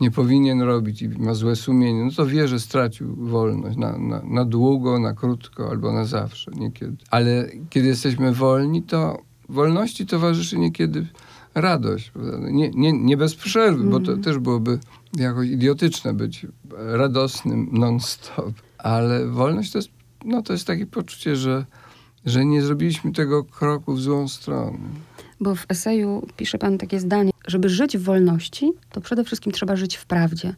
nie 0.02 0.12
powinien 0.12 0.62
robić 0.62 1.02
i 1.02 1.10
ma 1.10 1.34
złe 1.34 1.56
sumienie, 1.56 2.04
no 2.04 2.12
to 2.12 2.26
wie, 2.26 2.48
że 2.48 2.60
stracił 2.60 3.16
wolność 3.16 3.78
na, 3.78 3.98
na, 3.98 4.22
na 4.24 4.46
długo, 4.46 5.00
na 5.00 5.14
krótko 5.14 5.70
albo 5.70 5.92
na 5.92 6.06
zawsze, 6.06 6.52
niekiedy. 6.52 6.98
Ale 7.12 7.50
kiedy 7.70 7.88
jesteśmy 7.88 8.34
wolni, 8.34 8.84
to 8.84 9.22
wolności 9.50 10.06
towarzyszy 10.06 10.60
niekiedy 10.60 11.08
radość. 11.62 12.12
Nie, 12.40 12.70
nie, 12.70 12.94
nie 12.94 13.18
bez 13.18 13.36
przerwy, 13.36 13.80
mm. 13.80 13.90
bo 13.90 14.00
to 14.00 14.12
mhm. 14.12 14.24
też 14.24 14.40
byłoby 14.40 14.80
jakoś 15.18 15.50
idiotyczne 15.50 16.14
być 16.14 16.46
radosnym 16.78 17.70
non-stop. 17.72 18.54
Ale 18.78 19.28
wolność 19.28 19.72
to 19.72 19.78
jest, 19.78 19.90
no, 20.26 20.42
to 20.42 20.54
jest 20.54 20.68
takie 20.68 20.86
poczucie, 20.86 21.36
że, 21.36 21.66
że 22.26 22.46
nie 22.46 22.62
zrobiliśmy 22.62 23.12
tego 23.12 23.44
kroku 23.44 23.94
w 23.94 24.02
złą 24.02 24.28
stronę. 24.28 24.80
Bo 25.40 25.56
w 25.56 25.66
eseju 25.70 26.28
pisze 26.38 26.58
pan 26.58 26.78
takie 26.78 27.00
zdanie, 27.00 27.32
żeby 27.48 27.70
żyć 27.70 27.98
w 27.98 28.04
wolności, 28.04 28.72
to 28.92 29.02
przede 29.02 29.24
wszystkim 29.24 29.52
trzeba 29.52 29.76
żyć 29.76 29.96
w 29.96 30.06
prawdzie. 30.06 30.54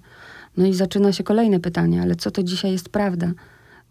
No 0.57 0.65
i 0.65 0.73
zaczyna 0.73 1.13
się 1.13 1.23
kolejne 1.23 1.59
pytanie, 1.59 2.01
ale 2.01 2.15
co 2.15 2.31
to 2.31 2.43
dzisiaj 2.43 2.71
jest 2.71 2.89
prawda? 2.89 3.31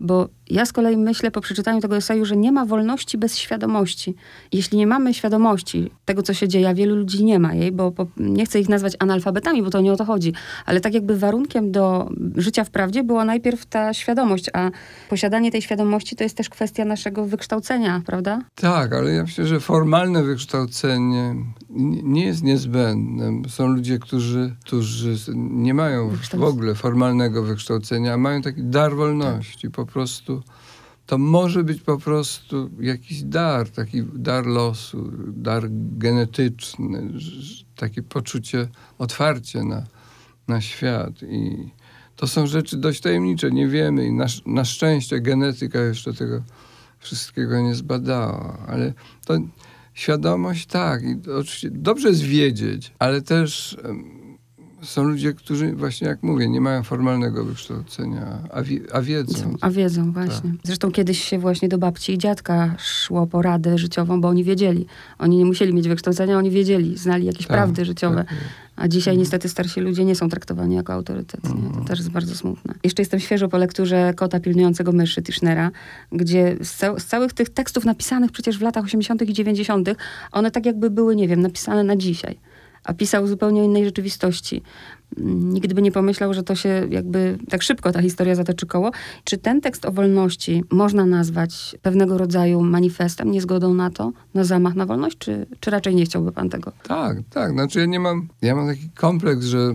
Bo 0.01 0.29
ja 0.51 0.67
z 0.67 0.73
kolei 0.73 0.97
myślę 0.97 1.31
po 1.31 1.41
przeczytaniu 1.41 1.81
tego 1.81 1.97
eseju, 1.97 2.25
że 2.25 2.37
nie 2.37 2.53
ma 2.53 2.67
wolności 2.67 3.19
bez 3.19 3.39
świadomości. 3.39 4.15
Jeśli 4.53 4.79
nie 4.79 4.87
mamy 4.87 5.15
świadomości 5.15 5.91
tego, 6.05 6.23
co 6.23 6.35
się 6.35 6.49
dzieje, 6.49 6.69
a 6.69 6.75
wielu 6.75 6.97
ludzi 6.97 7.25
nie 7.25 7.39
ma 7.39 7.55
jej, 7.55 7.73
bo, 7.73 7.91
bo, 7.91 8.07
nie 8.17 8.47
chcę 8.47 8.61
ich 8.61 8.69
nazwać 8.69 8.97
analfabetami, 8.99 9.63
bo 9.63 9.71
to 9.71 9.81
nie 9.81 9.93
o 9.93 9.97
to 9.97 10.05
chodzi, 10.05 10.33
ale 10.67 10.81
tak 10.81 10.95
jakby 10.95 11.19
warunkiem 11.19 11.73
do 11.73 12.11
życia 12.37 12.65
w 12.65 12.71
prawdzie 12.71 13.05
była 13.05 13.25
najpierw 13.25 13.67
ta 13.67 13.95
świadomość, 13.95 14.51
a 14.53 14.71
posiadanie 15.09 15.51
tej 15.51 15.63
świadomości 15.63 16.17
to 16.17 16.25
jest 16.25 16.37
też 16.37 16.49
kwestia 16.49 16.85
naszego 16.85 17.27
wykształcenia, 17.27 18.03
prawda? 18.07 18.41
Tak, 18.55 18.93
ale 18.93 19.13
ja 19.13 19.23
myślę, 19.23 19.47
że 19.47 19.61
formalne 19.61 20.23
wykształcenie 20.23 21.35
nie 22.03 22.27
jest 22.27 22.43
niezbędne. 22.43 23.49
Są 23.49 23.69
ludzie, 23.69 23.99
którzy, 23.99 24.57
którzy 24.65 25.17
nie 25.37 25.75
mają 25.75 26.11
w 26.35 26.43
ogóle 26.43 26.75
formalnego 26.75 27.43
wykształcenia, 27.43 28.15
a 28.15 28.17
mają 28.17 28.43
taki 28.43 28.63
dar 28.63 28.97
wolności. 28.97 29.71
Po 29.71 29.87
prostu 29.87 30.38
to 31.09 31.19
może 31.19 31.65
być 31.65 31.81
po 31.81 31.99
prostu 31.99 32.71
jakiś 32.81 33.23
dar, 33.23 33.71
taki 33.71 34.03
dar 34.15 34.47
losu, 34.47 35.13
dar 35.27 35.69
genetyczny, 35.71 37.13
takie 37.77 38.03
poczucie 38.03 38.69
otwarcia 38.99 39.65
na, 39.65 39.87
na 40.49 40.61
świat. 40.61 41.23
I 41.23 41.71
to 42.17 42.27
są 42.27 42.47
rzeczy 42.47 42.77
dość 42.77 43.01
tajemnicze, 43.01 43.51
nie 43.51 43.69
wiemy. 43.69 44.07
I 44.07 44.13
na, 44.13 44.27
na 44.47 44.65
szczęście 44.65 45.21
genetyka 45.21 45.81
jeszcze 45.81 46.15
tego 46.15 46.43
wszystkiego 46.99 47.61
nie 47.61 47.75
zbadała, 47.75 48.59
ale 48.67 48.93
to 49.27 49.39
świadomość 49.95 50.67
tak, 50.67 51.03
i 51.03 51.31
oczywiście 51.31 51.71
dobrze 51.71 52.09
jest 52.09 52.23
wiedzieć, 52.23 52.93
ale 52.99 53.23
też 53.23 53.77
są 54.83 55.03
ludzie, 55.03 55.33
którzy 55.33 55.72
właśnie, 55.72 56.09
jak 56.09 56.22
mówię, 56.22 56.49
nie 56.49 56.61
mają 56.61 56.83
formalnego 56.83 57.45
wykształcenia, 57.45 58.39
a, 58.53 58.62
wi 58.62 58.81
a 58.93 59.03
wiedzą. 59.03 59.57
A 59.61 59.70
wiedzą, 59.70 60.12
właśnie. 60.12 60.51
Tak. 60.51 60.61
Zresztą 60.64 60.91
kiedyś 60.91 61.24
się 61.24 61.39
właśnie 61.39 61.68
do 61.68 61.79
babci 61.79 62.12
i 62.12 62.18
dziadka 62.18 62.74
szło 62.79 63.26
po 63.26 63.43
radę 63.43 63.79
życiową, 63.79 64.20
bo 64.20 64.29
oni 64.29 64.45
wiedzieli. 64.45 64.87
Oni 65.18 65.37
nie 65.37 65.45
musieli 65.45 65.74
mieć 65.74 65.89
wykształcenia, 65.89 66.39
oni 66.39 66.51
wiedzieli, 66.51 66.97
znali 66.97 67.26
jakieś 67.26 67.47
tak, 67.47 67.57
prawdy 67.57 67.85
życiowe. 67.85 68.24
Tak, 68.24 68.39
a 68.76 68.89
dzisiaj 68.89 69.12
mhm. 69.12 69.20
niestety 69.20 69.49
starsi 69.49 69.81
ludzie 69.81 70.05
nie 70.05 70.14
są 70.14 70.29
traktowani 70.29 70.74
jako 70.74 70.93
autorytet. 70.93 71.43
To 71.43 71.49
mhm. 71.49 71.85
też 71.85 71.99
jest 71.99 72.11
bardzo 72.11 72.35
smutne. 72.35 72.74
Jeszcze 72.85 73.03
jestem 73.03 73.20
świeżo 73.20 73.49
po 73.49 73.59
lekturze 73.59 74.12
Kota 74.16 74.41
pilnującego 74.41 74.93
myszy 74.93 75.22
Tischnera, 75.22 75.70
gdzie 76.12 76.57
z, 76.61 77.03
z 77.03 77.05
całych 77.05 77.33
tych 77.33 77.51
tekstów 77.51 77.85
napisanych 77.85 78.33
przecież 78.33 78.59
w 78.59 78.62
latach 78.62 78.85
80. 78.85 79.22
i 79.22 79.33
90., 79.33 79.89
one 80.33 80.51
tak 80.51 80.66
jakby 80.66 80.91
były, 80.91 81.16
nie 81.16 81.29
wiem, 81.29 81.41
napisane 81.41 81.85
na 81.85 81.97
dzisiaj 81.97 82.39
a 82.89 82.95
pisał 82.95 83.26
zupełnie 83.26 83.64
innej 83.64 83.84
rzeczywistości. 83.84 84.62
Nigdy 85.26 85.74
by 85.74 85.82
nie 85.82 85.93
pomyślał, 85.93 86.34
że 86.34 86.43
to 86.43 86.55
się 86.55 86.86
jakby 86.91 87.39
tak 87.51 87.62
szybko 87.62 87.93
ta 87.93 88.03
historia 88.03 88.34
zatoczy 88.34 88.66
koło. 88.66 88.91
Czy 89.24 89.39
ten 89.39 89.61
tekst 89.61 89.84
o 89.84 89.93
wolności 89.93 90.64
można 90.70 91.07
nazwać 91.07 91.76
pewnego 91.82 92.18
rodzaju 92.18 92.62
manifestem, 92.62 93.30
niezgodą 93.30 93.74
na 93.74 93.91
to, 93.91 94.12
na 94.34 94.45
zamach 94.45 94.74
na 94.74 94.86
wolność, 94.86 95.18
czy, 95.18 95.47
czy 95.61 95.70
raczej 95.70 95.95
nie 95.95 96.05
chciałby 96.05 96.32
pan 96.32 96.49
tego? 96.49 96.72
Tak, 96.82 97.18
tak. 97.30 97.53
Znaczy 97.53 97.80
ja 97.80 97.86
nie 97.86 98.01
mam, 98.01 98.28
ja 98.43 98.55
mam 98.55 98.66
taki 98.66 98.91
kompleks, 98.91 99.47
że 99.47 99.74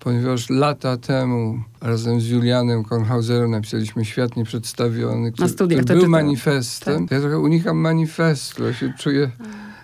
ponieważ 0.00 0.50
lata 0.50 0.96
temu 0.96 1.58
razem 1.80 2.20
z 2.20 2.28
Julianem 2.28 2.84
Kornhauserem 2.84 3.50
napisaliśmy 3.50 4.04
Świat 4.04 4.36
Nieprzedstawiony, 4.36 5.32
który, 5.32 5.48
Na 5.48 5.52
studiach, 5.52 5.84
który 5.84 6.00
był 6.00 6.08
manifestem. 6.08 7.08
Tak. 7.08 7.16
Ja 7.16 7.20
trochę 7.20 7.38
unikam 7.38 7.76
manifestu. 7.76 8.64
Ja 8.64 8.72
się 8.72 8.92
czuję... 8.98 9.30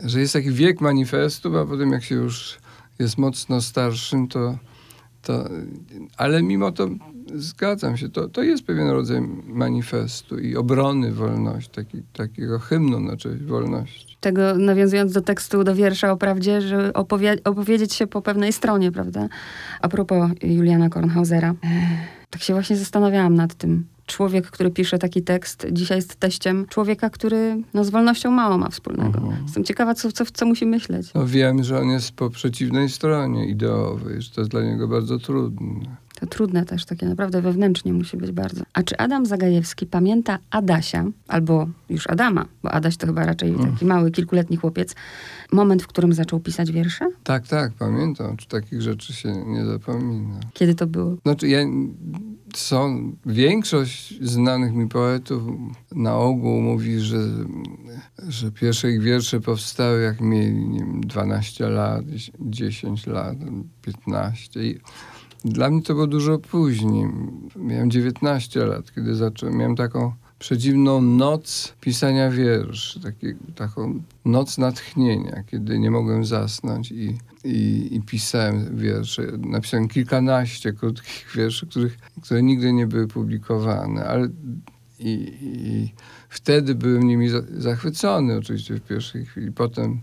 Że 0.05 0.20
jest 0.20 0.32
taki 0.32 0.51
wiek 0.51 0.80
manifestu, 0.80 1.59
a 1.59 1.66
potem 1.66 1.92
jak 1.92 2.05
się 2.05 2.14
już 2.14 2.59
jest 2.98 3.18
mocno 3.18 3.61
starszym, 3.61 4.28
to, 4.28 4.59
to 5.22 5.48
ale 6.16 6.42
mimo 6.42 6.72
to 6.72 6.88
zgadzam 7.34 7.96
się, 7.96 8.09
to, 8.09 8.28
to 8.28 8.42
jest 8.42 8.64
pewien 8.64 8.88
rodzaj 8.88 9.20
manifestu 9.44 10.38
i 10.38 10.57
obrony 10.57 11.12
wolności, 11.12 11.70
taki, 11.70 12.03
takiego 12.12 12.59
hymnu 12.59 13.01
na 13.01 13.16
cześć 13.16 13.42
wolności. 13.42 14.16
Tego 14.20 14.55
nawiązując 14.55 15.12
do 15.12 15.20
tekstu, 15.20 15.64
do 15.64 15.74
wiersza 15.74 16.12
o 16.12 16.16
prawdzie, 16.16 16.61
że 16.61 16.92
opowie 16.92 17.36
opowiedzieć 17.44 17.94
się 17.94 18.07
po 18.07 18.22
pewnej 18.22 18.53
stronie, 18.53 18.92
prawda? 18.92 19.28
A 19.80 19.88
propos 19.88 20.30
Juliana 20.42 20.88
Kornhausera. 20.88 21.55
Tak 22.30 22.42
się 22.42 22.55
właśnie 22.55 22.76
zastanawiałam 22.76 23.34
nad 23.34 23.55
tym 23.55 23.86
człowiek, 24.11 24.51
który 24.51 24.71
pisze 24.71 24.99
taki 24.99 25.23
tekst, 25.23 25.67
dzisiaj 25.73 25.99
jest 25.99 26.17
teściem 26.17 26.67
człowieka, 26.67 27.11
który 27.11 27.63
no, 27.75 27.85
z 27.85 27.91
wolnością 27.91 28.31
mało 28.31 28.59
ma 28.59 28.69
wspólnego. 28.69 29.19
Mhm. 29.19 29.43
Jestem 29.43 29.65
ciekawa, 29.65 29.95
co, 29.95 30.13
co, 30.13 30.25
co 30.33 30.47
musi 30.47 30.67
myśleć. 30.67 31.15
No 31.15 31.27
wiem, 31.27 31.65
że 31.65 31.81
on 31.81 31.89
jest 31.89 32.13
po 32.13 32.31
przeciwnej 32.31 32.89
stronie 32.89 33.47
ideowej, 33.47 34.23
że 34.23 34.31
to 34.31 34.41
jest 34.41 34.51
dla 34.51 34.63
niego 34.63 34.89
bardzo 34.89 35.19
trudne. 35.19 35.97
To 36.21 36.27
trudne 36.27 36.64
też, 36.64 36.85
takie 36.85 37.07
naprawdę 37.07 37.43
wewnętrznie 37.43 37.93
musi 37.93 38.16
być 38.16 38.33
bardzo. 38.33 38.64
A 38.73 38.83
czy 38.83 38.97
Adam 38.97 39.27
Zagajewski 39.27 39.87
pamięta 39.87 40.39
Adasia, 40.51 41.05
albo 41.29 41.68
już 41.91 42.07
Adama, 42.07 42.47
bo 42.62 42.71
Adaś 42.71 42.97
to 42.97 43.07
chyba 43.07 43.27
raczej 43.27 43.53
taki 43.53 43.85
mm. 43.85 43.87
mały, 43.87 44.11
kilkuletni 44.11 44.57
chłopiec, 44.57 44.95
moment, 45.53 45.83
w 45.83 45.87
którym 45.87 46.12
zaczął 46.12 46.41
pisać 46.41 46.73
wiersze? 46.73 47.07
Tak, 47.25 47.49
tak, 47.49 47.73
pamiętam. 47.73 48.37
Czy 48.37 48.49
takich 48.49 48.83
rzeczy 48.83 49.12
się 49.12 49.45
nie 49.47 49.64
zapomina. 49.64 50.41
Kiedy 50.55 50.75
to 50.75 50.87
było? 50.87 51.16
Znaczy, 51.23 51.49
ja 51.49 51.59
są, 52.57 53.12
większość 53.27 54.21
znanych 54.23 54.73
mi 54.73 54.89
poetów 54.89 55.43
na 55.93 56.16
ogół 56.16 56.61
mówi, 56.61 57.01
że, 57.01 57.18
że 58.29 58.51
pierwsze 58.51 58.91
ich 58.91 59.03
wiersze 59.03 59.41
powstały 59.41 60.03
jak 60.03 60.21
mieli 60.21 60.68
nie 60.68 60.79
wiem, 60.79 61.01
12 61.01 61.68
lat, 61.68 62.05
10 62.41 63.07
lat, 63.07 63.37
15. 63.83 64.64
I 64.64 64.81
dla 65.45 65.70
mnie 65.70 65.82
to 65.82 65.95
było 65.95 66.07
dużo 66.07 66.38
później. 66.38 67.09
Miałem 67.57 67.91
19 67.91 68.66
lat, 68.66 68.93
kiedy 68.95 69.14
zacząłem. 69.14 69.57
Miałem 69.57 69.76
taką 69.76 70.12
przedziwną 70.38 71.03
noc 71.03 71.74
pisania 71.80 72.30
wierszy, 72.30 73.01
taki, 73.01 73.26
taką 73.55 74.03
noc 74.24 74.59
natchnienia, 74.59 75.43
kiedy 75.47 75.78
nie 75.78 75.91
mogłem 75.91 76.24
zasnąć 76.24 76.93
i, 76.93 77.18
i, 77.45 77.88
i, 77.91 78.01
pisałem 78.03 78.76
wiersze. 78.76 79.22
Napisałem 79.38 79.88
kilkanaście 79.88 80.72
krótkich 80.72 81.32
wierszy, 81.36 81.66
których, 81.66 81.99
które 82.22 82.43
nigdy 82.43 82.72
nie 82.72 82.86
były 82.86 83.07
publikowane, 83.07 84.05
ale 84.05 84.28
i, 84.99 85.38
i 85.43 85.93
wtedy 86.28 86.74
byłem 86.74 87.03
nimi 87.03 87.28
zachwycony 87.59 88.36
oczywiście 88.36 88.74
w 88.74 88.80
pierwszej 88.80 89.26
chwili, 89.26 89.53
potem 89.53 90.01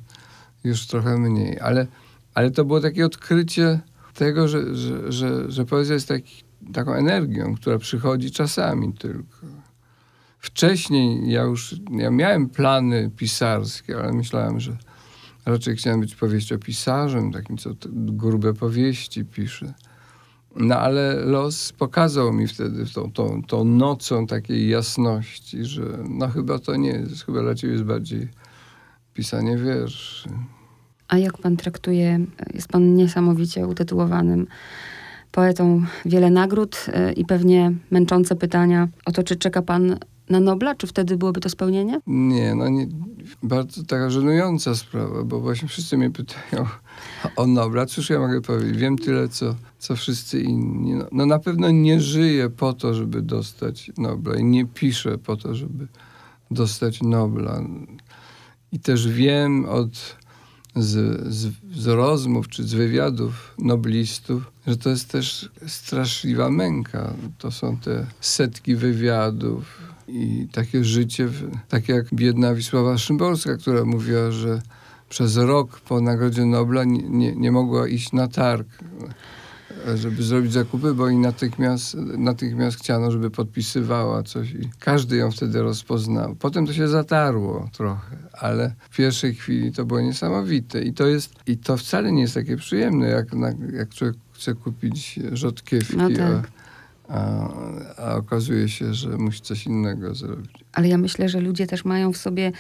już 0.64 0.88
trochę 0.88 1.18
mniej, 1.18 1.60
ale, 1.60 1.88
ale 2.34 2.52
to 2.52 2.66
było 2.66 2.82
takie 2.82 3.06
odkrycie 3.06 3.80
tego, 4.18 4.48
że, 4.48 4.76
że, 4.76 5.12
że, 5.12 5.52
że 5.52 5.66
poezja 5.66 5.94
jest 5.94 6.08
taki, 6.08 6.44
taką 6.74 6.94
energią, 6.94 7.56
która 7.56 7.78
przychodzi 7.78 8.32
czasami 8.32 8.94
tylko. 8.94 9.48
Wcześniej 10.40 11.32
ja 11.32 11.42
już 11.42 11.76
ja 11.92 12.12
miałem 12.12 12.50
plany 12.50 13.12
pisarskie, 13.18 14.00
ale 14.00 14.14
myślałem, 14.14 14.60
że 14.60 14.78
raczej 15.46 15.76
chciałem 15.76 16.00
być 16.00 16.16
powieściopisarzem, 16.16 17.32
takim, 17.32 17.58
co 17.58 17.70
grube 17.92 18.54
powieści 18.54 19.26
pisze. 19.26 19.74
No 20.56 20.76
ale 20.76 21.16
los 21.16 21.72
pokazał 21.72 22.34
mi 22.34 22.48
wtedy 22.48 22.86
tą, 22.86 23.12
tą, 23.12 23.44
tą 23.44 23.64
nocą 23.64 24.28
takiej 24.28 24.70
jasności, 24.70 25.66
że 25.66 25.98
no 26.10 26.28
chyba 26.28 26.60
to 26.60 26.76
nie 26.76 26.90
jest, 26.90 27.26
chyba 27.26 27.42
dla 27.42 27.56
ciebie 27.56 27.74
jest 27.74 27.86
bardziej 27.86 28.28
pisanie 29.14 29.58
wierszy. 29.58 30.30
A 31.08 31.18
jak 31.18 31.38
pan 31.38 31.58
traktuje, 31.58 32.20
jest 32.54 32.68
pan 32.68 32.96
niesamowicie 32.96 33.68
utytułowanym 33.68 34.48
poetą, 35.32 35.86
wiele 36.06 36.30
nagród 36.30 36.86
y, 37.10 37.14
i 37.14 37.26
pewnie 37.26 37.72
męczące 37.92 38.36
pytania 38.36 38.88
o 39.06 39.12
to, 39.12 39.24
czy 39.24 39.36
czeka 39.36 39.62
pan 39.62 39.98
na 40.30 40.40
Nobla? 40.40 40.76
Czy 40.76 40.88
wtedy 40.88 41.18
byłoby 41.18 41.40
to 41.40 41.50
spełnienie? 41.50 42.02
Nie, 42.08 42.56
no 42.56 42.70
nie, 42.70 42.88
bardzo 43.44 43.84
taka 43.84 44.10
żenująca 44.10 44.76
sprawa, 44.76 45.24
bo 45.24 45.40
właśnie 45.40 45.68
wszyscy 45.68 45.98
mnie 45.98 46.10
pytają 46.10 46.66
o 47.36 47.48
Nobla. 47.48 47.86
Cóż 47.86 48.10
ja 48.10 48.20
mogę 48.20 48.42
powiedzieć? 48.42 48.78
Wiem 48.78 48.98
tyle, 48.98 49.30
co, 49.30 49.56
co 49.80 49.96
wszyscy 49.96 50.42
inni. 50.42 50.94
No, 50.94 51.06
no 51.12 51.26
na 51.26 51.40
pewno 51.40 51.72
nie 51.72 52.00
żyję 52.00 52.50
po 52.50 52.74
to, 52.74 52.94
żeby 52.94 53.22
dostać 53.22 53.92
Nobla 53.98 54.36
i 54.36 54.44
nie 54.44 54.66
piszę 54.66 55.18
po 55.18 55.38
to, 55.38 55.56
żeby 55.56 55.88
dostać 56.52 57.02
Nobla. 57.02 57.62
I 58.72 58.80
też 58.80 59.08
wiem 59.08 59.66
od 59.66 60.18
z, 60.78 61.22
z, 61.34 61.52
z 61.74 61.88
rozmów 61.88 62.48
czy 62.48 62.64
z 62.64 62.74
wywiadów 62.74 63.56
noblistów, 63.60 64.52
że 64.68 64.78
to 64.78 64.90
jest 64.90 65.12
też 65.12 65.50
straszliwa 65.68 66.50
męka. 66.50 67.14
To 67.38 67.52
są 67.52 67.78
te 67.78 68.06
setki 68.22 68.76
wywiadów, 68.76 69.88
i 70.08 70.48
takie 70.52 70.84
życie, 70.84 71.30
takie 71.70 71.94
jak 71.94 72.14
biedna 72.14 72.56
Wisława 72.56 72.98
Szymborska, 72.98 73.58
która 73.58 73.86
mówiła, 73.86 74.32
że 74.32 74.62
przez 75.10 75.38
rok 75.38 75.80
po 75.80 76.02
Nagrodzie 76.02 76.46
Nobla 76.46 76.84
nie, 76.84 77.10
nie, 77.10 77.36
nie 77.36 77.52
mogła 77.52 77.88
iść 77.88 78.12
na 78.12 78.28
targ, 78.28 78.68
żeby 79.96 80.24
zrobić 80.24 80.54
zakupy, 80.54 80.94
bo 80.94 81.10
i 81.10 81.18
natychmiast, 81.18 81.96
natychmiast 82.18 82.78
chciano, 82.78 83.12
żeby 83.12 83.32
podpisywała 83.32 84.24
coś 84.24 84.52
i 84.52 84.70
każdy 84.80 85.18
ją 85.18 85.32
wtedy 85.32 85.62
rozpoznał. 85.62 86.36
Potem 86.36 86.68
to 86.68 86.74
się 86.74 86.88
zatarło 86.88 87.70
trochę, 87.74 88.18
ale 88.34 88.74
w 88.90 88.96
pierwszej 88.96 89.36
chwili 89.36 89.72
to 89.72 89.86
było 89.86 90.02
niesamowite 90.02 90.82
i 90.82 90.94
to 90.94 91.08
jest, 91.08 91.34
i 91.48 91.58
to 91.58 91.78
wcale 91.78 92.12
nie 92.12 92.22
jest 92.22 92.34
takie 92.34 92.58
przyjemne, 92.58 93.08
jak, 93.08 93.28
jak 93.74 93.90
człowiek 93.90 94.16
chce 94.32 94.54
kupić 94.54 95.20
rzodkiewki. 95.34 95.98
No 95.98 96.10
tak 96.10 96.52
a, 97.10 97.50
a 97.98 98.16
okazuje 98.16 98.70
się, 98.70 98.94
że 98.94 99.10
musi 99.10 99.42
coś 99.42 99.66
innego 99.66 100.16
zrobić. 100.16 100.52
Ale 100.74 100.88
ja 100.88 100.98
myślę, 100.98 101.30
że 101.30 101.40
ludzie 101.40 101.68
też 101.68 101.86
mają 101.86 102.14
w 102.14 102.18
sobie, 102.18 102.52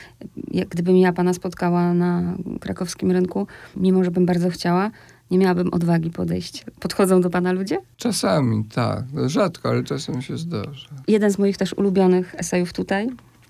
jak 0.51 0.67
gdybym 0.67 0.97
ja 0.97 1.13
pana 1.13 1.34
spotkała 1.34 1.93
na 1.93 2.38
krakowskim 2.59 3.11
rynku, 3.11 3.47
mimo 3.75 4.03
że 4.03 4.11
bym 4.11 4.25
bardzo 4.25 4.49
chciała, 4.49 4.91
nie 5.32 5.38
miałabym 5.38 5.73
odwagi 5.73 6.09
podejść. 6.09 6.65
Podchodzą 6.80 7.21
do 7.21 7.30
pana 7.30 7.51
ludzie? 7.51 7.78
Czasami, 7.97 8.63
tak. 8.63 9.03
Rzadko, 9.25 9.69
ale 9.69 9.84
czasem 9.84 10.21
się 10.21 10.38
zdarza. 10.38 10.88
Jeden 11.07 11.32
z 11.32 11.39
moich 11.39 11.57
też 11.57 11.73
ulubionych 11.73 12.36
esejów 12.38 12.73
tutaj, 12.73 13.09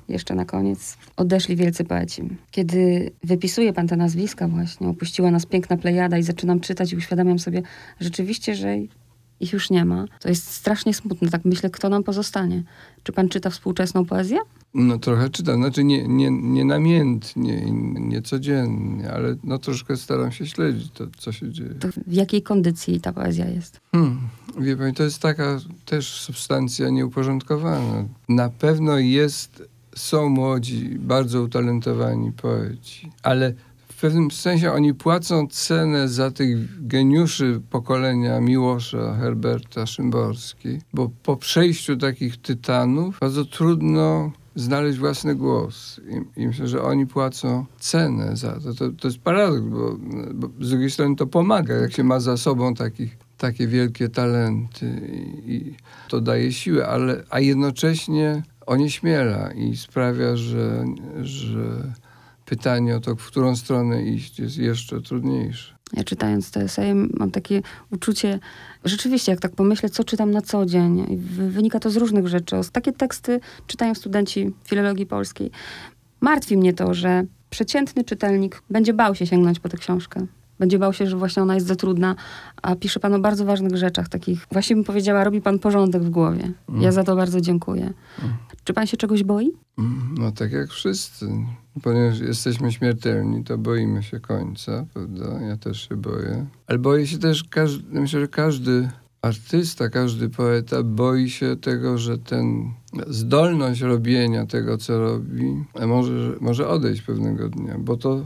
jeszcze 0.10 0.36
na 0.36 0.46
koniec. 0.46 0.98
Odeszli 1.18 1.56
wielcy 1.56 1.84
poeci. 1.84 2.24
Kiedy 2.52 3.12
wypisuje 3.24 3.74
pan 3.74 3.88
te 3.88 3.96
nazwiska 3.96 4.48
właśnie, 4.48 4.88
opuściła 4.88 5.32
nas 5.32 5.46
piękna 5.46 5.78
plejada 5.78 6.18
i 6.18 6.24
zaczynam 6.24 6.60
czytać 6.60 6.94
i 6.94 6.98
uświadamiam 6.98 7.40
sobie 7.40 7.62
rzeczywiście, 8.00 8.56
że 8.56 8.78
ich 9.40 9.54
już 9.54 9.70
nie 9.70 9.86
ma. 9.86 10.06
To 10.20 10.30
jest 10.30 10.52
strasznie 10.52 10.94
smutne. 10.94 11.30
Tak 11.30 11.46
myślę, 11.46 11.70
kto 11.70 11.90
nam 11.90 12.04
pozostanie. 12.04 12.64
Czy 13.04 13.12
pan 13.12 13.30
czyta 13.30 13.50
współczesną 13.50 14.06
poezję? 14.06 14.38
No 14.74 15.00
trochę 15.00 15.30
czytam, 15.30 15.56
znaczy 15.56 15.84
nie, 15.84 16.08
nie, 16.08 16.32
nie 16.32 16.66
namiętnie, 16.66 17.62
nie 18.00 18.22
codziennie, 18.22 19.12
ale 19.12 19.36
no 19.44 19.58
troszkę 19.58 19.98
staram 19.98 20.32
się 20.32 20.48
śledzić 20.48 20.92
to, 20.92 21.08
co 21.18 21.32
się 21.32 21.52
dzieje. 21.52 21.70
To 21.70 21.88
w 22.08 22.14
jakiej 22.14 22.42
kondycji 22.42 23.02
ta 23.02 23.14
poezja 23.14 23.50
jest? 23.50 23.80
Hmm, 23.92 24.20
wie 24.60 24.78
pani, 24.78 24.94
to 24.94 25.04
jest 25.04 25.20
taka 25.20 25.60
też 25.86 26.22
substancja 26.22 26.90
nieuporządkowana. 26.90 28.06
Na 28.30 28.50
pewno 28.50 28.98
jest, 28.98 29.64
są 29.96 30.30
młodzi, 30.30 30.90
bardzo 31.00 31.42
utalentowani 31.42 32.32
poeci, 32.32 33.12
ale 33.24 33.54
w 33.98 34.00
pewnym 34.00 34.32
sensie 34.32 34.72
oni 34.72 34.94
płacą 34.94 35.48
cenę 35.48 36.10
za 36.10 36.32
tych 36.32 36.88
geniuszy 36.88 37.62
pokolenia 37.70 38.42
Miłosza, 38.42 39.18
Herberta, 39.20 39.86
Szymborski, 39.86 40.80
bo 40.94 41.10
po 41.24 41.38
przejściu 41.38 41.98
takich 41.98 42.42
tytanów 42.42 43.20
bardzo 43.20 43.46
trudno 43.46 44.32
znaleźć 44.56 45.00
własny 45.00 45.36
głos. 45.36 46.02
I, 46.10 46.42
I, 46.42 46.48
myślę, 46.48 46.68
że 46.68 46.82
oni 46.82 47.08
płacą 47.08 47.66
cenę 47.80 48.36
za 48.36 48.60
to. 48.60 48.74
To, 48.74 48.90
to 48.92 49.08
jest 49.08 49.20
paradoks, 49.20 49.62
bo, 49.62 49.98
bo, 50.34 50.66
z 50.66 50.70
drugiej 50.70 50.92
strony 50.92 51.16
to 51.16 51.28
pomaga, 51.28 51.76
jak 51.76 51.94
się 51.94 52.04
ma 52.04 52.20
za 52.20 52.38
sobą 52.38 52.74
takich, 52.74 53.18
takie 53.38 53.68
wielkie 53.68 54.10
talenty 54.10 55.02
i, 55.46 55.54
i 55.54 55.76
to 56.08 56.22
daje 56.22 56.52
siłę, 56.52 56.88
ale, 56.88 57.24
a 57.30 57.40
jednocześnie 57.40 58.44
onieśmiela 58.66 59.52
i 59.52 59.78
sprawia, 59.78 60.36
że, 60.36 60.86
że 61.22 61.94
pytanie 62.48 62.96
o 62.96 63.00
to, 63.00 63.16
w 63.16 63.28
którą 63.28 63.56
stronę 63.56 64.04
iść, 64.04 64.40
jest 64.40 64.58
jeszcze 64.58 65.02
trudniejsze. 65.02 65.78
Ja 65.94 66.04
czytając 66.04 66.52
te 66.52 66.62
eseje 66.62 66.96
mam 66.96 67.32
takie 67.32 67.62
uczucie, 67.92 68.40
rzeczywiście, 68.86 69.32
jak 69.32 69.42
tak 69.42 69.56
pomyślę, 69.56 69.90
co 69.90 70.04
czytam 70.04 70.32
na 70.32 70.42
co 70.42 70.66
dzień, 70.66 71.18
wynika 71.50 71.80
to 71.80 71.90
z 71.90 71.98
różnych 71.98 72.28
rzeczy. 72.28 72.56
Takie 72.72 72.94
teksty 72.94 73.40
czytają 73.68 73.96
studenci 73.96 74.54
filologii 74.64 75.06
polskiej. 75.06 75.52
Martwi 76.22 76.58
mnie 76.58 76.74
to, 76.74 76.94
że 76.94 77.24
przeciętny 77.50 78.04
czytelnik 78.04 78.64
będzie 78.70 78.94
bał 78.94 79.16
się 79.16 79.28
sięgnąć 79.28 79.60
po 79.60 79.70
tę 79.70 79.78
książkę. 79.78 80.26
Będzie 80.60 80.80
bał 80.80 80.94
się, 80.94 81.08
że 81.08 81.18
właśnie 81.18 81.44
ona 81.44 81.56
jest 81.56 81.68
za 81.68 81.76
trudna, 81.76 82.16
a 82.62 82.76
pisze 82.76 83.00
pan 83.00 83.14
o 83.14 83.20
bardzo 83.20 83.46
ważnych 83.46 83.78
rzeczach, 83.78 84.10
takich, 84.10 84.48
właśnie 84.52 84.76
bym 84.76 84.86
powiedziała, 84.86 85.24
robi 85.24 85.42
pan 85.42 85.60
porządek 85.60 86.04
w 86.04 86.10
głowie. 86.10 86.52
Mm. 86.70 86.82
Ja 86.82 86.92
za 86.92 87.04
to 87.04 87.16
bardzo 87.16 87.42
dziękuję. 87.42 87.94
Mm. 88.20 88.34
Czy 88.64 88.74
pan 88.74 88.88
się 88.88 88.98
czegoś 88.98 89.24
boi? 89.24 89.52
Mm, 89.78 90.16
no 90.18 90.32
tak 90.32 90.52
jak 90.52 90.70
wszyscy. 90.70 91.26
Ponieważ 91.84 92.20
jesteśmy 92.20 92.72
śmiertelni, 92.72 93.44
to 93.44 93.58
boimy 93.58 94.04
się 94.04 94.20
końca, 94.20 94.86
prawda? 94.94 95.42
Ja 95.42 95.58
też 95.58 95.90
się 95.90 95.96
boję. 95.96 96.46
Ale 96.68 96.80
boję 96.80 97.08
się 97.08 97.18
też, 97.18 97.44
każdy, 97.44 98.00
myślę, 98.00 98.20
że 98.20 98.28
każdy 98.28 98.90
artysta, 99.22 99.90
każdy 99.90 100.30
poeta 100.30 100.84
boi 100.84 101.30
się 101.30 101.56
tego, 101.56 101.98
że 101.98 102.18
ten 102.18 102.74
zdolność 103.08 103.82
robienia 103.82 104.46
tego, 104.46 104.78
co 104.78 105.00
robi, 105.00 105.66
może, 105.88 106.36
może 106.42 106.68
odejść 106.68 107.02
pewnego 107.02 107.50
dnia, 107.50 107.76
bo 107.80 107.98
to 107.98 108.26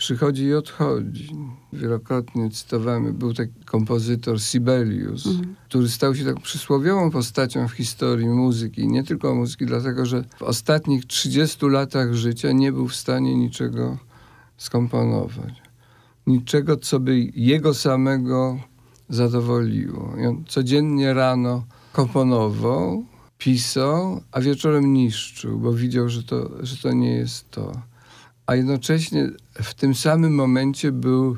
przychodzi 0.00 0.44
i 0.44 0.54
odchodzi. 0.54 1.36
Wielokrotnie 1.72 2.50
cytowany 2.50 3.12
był 3.12 3.34
taki 3.34 3.64
kompozytor 3.64 4.40
Sibelius, 4.40 5.26
mhm. 5.26 5.56
który 5.68 5.88
stał 5.88 6.14
się 6.14 6.24
taką 6.24 6.40
przysłowiową 6.40 7.10
postacią 7.10 7.68
w 7.68 7.72
historii 7.72 8.28
muzyki. 8.28 8.88
Nie 8.88 9.04
tylko 9.04 9.34
muzyki, 9.34 9.66
dlatego 9.66 10.06
że 10.06 10.24
w 10.36 10.42
ostatnich 10.42 11.06
30 11.06 11.66
latach 11.66 12.14
życia 12.14 12.52
nie 12.52 12.72
był 12.72 12.88
w 12.88 12.94
stanie 12.94 13.34
niczego 13.34 13.98
skomponować. 14.56 15.62
Niczego, 16.26 16.76
co 16.76 17.00
by 17.00 17.18
jego 17.34 17.74
samego 17.74 18.60
zadowoliło. 19.08 20.14
I 20.22 20.26
on 20.26 20.44
codziennie 20.48 21.14
rano 21.14 21.64
komponował, 21.92 23.04
pisał, 23.38 24.22
a 24.32 24.40
wieczorem 24.40 24.92
niszczył, 24.92 25.58
bo 25.58 25.72
widział, 25.72 26.08
że 26.08 26.22
to, 26.22 26.50
że 26.60 26.76
to 26.76 26.92
nie 26.92 27.12
jest 27.12 27.50
to 27.50 27.89
a 28.50 28.56
jednocześnie 28.56 29.30
w 29.52 29.74
tym 29.74 29.94
samym 29.94 30.34
momencie 30.34 30.92
był 30.92 31.36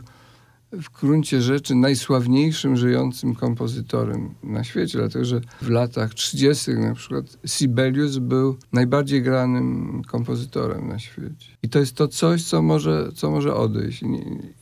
w 0.73 1.01
gruncie 1.01 1.41
rzeczy 1.41 1.75
najsławniejszym 1.75 2.77
żyjącym 2.77 3.35
kompozytorem 3.35 4.35
na 4.43 4.65
świecie, 4.65 4.99
dlatego 4.99 5.25
że 5.25 5.41
w 5.63 5.69
latach 5.69 6.15
30. 6.15 6.71
na 6.71 6.95
przykład 6.95 7.39
Sibelius 7.47 8.19
był 8.19 8.57
najbardziej 8.73 9.23
granym 9.23 10.03
kompozytorem 10.07 10.89
na 10.89 10.99
świecie. 10.99 11.57
I 11.63 11.69
to 11.69 11.79
jest 11.79 11.97
to 11.97 12.09
coś, 12.09 12.45
co 12.45 12.63
może, 12.63 13.11
co 13.15 13.31
może 13.31 13.55
odejść. 13.55 14.03
I, 14.03 14.07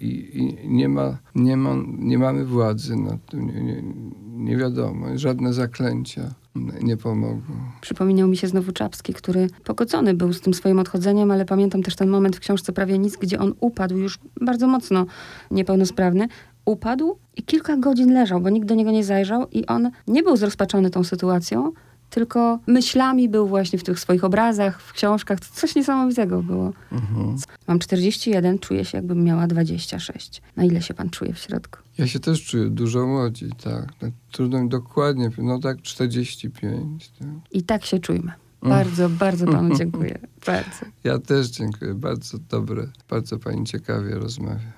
i, 0.00 0.38
i 0.38 0.70
nie, 0.70 0.88
ma, 0.88 1.18
nie, 1.34 1.56
ma, 1.56 1.76
nie 1.98 2.18
mamy 2.18 2.44
władzy 2.44 2.96
nad 2.96 3.26
tym. 3.26 3.46
Nie, 3.46 3.62
nie, 3.62 3.82
nie 4.26 4.56
wiadomo. 4.56 5.18
Żadne 5.18 5.52
zaklęcia 5.52 6.34
nie 6.82 6.96
pomogą. 6.96 7.42
Przypominał 7.80 8.28
mi 8.28 8.36
się 8.36 8.48
znowu 8.48 8.72
Czapski, 8.72 9.14
który 9.14 9.46
pogodzony 9.64 10.14
był 10.14 10.32
z 10.32 10.40
tym 10.40 10.54
swoim 10.54 10.78
odchodzeniem, 10.78 11.30
ale 11.30 11.44
pamiętam 11.44 11.82
też 11.82 11.96
ten 11.96 12.08
moment 12.08 12.36
w 12.36 12.40
książce 12.40 12.72
Prawie 12.72 12.98
nic, 12.98 13.16
gdzie 13.16 13.38
on 13.38 13.54
upadł 13.60 13.96
już 13.96 14.18
bardzo 14.40 14.66
mocno 14.66 15.06
niepełnosprawny. 15.50 16.28
Upadł 16.64 17.18
i 17.36 17.42
kilka 17.42 17.76
godzin 17.76 18.14
leżał, 18.14 18.40
bo 18.40 18.50
nikt 18.50 18.66
do 18.66 18.74
niego 18.74 18.90
nie 18.90 19.04
zajrzał 19.04 19.46
i 19.52 19.66
on 19.66 19.90
nie 20.06 20.22
był 20.22 20.36
zrozpaczony 20.36 20.90
tą 20.90 21.04
sytuacją, 21.04 21.72
tylko 22.10 22.58
myślami 22.66 23.28
był 23.28 23.46
właśnie 23.46 23.78
w 23.78 23.84
tych 23.84 24.00
swoich 24.00 24.24
obrazach, 24.24 24.82
w 24.82 24.92
książkach. 24.92 25.40
Coś 25.40 25.74
niesamowitego 25.74 26.42
było. 26.42 26.72
Mhm. 26.92 27.36
Mam 27.66 27.78
41, 27.78 28.58
czuję 28.58 28.84
się 28.84 28.98
jakbym 28.98 29.24
miała 29.24 29.46
26. 29.46 30.42
Na 30.56 30.64
ile 30.64 30.82
się 30.82 30.94
pan 30.94 31.10
czuje 31.10 31.32
w 31.32 31.38
środku? 31.38 31.78
Ja 32.00 32.06
się 32.06 32.20
też 32.20 32.44
czuję 32.44 32.70
dużo 32.70 33.06
młodziej, 33.06 33.50
tak. 33.50 33.94
tak. 33.94 34.10
Trudno 34.32 34.62
mi 34.62 34.68
dokładnie, 34.68 35.30
no 35.38 35.58
tak 35.58 35.82
45. 35.82 37.08
Tak. 37.18 37.28
I 37.52 37.62
tak 37.62 37.84
się 37.84 37.98
czujmy. 37.98 38.32
Bardzo, 38.62 39.08
bardzo 39.08 39.46
panu 39.46 39.76
dziękuję. 39.76 40.18
Bardzo. 40.46 40.86
Ja 41.04 41.18
też 41.18 41.46
dziękuję. 41.46 41.94
Bardzo 41.94 42.38
dobre, 42.38 42.86
bardzo 43.10 43.38
pani 43.38 43.66
ciekawie 43.66 44.14
rozmawia. 44.14 44.68